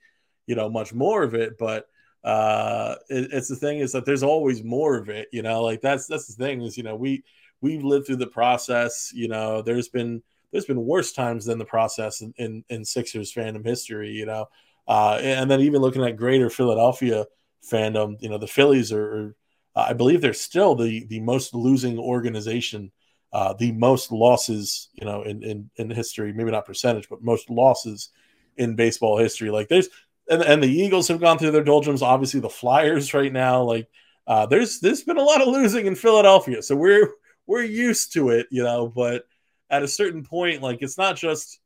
you 0.48 0.56
know 0.56 0.70
much 0.70 0.94
more 0.94 1.24
of 1.24 1.36
it 1.36 1.58
but 1.60 1.88
uh 2.24 2.96
it, 3.10 3.30
it's 3.32 3.48
the 3.48 3.56
thing 3.56 3.80
is 3.80 3.94
that 3.94 4.06
there's 4.06 4.24
always 4.24 4.64
more 4.64 4.98
of 4.98 5.10
it 5.10 5.28
you 5.32 5.42
know? 5.42 5.64
Like 5.64 5.82
that's 5.82 6.08
that's 6.08 6.28
the 6.28 6.44
thing 6.44 6.62
is 6.62 6.78
you 6.78 6.84
know 6.84 6.96
we 6.96 7.24
we've 7.62 7.84
lived 7.84 8.08
through 8.08 8.18
the 8.18 8.28
process. 8.28 9.12
You 9.14 9.28
know, 9.28 9.62
there's 9.62 9.90
been 9.90 10.22
there's 10.52 10.66
been 10.66 10.86
worse 10.86 11.12
times 11.12 11.46
than 11.46 11.60
the 11.60 11.66
process 11.66 12.22
in, 12.22 12.34
in, 12.38 12.64
in 12.70 12.84
Sixers 12.86 13.34
fandom 13.34 13.66
history. 13.66 14.12
You 14.12 14.26
know, 14.26 14.46
uh, 14.88 15.20
and 15.22 15.50
then 15.50 15.62
even 15.62 15.82
looking 15.82 16.04
at 16.04 16.18
greater 16.18 16.50
Philadelphia 16.50 17.26
fandom, 17.70 18.16
you 18.22 18.30
know, 18.30 18.38
the 18.38 18.48
Phillies 18.48 18.92
are, 18.92 19.36
uh, 19.76 19.86
I 19.90 19.94
believe 19.94 20.22
they're 20.22 20.34
still 20.34 20.76
the 20.76 21.06
the 21.06 21.20
most 21.20 21.54
losing 21.54 22.00
organization, 22.00 22.92
uh, 23.34 23.54
the 23.54 23.72
most 23.72 24.12
losses, 24.12 24.90
you 24.94 25.06
know, 25.06 25.24
in, 25.24 25.44
in 25.44 25.70
in 25.76 25.90
history. 25.90 26.34
Maybe 26.34 26.52
not 26.52 26.66
percentage, 26.66 27.10
but 27.10 27.24
most 27.24 27.50
losses 27.50 28.10
in 28.58 28.76
baseball 28.76 29.18
history. 29.18 29.50
Like 29.50 29.68
there's 29.70 29.90
and, 30.30 30.44
and 30.44 30.64
the 30.64 30.72
Eagles 30.72 31.08
have 31.08 31.20
gone 31.20 31.38
through 31.38 31.52
their 31.52 31.64
doldrums. 31.64 32.02
Obviously, 32.02 32.40
the 32.40 32.50
Flyers 32.50 33.14
right 33.14 33.34
now, 33.34 33.64
like 33.64 33.88
uh, 34.28 34.46
there's 34.46 34.80
there's 34.80 35.04
been 35.04 35.18
a 35.18 35.24
lot 35.24 35.42
of 35.42 35.48
losing 35.48 35.88
in 35.88 35.96
Philadelphia. 35.96 36.62
So 36.62 36.76
we're 36.76 37.10
we're 37.50 37.64
used 37.64 38.14
to 38.14 38.30
it, 38.30 38.46
you 38.52 38.64
know, 38.64 38.88
but 38.88 39.24
at 39.72 39.82
a 39.82 39.88
certain 39.88 40.24
point, 40.24 40.62
like 40.62 40.84
it's 40.84 41.00
not 41.00 41.16
just 41.16 41.60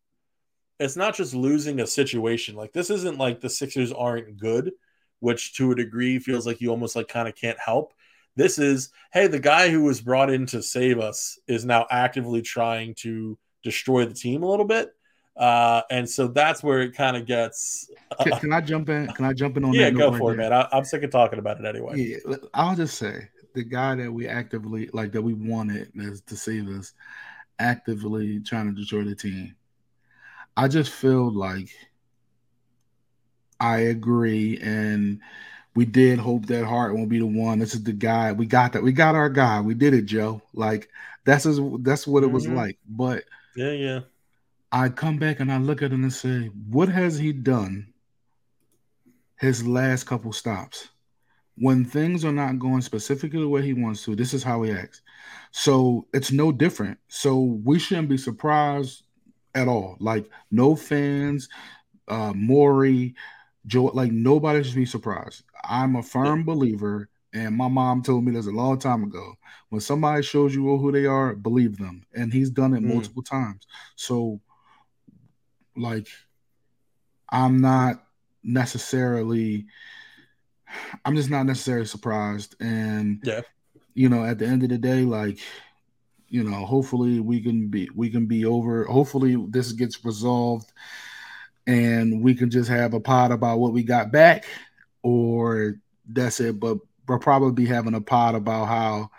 it's 0.80 0.96
not 0.96 1.14
just 1.14 1.36
losing 1.36 1.82
a 1.82 1.88
situation. 1.88 2.56
Like 2.56 2.72
this 2.72 2.90
isn't 2.90 3.18
like 3.18 3.42
the 3.42 3.50
Sixers 3.50 3.92
aren't 3.92 4.38
good, 4.38 4.72
which 5.20 5.56
to 5.56 5.74
a 5.74 5.76
degree 5.76 6.20
feels 6.20 6.48
like 6.48 6.62
you 6.62 6.70
almost 6.70 6.96
like 6.96 7.10
kind 7.10 7.28
of 7.28 7.36
can't 7.36 7.60
help. 7.60 7.94
This 8.38 8.58
is, 8.60 8.92
hey, 9.12 9.28
the 9.28 9.40
guy 9.40 9.70
who 9.70 9.84
was 9.84 10.00
brought 10.00 10.32
in 10.32 10.46
to 10.48 10.64
save 10.64 11.00
us 11.00 11.38
is 11.48 11.66
now 11.66 11.86
actively 11.92 12.42
trying 12.42 12.96
to 13.00 13.38
destroy 13.62 14.06
the 14.06 14.14
team 14.14 14.42
a 14.42 14.50
little 14.50 14.66
bit. 14.66 14.90
Uh, 15.36 15.82
and 15.92 16.10
so 16.10 16.28
that's 16.28 16.64
where 16.64 16.82
it 16.82 16.96
kind 16.96 17.18
of 17.18 17.26
gets. 17.26 17.92
Uh, 18.10 18.24
can, 18.24 18.40
can, 18.40 18.54
I 18.54 18.62
jump 18.62 18.88
in? 18.88 19.08
Can 19.08 19.26
I 19.26 19.34
jump 19.34 19.58
in 19.58 19.66
on 19.66 19.74
yeah, 19.74 19.90
that? 19.90 19.94
Yeah, 19.94 20.10
go 20.12 20.18
for 20.18 20.34
it, 20.34 20.38
man. 20.38 20.54
I, 20.54 20.68
am 20.72 20.86
sick 20.86 21.04
of 21.04 21.12
talking 21.12 21.40
about 21.40 21.60
it 21.60 21.66
anyway. 21.66 21.98
Yeah, 21.98 22.36
I'll 22.54 22.76
just 22.76 22.98
say 22.98 23.28
the 23.54 23.64
guy 23.64 23.96
that 23.96 24.12
we 24.12 24.28
actively 24.28 24.90
like 24.94 25.12
that 25.14 25.22
we 25.22 25.34
wanted 25.34 25.92
is 25.96 26.22
to 26.22 26.36
save 26.36 26.70
us, 26.70 26.94
actively 27.60 28.40
trying 28.40 28.68
to 28.68 28.80
destroy 28.80 29.04
the 29.04 29.16
team. 29.16 29.56
I 30.56 30.68
just 30.68 30.92
feel 30.92 31.32
like 31.32 31.70
I 33.60 33.78
agree, 33.78 34.60
and 34.62 35.20
we 35.76 35.86
did 35.86 36.20
hope 36.20 36.46
that 36.48 36.66
Hart 36.66 36.94
won't 36.94 37.10
be 37.10 37.20
the 37.20 37.26
one. 37.26 37.60
This 37.60 37.74
is 37.74 37.84
the 37.84 37.94
guy. 37.94 38.32
We 38.32 38.46
got 38.46 38.74
that. 38.74 38.84
We 38.84 38.92
got 38.92 39.16
our 39.16 39.30
guy. 39.30 39.62
We 39.62 39.74
did 39.74 39.94
it, 39.94 40.06
Joe. 40.06 40.42
Like 40.54 40.90
that's 41.26 41.46
his, 41.46 41.60
that's 41.80 42.06
what 42.06 42.24
it 42.24 42.32
was 42.32 42.46
mm-hmm. 42.46 42.58
like. 42.58 42.78
But 42.88 43.24
yeah, 43.56 43.72
yeah. 43.72 44.00
I 44.72 44.90
come 44.90 45.18
back 45.18 45.40
and 45.40 45.52
I 45.52 45.58
look 45.58 45.84
at 45.84 45.92
him 45.92 46.04
and 46.04 46.12
say, 46.12 46.48
what 46.70 46.90
has 46.90 47.18
he 47.18 47.32
done 47.32 47.94
his 49.38 49.66
last 49.68 50.06
couple 50.06 50.34
stops? 50.34 50.90
When 51.56 51.86
things 51.86 52.26
are 52.26 52.32
not 52.32 52.60
going 52.60 52.82
specifically 52.82 53.40
the 53.40 53.48
way 53.48 53.62
he 53.62 53.74
wants 53.74 54.04
to, 54.06 54.16
this 54.16 54.34
is 54.34 54.44
how 54.44 54.64
he 54.64 54.72
acts. 54.72 55.02
So 55.52 56.08
it's 56.14 56.32
no 56.32 56.52
different. 56.52 56.98
So 57.08 57.60
we 57.64 57.78
shouldn't 57.78 58.10
be 58.10 58.18
surprised 58.18 59.04
at 59.54 59.68
all. 59.68 59.98
Like 60.00 60.30
no 60.50 60.76
fans, 60.76 61.50
uh 62.08 62.34
Morey, 62.34 63.16
Joe, 63.66 63.86
like 63.94 64.12
nobody 64.12 64.64
should 64.64 64.76
be 64.76 64.86
surprised. 64.86 65.44
I'm 65.64 65.96
a 65.96 66.04
firm 66.04 66.44
believer, 66.44 67.10
and 67.34 67.56
my 67.56 67.68
mom 67.68 68.04
told 68.04 68.26
me 68.26 68.32
this 68.32 68.48
a 68.48 68.52
long 68.52 68.78
time 68.78 69.04
ago. 69.04 69.34
When 69.70 69.82
somebody 69.82 70.22
shows 70.22 70.54
you 70.54 70.78
who 70.78 70.92
they 70.92 71.06
are, 71.06 71.34
believe 71.34 71.78
them. 71.78 72.06
And 72.14 72.32
he's 72.34 72.50
done 72.50 72.74
it 72.74 72.82
mm. 72.82 72.94
multiple 72.94 73.24
times. 73.24 73.66
So, 73.96 74.42
like, 75.76 76.08
I'm 77.30 77.60
not 77.62 78.04
necessarily, 78.44 79.66
I'm 81.06 81.16
just 81.16 81.30
not 81.30 81.46
necessarily 81.46 81.86
surprised. 81.86 82.56
And 82.60 83.20
yeah, 83.24 83.42
you 83.94 84.10
know, 84.10 84.24
at 84.24 84.40
the 84.40 84.46
end 84.46 84.64
of 84.64 84.70
the 84.70 84.78
day, 84.78 85.02
like, 85.04 85.40
you 86.30 86.44
know, 86.44 86.66
hopefully 86.66 87.20
we 87.20 87.42
can 87.42 87.68
be 87.68 87.90
we 87.96 88.10
can 88.10 88.26
be 88.26 88.46
over. 88.46 88.86
Hopefully 88.86 89.38
this 89.50 89.72
gets 89.72 90.04
resolved 90.04 90.72
and 91.68 92.22
we 92.22 92.36
can 92.36 92.50
just 92.50 92.70
have 92.70 92.94
a 92.94 93.00
pod 93.00 93.32
about 93.32 93.60
what 93.60 93.74
we 93.74 93.84
got 93.84 94.12
back, 94.12 94.46
or 95.02 95.76
that's 96.08 96.40
it. 96.40 96.60
But 96.60 96.78
we'll 97.08 97.20
probably 97.20 97.52
be 97.52 97.66
having 97.66 97.94
a 97.94 98.02
pod 98.02 98.36
about 98.36 98.66
how 98.66 99.12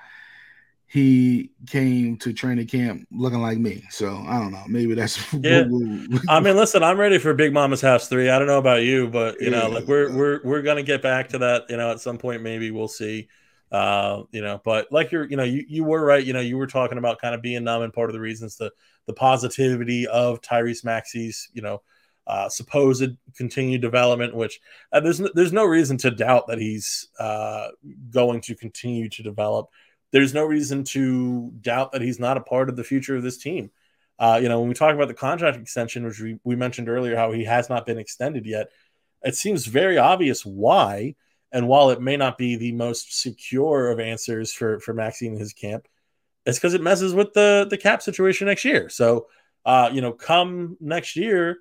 he 0.95 1.51
came 1.67 2.17
to 2.17 2.33
training 2.33 2.69
camp 2.69 3.05
looking 3.11 3.43
like 3.43 3.59
me. 3.59 3.83
So 3.91 4.25
I 4.29 4.39
don't 4.39 4.53
know. 4.53 4.63
Maybe 4.69 4.95
that's 4.95 5.19
yeah. 5.41 5.65
I 6.29 6.39
mean, 6.41 6.55
listen, 6.55 6.85
I'm 6.85 7.01
ready 7.01 7.19
for 7.19 7.35
Big 7.35 7.53
Mama's 7.53 7.81
House 7.81 8.07
three. 8.07 8.31
I 8.31 8.39
don't 8.39 8.47
know 8.47 8.59
about 8.59 8.85
you, 8.85 9.09
but 9.09 9.41
you 9.41 9.51
yeah. 9.51 9.59
know, 9.59 9.71
like 9.71 9.89
we're 9.89 10.17
we're 10.17 10.41
we're 10.45 10.63
gonna 10.63 10.85
get 10.85 11.03
back 11.03 11.31
to 11.31 11.39
that. 11.39 11.65
You 11.69 11.79
know, 11.79 11.91
at 11.91 11.99
some 11.99 12.17
point, 12.17 12.43
maybe 12.43 12.71
we'll 12.71 12.87
see. 12.87 13.27
Uh, 13.73 14.23
you 14.31 14.41
know, 14.41 14.61
but 14.65 14.87
like 14.93 15.11
you're, 15.11 15.29
you 15.29 15.37
know, 15.37 15.43
you, 15.43 15.65
you 15.67 15.83
were 15.83 16.05
right. 16.05 16.25
You 16.25 16.33
know, 16.33 16.39
you 16.39 16.57
were 16.57 16.69
talking 16.69 16.97
about 16.97 17.21
kind 17.21 17.35
of 17.35 17.43
being 17.43 17.65
numb, 17.65 17.83
and 17.83 17.93
part 17.93 18.09
of 18.09 18.15
the 18.15 18.21
reasons 18.21 18.57
the 18.57 18.71
the 19.07 19.15
positivity 19.15 20.07
of 20.07 20.43
Tyrese 20.43 20.85
Maxey's, 20.85 21.49
you 21.55 21.63
know, 21.63 21.83
uh, 22.29 22.49
supposed 22.49 23.17
continued 23.37 23.81
development, 23.81 24.33
which 24.33 24.61
uh, 24.93 25.01
there's 25.01 25.19
no, 25.19 25.29
there's 25.35 25.53
no 25.53 25.65
reason 25.65 25.97
to 25.99 26.13
doubt 26.13 26.47
that 26.47 26.59
he's 26.59 27.09
uh, 27.19 27.71
going 28.11 28.41
to 28.43 28.55
continue 28.55 29.09
to 29.09 29.25
develop. 29.25 29.71
There's 30.15 30.33
no 30.33 30.45
reason 30.45 30.85
to 30.85 31.51
doubt 31.61 31.91
that 31.93 32.01
he's 32.01 32.21
not 32.21 32.37
a 32.37 32.41
part 32.41 32.69
of 32.69 32.77
the 32.77 32.85
future 32.85 33.17
of 33.17 33.25
this 33.25 33.37
team. 33.37 33.73
Uh, 34.17 34.39
you 34.41 34.49
know, 34.49 34.61
when 34.61 34.69
we 34.69 34.75
talk 34.75 34.95
about 34.95 35.09
the 35.09 35.15
contract 35.15 35.59
extension, 35.59 36.05
which 36.05 36.21
we, 36.21 36.39
we 36.45 36.55
mentioned 36.55 36.89
earlier, 36.89 37.17
how 37.17 37.33
he 37.33 37.45
has 37.45 37.69
not 37.69 37.85
been 37.85 37.99
extended 37.99 38.47
yet, 38.47 38.69
it 39.23 39.35
seems 39.35 39.67
very 39.67 39.99
obvious 39.99 40.47
why. 40.47 41.17
And 41.51 41.67
while 41.67 41.91
it 41.91 42.01
may 42.01 42.17
not 42.17 42.39
be 42.39 42.55
the 42.55 42.71
most 42.71 43.21
secure 43.21 43.91
of 43.91 43.99
answers 43.99 44.53
for 44.53 44.79
for 44.79 44.95
Maxey 44.95 45.27
and 45.27 45.37
his 45.39 45.53
camp, 45.53 45.89
it's 46.47 46.59
because 46.59 46.75
it 46.75 46.83
messes 46.83 47.13
with 47.13 47.33
the 47.33 47.67
the 47.69 47.79
cap 47.79 48.01
situation 48.01 48.47
next 48.47 48.65
year. 48.65 48.89
So, 48.89 49.27
uh, 49.65 49.91
you 49.93 50.01
know, 50.01 50.13
come 50.13 50.77
next 50.81 51.17
year 51.17 51.59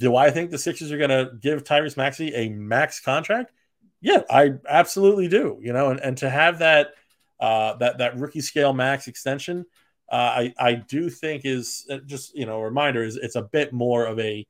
do 0.00 0.16
I 0.16 0.30
think 0.30 0.50
the 0.50 0.58
Sixers 0.58 0.90
are 0.92 0.98
going 0.98 1.10
to 1.10 1.30
give 1.38 1.62
Tyrese 1.62 1.96
Maxey 1.96 2.34
a 2.34 2.48
max 2.48 3.00
contract? 3.00 3.52
Yeah, 4.00 4.22
I 4.30 4.52
absolutely 4.66 5.28
do. 5.28 5.58
You 5.60 5.74
know, 5.74 5.90
and, 5.90 6.00
and 6.00 6.16
to 6.18 6.30
have 6.30 6.60
that 6.60 6.92
uh, 7.40 7.74
that 7.76 7.98
that 7.98 8.18
rookie 8.18 8.40
scale 8.40 8.72
max 8.72 9.08
extension, 9.08 9.64
uh, 10.10 10.14
I 10.14 10.54
I 10.58 10.74
do 10.74 11.10
think 11.10 11.42
is 11.44 11.86
uh, 11.90 11.98
just 12.06 12.34
you 12.36 12.46
know 12.46 12.58
a 12.60 12.64
reminder 12.64 13.02
is 13.02 13.16
it's 13.16 13.36
a 13.36 13.42
bit 13.42 13.72
more 13.72 14.06
of 14.06 14.18
a 14.18 14.46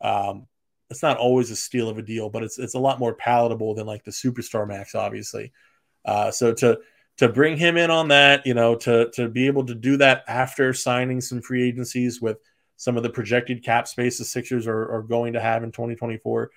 um, 0.00 0.46
it's 0.90 1.02
not 1.02 1.18
always 1.18 1.50
a 1.50 1.56
steal 1.56 1.88
of 1.88 1.98
a 1.98 2.02
deal, 2.02 2.28
but 2.28 2.42
it's 2.42 2.58
it's 2.58 2.74
a 2.74 2.78
lot 2.78 2.98
more 2.98 3.14
palatable 3.14 3.74
than 3.74 3.86
like 3.86 4.04
the 4.04 4.10
superstar 4.10 4.66
max, 4.66 4.94
obviously. 4.94 5.52
Uh, 6.04 6.30
so 6.30 6.52
to 6.54 6.78
to 7.18 7.28
bring 7.28 7.56
him 7.56 7.76
in 7.76 7.90
on 7.90 8.08
that, 8.08 8.46
you 8.46 8.54
know, 8.54 8.76
to 8.76 9.10
to 9.12 9.28
be 9.28 9.46
able 9.46 9.64
to 9.66 9.74
do 9.74 9.96
that 9.96 10.24
after 10.28 10.72
signing 10.72 11.20
some 11.20 11.40
free 11.40 11.66
agencies 11.66 12.20
with 12.20 12.38
some 12.76 12.96
of 12.96 13.02
the 13.02 13.10
projected 13.10 13.64
cap 13.64 13.88
space 13.88 14.18
the 14.18 14.24
Sixers 14.24 14.66
are, 14.66 14.92
are 14.92 15.02
going 15.02 15.32
to 15.32 15.40
have 15.40 15.64
in 15.64 15.72
2024, 15.72 16.50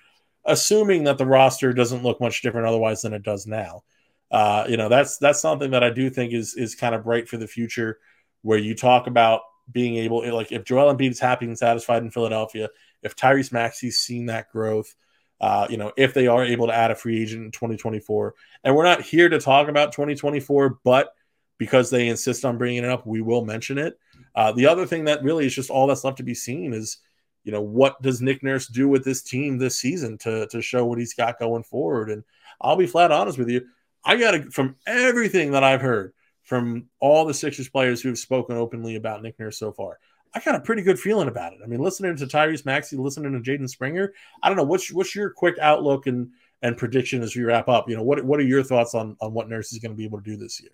assuming 0.44 1.04
that 1.04 1.18
the 1.18 1.26
roster 1.26 1.72
doesn't 1.72 2.02
look 2.02 2.20
much 2.20 2.42
different 2.42 2.66
otherwise 2.66 3.02
than 3.02 3.14
it 3.14 3.22
does 3.22 3.46
now. 3.46 3.82
Uh, 4.30 4.64
you 4.68 4.76
know, 4.76 4.88
that's 4.88 5.18
that's 5.18 5.40
something 5.40 5.72
that 5.72 5.82
I 5.82 5.90
do 5.90 6.10
think 6.10 6.32
is 6.32 6.54
is 6.54 6.74
kind 6.74 6.94
of 6.94 7.04
bright 7.04 7.28
for 7.28 7.36
the 7.36 7.48
future, 7.48 7.98
where 8.42 8.58
you 8.58 8.74
talk 8.74 9.06
about 9.06 9.42
being 9.72 9.96
able, 9.96 10.28
like, 10.34 10.52
if 10.52 10.64
Joel 10.64 10.94
Embiid 10.94 11.10
is 11.10 11.20
happy 11.20 11.46
and 11.46 11.58
satisfied 11.58 12.02
in 12.02 12.10
Philadelphia, 12.10 12.68
if 13.02 13.16
Tyrese 13.16 13.52
Maxey's 13.52 13.98
seen 13.98 14.26
that 14.26 14.50
growth, 14.50 14.94
uh, 15.40 15.66
you 15.70 15.76
know, 15.76 15.92
if 15.96 16.12
they 16.12 16.26
are 16.26 16.44
able 16.44 16.66
to 16.66 16.74
add 16.74 16.90
a 16.90 16.94
free 16.94 17.22
agent 17.22 17.44
in 17.44 17.50
2024, 17.50 18.34
and 18.64 18.74
we're 18.74 18.84
not 18.84 19.02
here 19.02 19.28
to 19.28 19.38
talk 19.38 19.68
about 19.68 19.92
2024, 19.92 20.80
but 20.84 21.12
because 21.58 21.90
they 21.90 22.08
insist 22.08 22.44
on 22.44 22.58
bringing 22.58 22.84
it 22.84 22.90
up, 22.90 23.06
we 23.06 23.20
will 23.20 23.44
mention 23.44 23.78
it. 23.78 23.98
Uh, 24.34 24.52
the 24.52 24.66
other 24.66 24.86
thing 24.86 25.04
that 25.04 25.22
really 25.22 25.46
is 25.46 25.54
just 25.54 25.70
all 25.70 25.86
that's 25.86 26.04
left 26.04 26.16
to 26.18 26.22
be 26.22 26.34
seen 26.34 26.72
is, 26.72 26.98
you 27.44 27.52
know, 27.52 27.60
what 27.62 28.00
does 28.02 28.20
Nick 28.20 28.42
Nurse 28.42 28.66
do 28.66 28.88
with 28.88 29.04
this 29.04 29.22
team 29.22 29.58
this 29.58 29.78
season 29.78 30.18
to 30.18 30.46
to 30.48 30.60
show 30.60 30.84
what 30.84 30.98
he's 30.98 31.14
got 31.14 31.38
going 31.38 31.62
forward? 31.62 32.10
And 32.10 32.22
I'll 32.60 32.76
be 32.76 32.86
flat 32.86 33.12
honest 33.12 33.38
with 33.38 33.48
you, 33.48 33.66
I 34.04 34.16
got 34.16 34.32
to 34.32 34.50
from 34.50 34.76
everything 34.86 35.52
that 35.52 35.64
I've 35.64 35.80
heard 35.80 36.12
from 36.42 36.86
all 36.98 37.24
the 37.24 37.34
Sixers 37.34 37.68
players 37.68 38.00
who 38.00 38.08
have 38.08 38.18
spoken 38.18 38.56
openly 38.56 38.96
about 38.96 39.22
Nick 39.22 39.38
Nurse 39.38 39.58
so 39.58 39.72
far. 39.72 39.98
I 40.34 40.40
got 40.40 40.54
a 40.54 40.60
pretty 40.60 40.82
good 40.82 40.98
feeling 40.98 41.28
about 41.28 41.52
it. 41.52 41.58
I 41.62 41.66
mean, 41.66 41.80
listening 41.80 42.16
to 42.16 42.26
Tyrese 42.26 42.64
Maxey, 42.64 42.96
listening 42.96 43.32
to 43.32 43.50
Jaden 43.50 43.68
Springer, 43.68 44.12
I 44.42 44.48
don't 44.48 44.56
know 44.56 44.64
what's 44.64 44.92
what's 44.92 45.14
your 45.14 45.30
quick 45.30 45.58
outlook 45.60 46.06
and 46.06 46.30
and 46.62 46.76
prediction 46.76 47.22
as 47.22 47.34
we 47.34 47.42
wrap 47.42 47.68
up. 47.68 47.88
You 47.88 47.96
know, 47.96 48.02
what 48.02 48.24
what 48.24 48.40
are 48.40 48.44
your 48.44 48.62
thoughts 48.62 48.94
on 48.94 49.16
on 49.20 49.32
what 49.32 49.48
Nurse 49.48 49.72
is 49.72 49.78
going 49.78 49.92
to 49.92 49.96
be 49.96 50.04
able 50.04 50.18
to 50.18 50.24
do 50.24 50.36
this 50.36 50.60
year? 50.60 50.72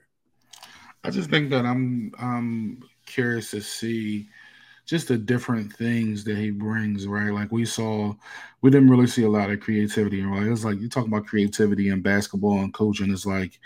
I 1.04 1.10
just 1.10 1.30
think 1.30 1.50
that 1.50 1.64
I'm 1.64 2.12
I'm 2.18 2.82
curious 3.06 3.50
to 3.52 3.60
see 3.60 4.28
just 4.86 5.08
the 5.08 5.18
different 5.18 5.72
things 5.72 6.22
that 6.24 6.38
he 6.38 6.50
brings, 6.50 7.06
right? 7.08 7.32
Like 7.32 7.50
we 7.50 7.64
saw, 7.64 8.14
we 8.62 8.70
didn't 8.70 8.88
really 8.88 9.08
see 9.08 9.24
a 9.24 9.28
lot 9.28 9.50
of 9.50 9.60
creativity, 9.60 10.22
right? 10.22 10.46
It's 10.46 10.64
like 10.64 10.80
you 10.80 10.88
talk 10.88 11.06
about 11.06 11.26
creativity 11.26 11.88
in 11.88 12.02
basketball 12.02 12.60
and 12.60 12.72
coaching. 12.72 13.12
It's 13.12 13.26
like 13.26 13.58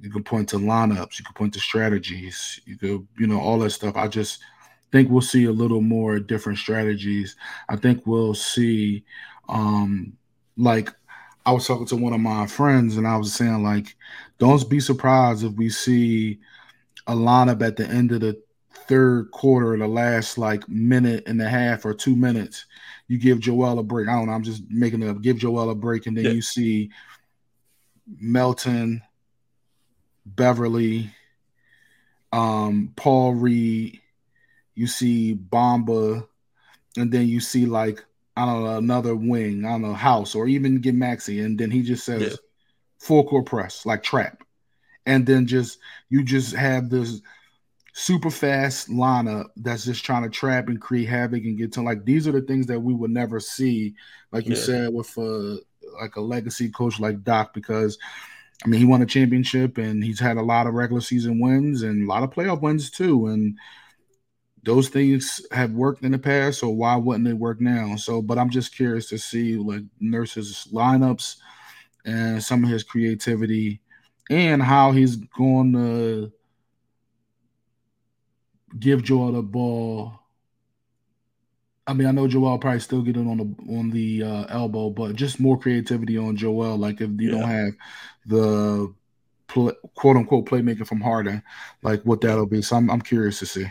you 0.00 0.10
can 0.10 0.24
point 0.24 0.48
to 0.50 0.56
lineups, 0.56 1.18
you 1.18 1.24
can 1.24 1.34
point 1.34 1.52
to 1.54 1.60
strategies, 1.60 2.60
you 2.64 2.78
could, 2.78 3.06
you 3.18 3.26
know, 3.26 3.38
all 3.38 3.58
that 3.58 3.70
stuff. 3.70 3.94
I 3.96 4.08
just 4.08 4.42
think 4.90 5.10
we'll 5.10 5.20
see 5.20 5.44
a 5.44 5.52
little 5.52 5.82
more 5.82 6.18
different 6.18 6.58
strategies. 6.58 7.36
I 7.68 7.76
think 7.76 8.06
we'll 8.06 8.34
see, 8.34 9.04
um, 9.50 10.14
like 10.56 10.90
I 11.44 11.52
was 11.52 11.66
talking 11.66 11.86
to 11.86 11.96
one 11.96 12.14
of 12.14 12.20
my 12.20 12.46
friends 12.46 12.96
and 12.96 13.06
I 13.06 13.18
was 13.18 13.34
saying 13.34 13.62
like, 13.62 13.96
don't 14.38 14.68
be 14.70 14.80
surprised 14.80 15.44
if 15.44 15.52
we 15.52 15.68
see 15.68 16.38
a 17.06 17.14
lineup 17.14 17.62
at 17.62 17.76
the 17.76 17.86
end 17.86 18.12
of 18.12 18.22
the 18.22 18.40
third 18.88 19.30
quarter, 19.30 19.76
the 19.76 19.86
last 19.86 20.38
like 20.38 20.68
minute 20.68 21.24
and 21.26 21.40
a 21.40 21.48
half 21.48 21.84
or 21.84 21.94
two 21.94 22.16
minutes, 22.16 22.66
you 23.08 23.18
give 23.18 23.40
Joel 23.40 23.78
a 23.78 23.82
break. 23.82 24.08
I 24.08 24.12
don't 24.12 24.26
know. 24.26 24.32
I'm 24.32 24.42
just 24.42 24.62
making 24.70 25.02
it 25.02 25.08
up. 25.08 25.22
Give 25.22 25.36
Joel 25.36 25.70
a 25.70 25.74
break, 25.74 26.06
and 26.06 26.16
then 26.16 26.24
yeah. 26.24 26.30
you 26.32 26.42
see 26.42 26.90
Melton, 28.20 29.02
Beverley, 30.26 31.10
um, 32.32 32.92
Paul 32.96 33.34
Reed. 33.34 34.00
You 34.74 34.86
see 34.86 35.34
Bamba, 35.34 36.26
and 36.96 37.12
then 37.12 37.28
you 37.28 37.40
see 37.40 37.66
like 37.66 38.04
I 38.36 38.44
don't 38.46 38.64
know 38.64 38.76
another 38.76 39.14
wing. 39.14 39.64
I 39.64 39.70
don't 39.70 39.82
know 39.82 39.94
House 39.94 40.34
or 40.34 40.48
even 40.48 40.80
get 40.80 40.94
Maxey, 40.94 41.40
and 41.40 41.58
then 41.58 41.70
he 41.70 41.82
just 41.82 42.04
says 42.04 42.22
yeah. 42.22 42.36
full 42.98 43.24
court 43.24 43.46
press 43.46 43.86
like 43.86 44.02
trap 44.02 44.44
and 45.06 45.26
then 45.26 45.46
just 45.46 45.78
you 46.08 46.22
just 46.22 46.54
have 46.54 46.88
this 46.88 47.20
super 47.96 48.28
fast 48.28 48.90
lineup 48.90 49.46
that's 49.56 49.84
just 49.84 50.04
trying 50.04 50.24
to 50.24 50.28
trap 50.28 50.68
and 50.68 50.80
create 50.80 51.08
havoc 51.08 51.44
and 51.44 51.56
get 51.56 51.72
to 51.72 51.80
like 51.80 52.04
these 52.04 52.26
are 52.26 52.32
the 52.32 52.40
things 52.42 52.66
that 52.66 52.80
we 52.80 52.92
would 52.92 53.12
never 53.12 53.38
see, 53.38 53.94
like 54.32 54.46
you 54.46 54.56
yeah. 54.56 54.62
said, 54.62 54.92
with 54.92 55.16
a 55.16 55.58
like 56.00 56.16
a 56.16 56.20
legacy 56.20 56.68
coach 56.68 56.98
like 56.98 57.22
Doc, 57.22 57.54
because 57.54 57.96
I 58.64 58.68
mean 58.68 58.80
he 58.80 58.86
won 58.86 59.00
a 59.00 59.06
championship 59.06 59.78
and 59.78 60.02
he's 60.02 60.18
had 60.18 60.36
a 60.36 60.42
lot 60.42 60.66
of 60.66 60.74
regular 60.74 61.00
season 61.00 61.38
wins 61.38 61.82
and 61.82 62.04
a 62.04 62.12
lot 62.12 62.24
of 62.24 62.30
playoff 62.30 62.60
wins 62.60 62.90
too. 62.90 63.28
And 63.28 63.56
those 64.64 64.88
things 64.88 65.40
have 65.52 65.70
worked 65.70 66.02
in 66.02 66.10
the 66.10 66.18
past, 66.18 66.58
so 66.58 66.70
why 66.70 66.96
wouldn't 66.96 67.24
they 67.24 67.32
work 67.32 67.60
now? 67.60 67.94
So, 67.94 68.20
but 68.20 68.38
I'm 68.38 68.50
just 68.50 68.74
curious 68.74 69.08
to 69.10 69.18
see 69.18 69.56
like 69.56 69.84
nurses 70.00 70.66
lineups 70.72 71.36
and 72.04 72.42
some 72.42 72.64
of 72.64 72.70
his 72.70 72.82
creativity 72.82 73.80
and 74.30 74.60
how 74.60 74.90
he's 74.90 75.14
going 75.14 75.72
to 75.74 76.32
give 78.78 79.02
Joel 79.02 79.32
the 79.32 79.42
ball. 79.42 80.20
I 81.86 81.92
mean, 81.92 82.06
I 82.06 82.12
know 82.12 82.26
Joel 82.26 82.58
probably 82.58 82.80
still 82.80 83.02
get 83.02 83.16
it 83.16 83.26
on 83.26 83.36
the 83.36 83.74
on 83.78 83.90
the 83.90 84.22
uh, 84.22 84.44
elbow, 84.48 84.90
but 84.90 85.16
just 85.16 85.40
more 85.40 85.58
creativity 85.58 86.16
on 86.16 86.36
Joel. 86.36 86.76
Like 86.76 87.00
if 87.00 87.10
you 87.20 87.30
yeah. 87.30 87.38
don't 87.38 87.48
have 87.48 87.72
the 88.26 88.94
quote 89.48 90.16
unquote 90.16 90.46
playmaker 90.46 90.86
from 90.86 91.00
Harden, 91.00 91.42
like 91.82 92.02
what 92.02 92.20
that'll 92.20 92.46
be. 92.46 92.62
So 92.62 92.76
I'm 92.76 92.90
I'm 92.90 93.02
curious 93.02 93.38
to 93.40 93.46
see. 93.46 93.66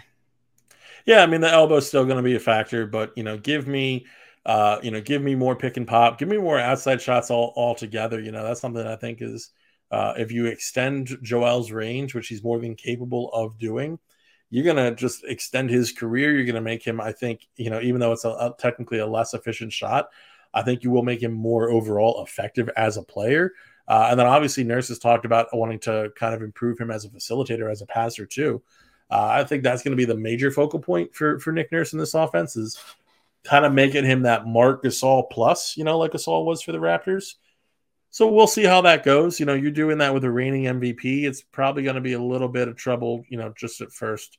Yeah, 1.05 1.23
I 1.23 1.25
mean 1.25 1.41
the 1.41 1.51
elbow's 1.51 1.87
still 1.87 2.05
going 2.05 2.17
to 2.17 2.23
be 2.23 2.35
a 2.35 2.39
factor, 2.39 2.85
but 2.85 3.11
you 3.17 3.23
know, 3.23 3.37
give 3.37 3.67
me, 3.67 4.05
uh, 4.45 4.79
you 4.81 4.91
know, 4.91 5.01
give 5.01 5.21
me 5.21 5.35
more 5.35 5.55
pick 5.55 5.77
and 5.77 5.87
pop, 5.87 6.17
give 6.17 6.29
me 6.29 6.37
more 6.37 6.59
outside 6.59 7.01
shots 7.01 7.29
all 7.31 7.51
all 7.55 7.75
together. 7.75 8.19
You 8.19 8.31
know, 8.31 8.43
that's 8.43 8.61
something 8.61 8.85
I 8.85 8.95
think 8.95 9.21
is 9.21 9.49
uh, 9.91 10.13
if 10.17 10.31
you 10.31 10.45
extend 10.45 11.17
Joel's 11.21 11.71
range, 11.71 12.15
which 12.15 12.27
he's 12.27 12.43
more 12.43 12.59
than 12.59 12.75
capable 12.75 13.29
of 13.33 13.57
doing, 13.59 13.99
you're 14.53 14.63
going 14.63 14.77
to 14.77 14.93
just 14.93 15.23
extend 15.23 15.71
his 15.71 15.91
career. 15.91 16.31
You're 16.31 16.45
going 16.45 16.53
to 16.53 16.61
make 16.61 16.85
him, 16.85 17.01
I 17.01 17.11
think, 17.11 17.47
you 17.55 17.71
know, 17.71 17.81
even 17.81 17.99
though 17.99 18.11
it's 18.11 18.23
a, 18.23 18.29
a, 18.29 18.55
technically 18.59 18.99
a 18.99 19.07
less 19.07 19.33
efficient 19.33 19.73
shot, 19.73 20.09
I 20.53 20.61
think 20.61 20.83
you 20.83 20.91
will 20.91 21.01
make 21.01 21.23
him 21.23 21.33
more 21.33 21.71
overall 21.71 22.23
effective 22.23 22.69
as 22.77 22.95
a 22.95 23.01
player. 23.01 23.53
Uh, 23.87 24.09
and 24.11 24.19
then 24.19 24.27
obviously, 24.27 24.63
Nurse 24.63 24.89
has 24.89 24.99
talked 24.99 25.25
about 25.25 25.47
wanting 25.53 25.79
to 25.79 26.11
kind 26.15 26.35
of 26.35 26.43
improve 26.43 26.77
him 26.77 26.91
as 26.91 27.03
a 27.03 27.09
facilitator, 27.09 27.71
as 27.71 27.81
a 27.81 27.87
passer 27.87 28.27
too. 28.27 28.61
Uh, 29.09 29.25
I 29.25 29.43
think 29.43 29.63
that's 29.63 29.81
going 29.81 29.93
to 29.93 29.97
be 29.97 30.05
the 30.05 30.15
major 30.15 30.51
focal 30.51 30.79
point 30.79 31.15
for 31.15 31.39
for 31.39 31.51
Nick 31.51 31.71
Nurse 31.71 31.91
in 31.91 31.97
this 31.97 32.13
offense 32.13 32.55
is 32.55 32.79
kind 33.43 33.65
of 33.65 33.73
making 33.73 34.05
him 34.05 34.21
that 34.21 34.45
Marc 34.45 34.83
Gasol 34.83 35.31
plus, 35.31 35.75
you 35.77 35.83
know, 35.83 35.97
like 35.97 36.11
Gasol 36.11 36.45
was 36.45 36.61
for 36.61 36.73
the 36.73 36.77
Raptors. 36.77 37.35
So 38.11 38.31
we'll 38.31 38.45
see 38.45 38.65
how 38.65 38.81
that 38.81 39.03
goes. 39.03 39.39
You 39.39 39.47
know, 39.47 39.55
you're 39.55 39.71
doing 39.71 39.97
that 39.97 40.13
with 40.13 40.23
a 40.25 40.29
reigning 40.29 40.65
MVP. 40.65 41.23
It's 41.23 41.41
probably 41.41 41.81
going 41.81 41.95
to 41.95 42.01
be 42.01 42.13
a 42.13 42.21
little 42.21 42.47
bit 42.47 42.67
of 42.67 42.75
trouble, 42.75 43.25
you 43.29 43.37
know, 43.37 43.51
just 43.57 43.81
at 43.81 43.91
first 43.91 44.37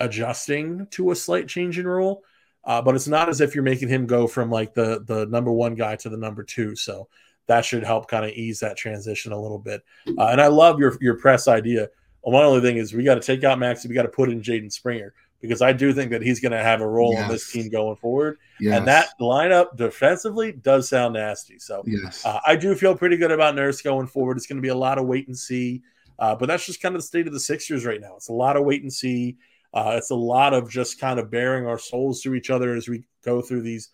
adjusting 0.00 0.86
to 0.92 1.10
a 1.10 1.16
slight 1.16 1.48
change 1.48 1.78
in 1.78 1.86
role. 1.86 2.22
Uh, 2.64 2.82
but 2.82 2.96
it's 2.96 3.06
not 3.06 3.28
as 3.28 3.40
if 3.40 3.54
you're 3.54 3.62
making 3.62 3.88
him 3.88 4.06
go 4.06 4.26
from 4.26 4.50
like 4.50 4.74
the 4.74 5.02
the 5.06 5.26
number 5.26 5.52
one 5.52 5.74
guy 5.74 5.94
to 5.94 6.08
the 6.08 6.16
number 6.16 6.42
two. 6.42 6.74
So 6.74 7.08
that 7.46 7.64
should 7.64 7.84
help 7.84 8.08
kind 8.08 8.24
of 8.24 8.32
ease 8.32 8.60
that 8.60 8.76
transition 8.76 9.32
a 9.32 9.40
little 9.40 9.58
bit. 9.58 9.82
Uh, 10.18 10.26
and 10.26 10.40
I 10.40 10.48
love 10.48 10.78
your 10.78 10.96
your 11.00 11.16
press 11.16 11.46
idea. 11.46 11.88
One 12.22 12.44
only 12.44 12.60
thing 12.60 12.76
is 12.76 12.92
we 12.92 13.04
got 13.04 13.14
to 13.14 13.20
take 13.20 13.44
out 13.44 13.60
Maxey. 13.60 13.88
We 13.88 13.94
got 13.94 14.02
to 14.02 14.08
put 14.08 14.30
in 14.30 14.42
Jaden 14.42 14.72
Springer 14.72 15.14
because 15.40 15.62
I 15.62 15.72
do 15.72 15.92
think 15.92 16.10
that 16.10 16.22
he's 16.22 16.40
going 16.40 16.52
to 16.52 16.62
have 16.62 16.80
a 16.80 16.88
role 16.88 17.12
yes. 17.12 17.22
on 17.22 17.30
this 17.30 17.50
team 17.52 17.70
going 17.70 17.96
forward. 17.96 18.38
Yes. 18.58 18.76
And 18.76 18.88
that 18.88 19.10
lineup 19.20 19.76
defensively 19.76 20.50
does 20.50 20.88
sound 20.88 21.14
nasty. 21.14 21.58
So 21.58 21.84
yes. 21.86 22.24
uh, 22.24 22.40
I 22.44 22.56
do 22.56 22.74
feel 22.74 22.96
pretty 22.96 23.16
good 23.16 23.30
about 23.30 23.54
Nurse 23.54 23.80
going 23.80 24.08
forward. 24.08 24.36
It's 24.36 24.46
going 24.46 24.56
to 24.56 24.62
be 24.62 24.68
a 24.68 24.74
lot 24.76 24.98
of 24.98 25.06
wait 25.06 25.28
and 25.28 25.38
see. 25.38 25.82
Uh, 26.18 26.34
but 26.34 26.46
that's 26.46 26.66
just 26.66 26.80
kind 26.80 26.94
of 26.96 27.02
the 27.02 27.06
state 27.06 27.26
of 27.26 27.32
the 27.32 27.40
Sixers 27.40 27.84
right 27.84 28.00
now. 28.00 28.16
It's 28.16 28.28
a 28.28 28.32
lot 28.32 28.56
of 28.56 28.64
wait 28.64 28.82
and 28.82 28.92
see. 28.92 29.36
Uh, 29.76 29.92
it's 29.98 30.10
a 30.10 30.14
lot 30.14 30.54
of 30.54 30.70
just 30.70 30.98
kind 30.98 31.20
of 31.20 31.30
bearing 31.30 31.66
our 31.66 31.78
souls 31.78 32.22
to 32.22 32.34
each 32.34 32.48
other 32.48 32.74
as 32.74 32.88
we 32.88 33.04
go 33.22 33.42
through 33.42 33.60
these 33.60 33.90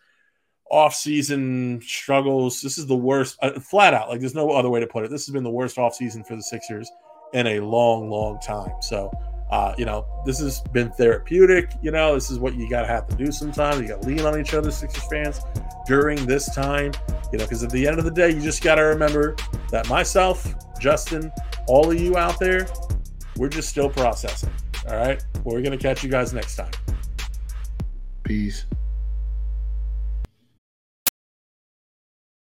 off-season 0.70 1.80
struggles. 1.82 2.60
This 2.60 2.78
is 2.78 2.86
the 2.86 2.94
worst, 2.94 3.36
uh, 3.42 3.58
flat 3.58 3.92
out. 3.92 4.08
Like 4.08 4.20
there's 4.20 4.36
no 4.36 4.50
other 4.50 4.70
way 4.70 4.78
to 4.78 4.86
put 4.86 5.04
it. 5.04 5.10
This 5.10 5.26
has 5.26 5.32
been 5.32 5.42
the 5.42 5.50
worst 5.50 5.78
off-season 5.78 6.22
for 6.22 6.36
the 6.36 6.42
Sixers 6.42 6.88
in 7.32 7.48
a 7.48 7.58
long, 7.58 8.08
long 8.08 8.38
time. 8.38 8.70
So, 8.80 9.10
uh, 9.50 9.74
you 9.76 9.84
know, 9.84 10.06
this 10.24 10.38
has 10.38 10.60
been 10.72 10.92
therapeutic. 10.92 11.72
You 11.82 11.90
know, 11.90 12.14
this 12.14 12.30
is 12.30 12.38
what 12.38 12.54
you 12.54 12.70
got 12.70 12.82
to 12.82 12.86
have 12.86 13.08
to 13.08 13.16
do 13.16 13.32
sometimes. 13.32 13.80
You 13.80 13.88
got 13.88 14.02
to 14.02 14.08
lean 14.08 14.20
on 14.20 14.40
each 14.40 14.54
other, 14.54 14.70
Sixers 14.70 15.08
fans, 15.10 15.40
during 15.86 16.24
this 16.26 16.54
time. 16.54 16.92
You 17.32 17.38
know, 17.38 17.44
because 17.44 17.64
at 17.64 17.70
the 17.70 17.88
end 17.88 17.98
of 17.98 18.04
the 18.04 18.10
day, 18.12 18.30
you 18.30 18.40
just 18.40 18.62
got 18.62 18.76
to 18.76 18.82
remember 18.82 19.34
that 19.72 19.88
myself, 19.88 20.54
Justin, 20.78 21.32
all 21.66 21.90
of 21.90 22.00
you 22.00 22.16
out 22.16 22.38
there, 22.38 22.68
we're 23.36 23.48
just 23.48 23.68
still 23.68 23.88
processing. 23.88 24.50
All 24.88 24.96
right. 24.96 25.22
We're 25.44 25.62
going 25.62 25.76
to 25.76 25.82
catch 25.82 26.02
you 26.02 26.10
guys 26.10 26.32
next 26.32 26.56
time. 26.56 26.70
Peace. 28.24 28.66